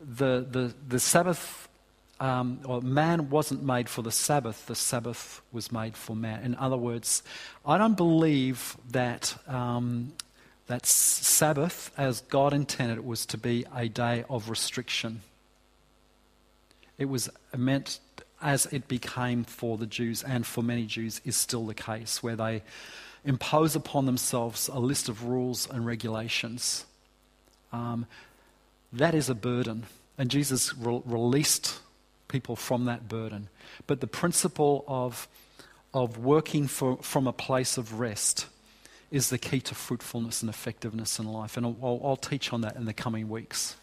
the, 0.00 0.46
the, 0.50 0.74
the 0.88 0.98
Sabbath, 0.98 1.68
um, 2.18 2.60
or 2.64 2.80
man 2.80 3.30
wasn't 3.30 3.62
made 3.62 3.88
for 3.88 4.02
the 4.02 4.10
Sabbath, 4.10 4.66
the 4.66 4.74
Sabbath 4.74 5.42
was 5.52 5.70
made 5.70 5.96
for 5.96 6.16
man. 6.16 6.42
In 6.42 6.54
other 6.54 6.76
words, 6.76 7.22
I 7.64 7.76
don't 7.78 7.96
believe 7.96 8.76
that, 8.90 9.36
um, 9.46 10.12
that 10.66 10.86
Sabbath, 10.86 11.90
as 11.98 12.22
God 12.22 12.52
intended 12.52 12.98
it, 12.98 13.04
was 13.04 13.26
to 13.26 13.38
be 13.38 13.66
a 13.74 13.88
day 13.88 14.24
of 14.30 14.48
restriction. 14.48 15.20
It 16.98 17.06
was 17.06 17.28
meant 17.54 18.00
as 18.42 18.66
it 18.66 18.88
became 18.88 19.44
for 19.44 19.76
the 19.78 19.86
Jews 19.86 20.22
and 20.22 20.46
for 20.46 20.62
many 20.62 20.84
Jews 20.86 21.20
is 21.24 21.36
still 21.36 21.66
the 21.66 21.74
case, 21.74 22.22
where 22.22 22.36
they 22.36 22.62
impose 23.24 23.74
upon 23.74 24.06
themselves 24.06 24.68
a 24.68 24.78
list 24.78 25.08
of 25.08 25.24
rules 25.24 25.68
and 25.68 25.84
regulations. 25.84 26.84
Um, 27.72 28.06
that 28.92 29.14
is 29.14 29.28
a 29.28 29.34
burden. 29.34 29.84
And 30.18 30.30
Jesus 30.30 30.74
re- 30.76 31.02
released 31.04 31.80
people 32.28 32.56
from 32.56 32.84
that 32.86 33.08
burden. 33.08 33.48
But 33.86 34.00
the 34.00 34.06
principle 34.06 34.84
of, 34.86 35.28
of 35.92 36.18
working 36.18 36.66
for, 36.66 36.98
from 36.98 37.26
a 37.26 37.32
place 37.32 37.76
of 37.76 37.98
rest 37.98 38.46
is 39.10 39.30
the 39.30 39.38
key 39.38 39.60
to 39.60 39.74
fruitfulness 39.74 40.42
and 40.42 40.50
effectiveness 40.50 41.18
in 41.18 41.26
life. 41.26 41.56
And 41.56 41.66
I'll, 41.66 42.00
I'll 42.02 42.16
teach 42.16 42.52
on 42.52 42.62
that 42.62 42.76
in 42.76 42.84
the 42.84 42.92
coming 42.92 43.28
weeks. 43.28 43.76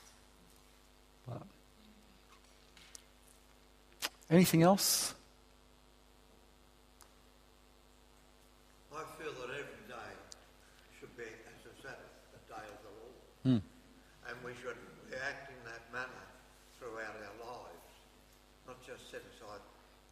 Anything 4.29 4.63
else? 4.63 5.15
Mm. 13.45 13.59
And 13.59 14.35
we 14.43 14.55
should 14.63 14.79
react 15.11 15.51
in 15.51 15.59
that 15.67 15.83
manner 15.91 16.23
throughout 16.79 17.15
our 17.19 17.37
lives, 17.43 17.91
not 18.67 18.79
just 18.87 19.11
set 19.11 19.19
aside 19.35 19.59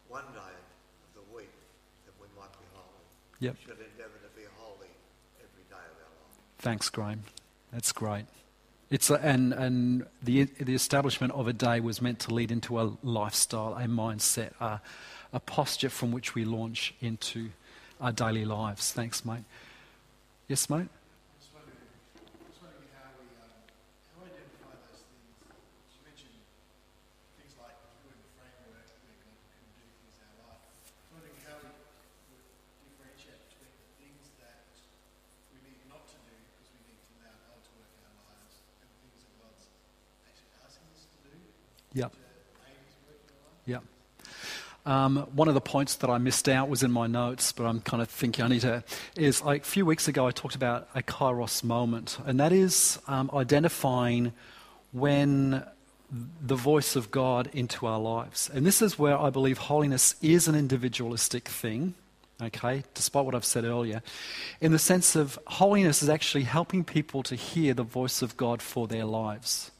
one 0.08 0.28
day 0.36 0.52
of 0.52 1.10
the 1.16 1.24
week 1.34 1.52
that 2.04 2.12
we 2.20 2.28
might 2.36 2.52
be 2.52 2.66
holy. 2.76 3.04
Yep. 3.40 3.56
We 3.56 3.62
should 3.64 3.80
endeavour 3.80 4.20
to 4.20 4.32
be 4.36 4.44
holy 4.56 4.92
every 5.40 5.64
day 5.70 5.80
of 5.80 5.96
our 5.96 6.12
life. 6.12 6.36
Thanks, 6.58 6.90
Graham. 6.90 7.24
That's 7.72 7.92
great. 7.92 8.26
It's 8.92 9.08
a, 9.08 9.14
and 9.14 9.54
and 9.54 10.04
the 10.22 10.44
the 10.44 10.74
establishment 10.74 11.32
of 11.32 11.48
a 11.48 11.54
day 11.54 11.80
was 11.80 12.02
meant 12.02 12.18
to 12.20 12.34
lead 12.34 12.52
into 12.52 12.78
a 12.78 12.92
lifestyle, 13.02 13.72
a 13.72 13.86
mindset, 13.86 14.52
a, 14.60 14.82
a 15.32 15.40
posture 15.40 15.88
from 15.88 16.12
which 16.12 16.34
we 16.34 16.44
launch 16.44 16.92
into 17.00 17.52
our 18.02 18.12
daily 18.12 18.44
lives. 18.44 18.92
Thanks, 18.92 19.24
mate. 19.24 19.44
Yes, 20.46 20.68
mate. 20.68 20.88
Yep. 41.94 42.12
Yep. 43.66 43.82
Um, 44.84 45.28
one 45.34 45.48
of 45.48 45.54
the 45.54 45.60
points 45.60 45.96
that 45.96 46.10
I 46.10 46.18
missed 46.18 46.48
out 46.48 46.68
was 46.68 46.82
in 46.82 46.90
my 46.90 47.06
notes, 47.06 47.52
but 47.52 47.64
I'm 47.64 47.80
kind 47.80 48.02
of 48.02 48.08
thinking 48.08 48.44
I 48.44 48.48
need 48.48 48.62
to. 48.62 48.82
Is 49.16 49.42
like 49.42 49.62
a 49.62 49.64
few 49.64 49.86
weeks 49.86 50.08
ago, 50.08 50.26
I 50.26 50.32
talked 50.32 50.54
about 50.54 50.88
a 50.94 51.02
kairos 51.02 51.62
moment, 51.62 52.18
and 52.26 52.40
that 52.40 52.52
is 52.52 52.98
um, 53.06 53.30
identifying 53.32 54.32
when 54.90 55.64
the 56.40 56.56
voice 56.56 56.96
of 56.96 57.10
God 57.10 57.48
into 57.52 57.86
our 57.86 57.98
lives. 57.98 58.50
And 58.52 58.66
this 58.66 58.82
is 58.82 58.98
where 58.98 59.18
I 59.18 59.30
believe 59.30 59.58
holiness 59.58 60.14
is 60.20 60.46
an 60.46 60.54
individualistic 60.54 61.48
thing, 61.48 61.94
okay, 62.40 62.84
despite 62.92 63.24
what 63.24 63.34
I've 63.34 63.44
said 63.44 63.64
earlier, 63.64 64.02
in 64.60 64.72
the 64.72 64.78
sense 64.78 65.16
of 65.16 65.38
holiness 65.46 66.02
is 66.02 66.08
actually 66.08 66.44
helping 66.44 66.84
people 66.84 67.22
to 67.24 67.34
hear 67.34 67.72
the 67.72 67.82
voice 67.82 68.20
of 68.20 68.36
God 68.36 68.60
for 68.60 68.86
their 68.86 69.06
lives 69.06 69.71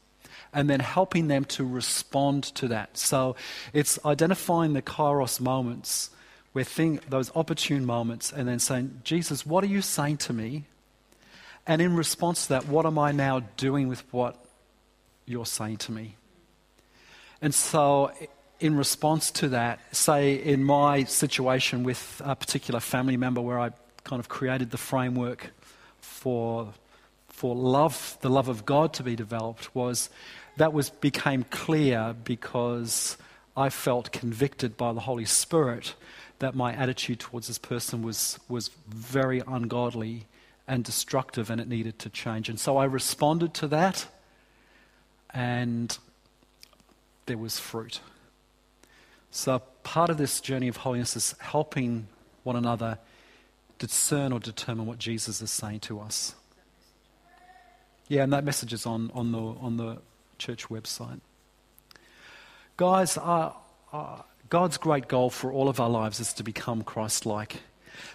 and 0.52 0.68
then 0.68 0.80
helping 0.80 1.28
them 1.28 1.44
to 1.46 1.64
respond 1.64 2.44
to 2.44 2.68
that. 2.68 2.96
So 2.98 3.36
it's 3.72 3.98
identifying 4.04 4.74
the 4.74 4.82
kairos 4.82 5.40
moments 5.40 6.10
where 6.52 6.64
thing, 6.64 7.00
those 7.08 7.34
opportune 7.34 7.86
moments 7.86 8.32
and 8.32 8.46
then 8.46 8.58
saying, 8.58 9.00
Jesus, 9.04 9.46
what 9.46 9.64
are 9.64 9.68
you 9.68 9.80
saying 9.80 10.18
to 10.18 10.32
me? 10.32 10.64
And 11.66 11.80
in 11.80 11.96
response 11.96 12.44
to 12.44 12.48
that, 12.50 12.68
what 12.68 12.86
am 12.86 12.98
I 12.98 13.12
now 13.12 13.40
doing 13.56 13.88
with 13.88 14.02
what 14.12 14.36
you're 15.24 15.46
saying 15.46 15.78
to 15.78 15.92
me? 15.92 16.16
And 17.40 17.54
so, 17.54 18.12
in 18.60 18.76
response 18.76 19.30
to 19.32 19.48
that, 19.48 19.80
say 19.94 20.34
in 20.34 20.62
my 20.62 21.04
situation 21.04 21.82
with 21.82 22.22
a 22.24 22.36
particular 22.36 22.78
family 22.78 23.16
member 23.16 23.40
where 23.40 23.58
I 23.58 23.70
kind 24.04 24.20
of 24.20 24.28
created 24.28 24.70
the 24.70 24.78
framework 24.78 25.52
for, 26.00 26.72
for 27.32 27.56
love, 27.56 28.16
the 28.20 28.30
love 28.30 28.48
of 28.48 28.64
God 28.64 28.92
to 28.94 29.02
be 29.02 29.16
developed, 29.16 29.74
was 29.74 30.08
that 30.58 30.72
was, 30.72 30.90
became 30.90 31.44
clear 31.44 32.14
because 32.22 33.16
I 33.56 33.68
felt 33.68 34.12
convicted 34.12 34.76
by 34.76 34.92
the 34.92 35.00
Holy 35.00 35.24
Spirit 35.24 35.94
that 36.38 36.54
my 36.54 36.72
attitude 36.72 37.18
towards 37.20 37.48
this 37.48 37.58
person 37.58 38.02
was, 38.02 38.38
was 38.48 38.70
very 38.88 39.42
ungodly 39.46 40.26
and 40.68 40.84
destructive 40.84 41.50
and 41.50 41.60
it 41.60 41.68
needed 41.68 41.98
to 42.00 42.10
change. 42.10 42.48
And 42.48 42.60
so 42.60 42.76
I 42.76 42.84
responded 42.84 43.54
to 43.54 43.68
that 43.68 44.06
and 45.30 45.96
there 47.26 47.38
was 47.38 47.58
fruit. 47.58 48.00
So 49.30 49.62
part 49.82 50.10
of 50.10 50.18
this 50.18 50.40
journey 50.40 50.68
of 50.68 50.78
holiness 50.78 51.16
is 51.16 51.34
helping 51.38 52.06
one 52.42 52.56
another 52.56 52.98
discern 53.78 54.32
or 54.32 54.38
determine 54.38 54.86
what 54.86 54.98
Jesus 54.98 55.40
is 55.40 55.50
saying 55.50 55.80
to 55.80 56.00
us. 56.00 56.34
Yeah, 58.12 58.24
and 58.24 58.32
that 58.34 58.44
message 58.44 58.74
is 58.74 58.84
on, 58.84 59.10
on, 59.14 59.32
the, 59.32 59.38
on 59.38 59.78
the 59.78 59.96
church 60.36 60.68
website. 60.68 61.20
Guys, 62.76 63.16
uh, 63.16 63.52
uh, 63.90 64.20
God's 64.50 64.76
great 64.76 65.08
goal 65.08 65.30
for 65.30 65.50
all 65.50 65.66
of 65.70 65.80
our 65.80 65.88
lives 65.88 66.20
is 66.20 66.34
to 66.34 66.42
become 66.42 66.84
Christ 66.84 67.24
like. 67.24 67.62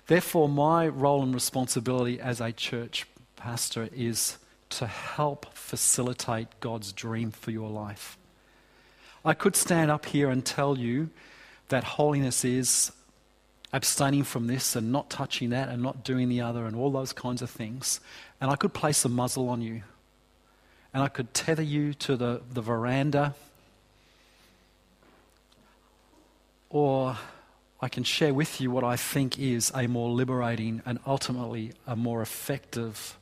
Therefore, 0.06 0.48
my 0.48 0.88
role 0.88 1.24
and 1.24 1.34
responsibility 1.34 2.22
as 2.22 2.40
a 2.40 2.52
church 2.52 3.08
pastor 3.38 3.90
is 3.92 4.38
to 4.70 4.86
help 4.86 5.52
facilitate 5.56 6.48
God's 6.60 6.94
dream 6.94 7.32
for 7.32 7.50
your 7.50 7.72
life. 7.72 8.20
I 9.26 9.34
could 9.34 9.56
stand 9.56 9.90
up 9.90 10.06
here 10.06 10.30
and 10.30 10.46
tell 10.46 10.78
you 10.78 11.10
that 11.70 11.84
holiness 11.84 12.46
is 12.46 12.92
abstaining 13.74 14.24
from 14.24 14.46
this 14.46 14.76
and 14.76 14.92
not 14.92 15.10
touching 15.10 15.50
that 15.50 15.70
and 15.70 15.82
not 15.82 16.04
doing 16.04 16.30
the 16.30 16.42
other 16.42 16.66
and 16.66 16.76
all 16.76 16.92
those 16.92 17.14
kinds 17.14 17.42
of 17.42 17.50
things. 17.50 18.00
And 18.40 18.52
I 18.52 18.56
could 18.56 18.74
place 18.74 19.04
a 19.06 19.10
muzzle 19.10 19.50
on 19.50 19.62
you 19.62 19.84
and 20.94 21.04
I 21.04 21.10
could 21.10 21.34
tether 21.34 21.62
you 21.62 21.94
to 21.94 22.16
the, 22.16 22.42
the 22.52 22.62
veranda, 22.62 23.36
or 26.70 27.18
I 27.80 27.88
can 27.88 28.04
share 28.04 28.34
with 28.34 28.60
you 28.60 28.72
what 28.72 28.84
I 28.84 28.96
think 28.96 29.38
is 29.38 29.72
a 29.76 29.88
more 29.88 30.10
liberating 30.10 30.82
and 30.86 31.00
ultimately 31.06 31.74
a 31.86 31.96
more 31.96 32.22
effective 32.22 33.18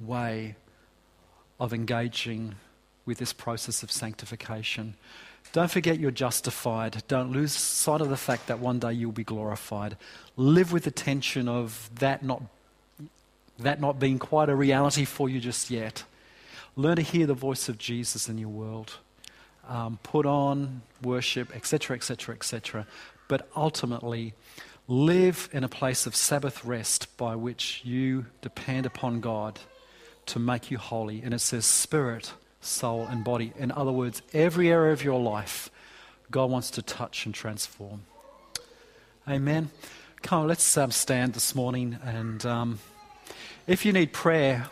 way 0.00 0.54
of 1.58 1.74
engaging 1.74 2.54
with 3.04 3.18
this 3.18 3.32
process 3.32 3.82
of 3.82 3.90
sanctification. 3.90 4.94
Don't 5.52 5.70
forget 5.70 5.98
you're 5.98 6.12
justified. 6.12 7.02
Don't 7.08 7.32
lose 7.32 7.52
sight 7.52 8.00
of 8.00 8.08
the 8.08 8.16
fact 8.16 8.46
that 8.46 8.60
one 8.60 8.78
day 8.78 8.92
you'll 8.92 9.10
be 9.10 9.24
glorified. 9.24 9.96
Live 10.36 10.72
with 10.72 10.84
the 10.84 10.92
tension 10.92 11.48
of 11.48 11.90
that 11.96 12.22
not, 12.22 12.42
that 13.62 13.80
not 13.80 13.98
being 13.98 14.18
quite 14.18 14.48
a 14.48 14.54
reality 14.54 15.04
for 15.04 15.28
you 15.28 15.40
just 15.40 15.70
yet. 15.70 16.04
Learn 16.76 16.96
to 16.96 17.02
hear 17.02 17.26
the 17.26 17.34
voice 17.34 17.68
of 17.68 17.78
Jesus 17.78 18.28
in 18.28 18.38
your 18.38 18.48
world. 18.48 18.94
Um, 19.68 19.98
put 20.02 20.26
on 20.26 20.82
worship, 21.02 21.54
etc., 21.54 21.96
etc., 21.96 22.34
etc. 22.34 22.86
But 23.28 23.48
ultimately, 23.54 24.34
live 24.88 25.48
in 25.52 25.62
a 25.62 25.68
place 25.68 26.06
of 26.06 26.16
Sabbath 26.16 26.64
rest 26.64 27.16
by 27.16 27.36
which 27.36 27.82
you 27.84 28.26
depend 28.42 28.86
upon 28.86 29.20
God 29.20 29.60
to 30.26 30.38
make 30.38 30.70
you 30.70 30.78
holy. 30.78 31.22
And 31.22 31.32
it 31.32 31.40
says 31.40 31.64
spirit, 31.64 32.32
soul, 32.60 33.06
and 33.08 33.22
body. 33.22 33.52
In 33.56 33.70
other 33.70 33.92
words, 33.92 34.22
every 34.32 34.70
area 34.70 34.92
of 34.92 35.04
your 35.04 35.20
life, 35.20 35.70
God 36.30 36.50
wants 36.50 36.70
to 36.72 36.82
touch 36.82 37.26
and 37.26 37.34
transform. 37.34 38.02
Amen. 39.28 39.70
Come 40.22 40.42
on, 40.42 40.48
let's 40.48 40.76
um, 40.76 40.90
stand 40.90 41.34
this 41.34 41.54
morning. 41.54 41.98
And 42.04 42.44
um, 42.44 42.78
if 43.70 43.84
you 43.84 43.92
need 43.92 44.12
prayer, 44.12 44.68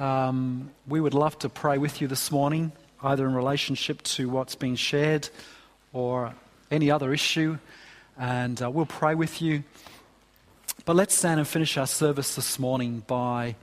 um, 0.00 0.72
we 0.88 1.00
would 1.00 1.14
love 1.14 1.38
to 1.38 1.48
pray 1.48 1.78
with 1.78 2.00
you 2.00 2.08
this 2.08 2.32
morning, 2.32 2.72
either 3.00 3.24
in 3.28 3.32
relationship 3.32 4.02
to 4.02 4.28
what's 4.28 4.56
been 4.56 4.74
shared 4.74 5.28
or 5.92 6.34
any 6.68 6.90
other 6.90 7.12
issue. 7.12 7.56
And 8.18 8.60
uh, 8.60 8.68
we'll 8.68 8.86
pray 8.86 9.14
with 9.14 9.40
you. 9.40 9.62
But 10.84 10.96
let's 10.96 11.14
stand 11.14 11.38
and 11.38 11.46
finish 11.46 11.76
our 11.76 11.86
service 11.86 12.34
this 12.34 12.58
morning 12.58 13.04
by 13.06 13.54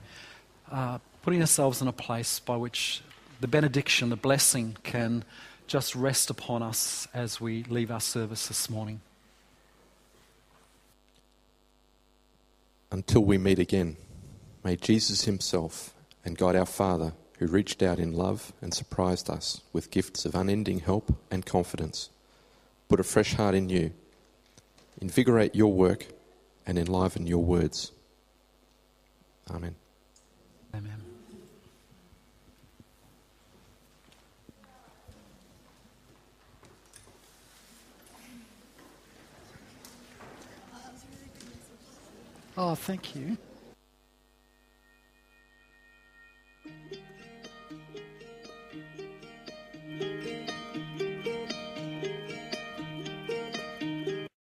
uh, 0.72 1.00
putting 1.20 1.42
ourselves 1.42 1.82
in 1.82 1.88
a 1.88 1.92
place 1.92 2.38
by 2.38 2.56
which 2.56 3.02
the 3.42 3.46
benediction, 3.46 4.08
the 4.08 4.16
blessing 4.16 4.78
can 4.84 5.22
just 5.66 5.94
rest 5.94 6.30
upon 6.30 6.62
us 6.62 7.06
as 7.12 7.38
we 7.38 7.62
leave 7.64 7.90
our 7.90 8.00
service 8.00 8.48
this 8.48 8.70
morning. 8.70 9.02
Until 12.90 13.22
we 13.22 13.36
meet 13.36 13.58
again, 13.58 13.98
may 14.68 14.76
Jesus 14.76 15.24
Himself 15.24 15.94
and 16.26 16.36
God 16.36 16.54
our 16.54 16.66
Father, 16.66 17.14
who 17.38 17.46
reached 17.46 17.82
out 17.82 17.98
in 17.98 18.12
love 18.12 18.52
and 18.60 18.74
surprised 18.74 19.30
us 19.30 19.62
with 19.72 19.90
gifts 19.90 20.26
of 20.26 20.34
unending 20.34 20.80
help 20.80 21.10
and 21.30 21.46
confidence, 21.46 22.10
put 22.86 23.00
a 23.00 23.02
fresh 23.02 23.32
heart 23.32 23.54
in 23.54 23.70
you, 23.70 23.92
invigorate 25.00 25.54
your 25.54 25.72
work, 25.72 26.08
and 26.66 26.78
enliven 26.78 27.26
your 27.26 27.42
words. 27.42 27.92
Amen. 29.50 29.74
Amen. 30.74 31.02
Oh, 42.58 42.74
thank 42.74 43.16
you. 43.16 43.38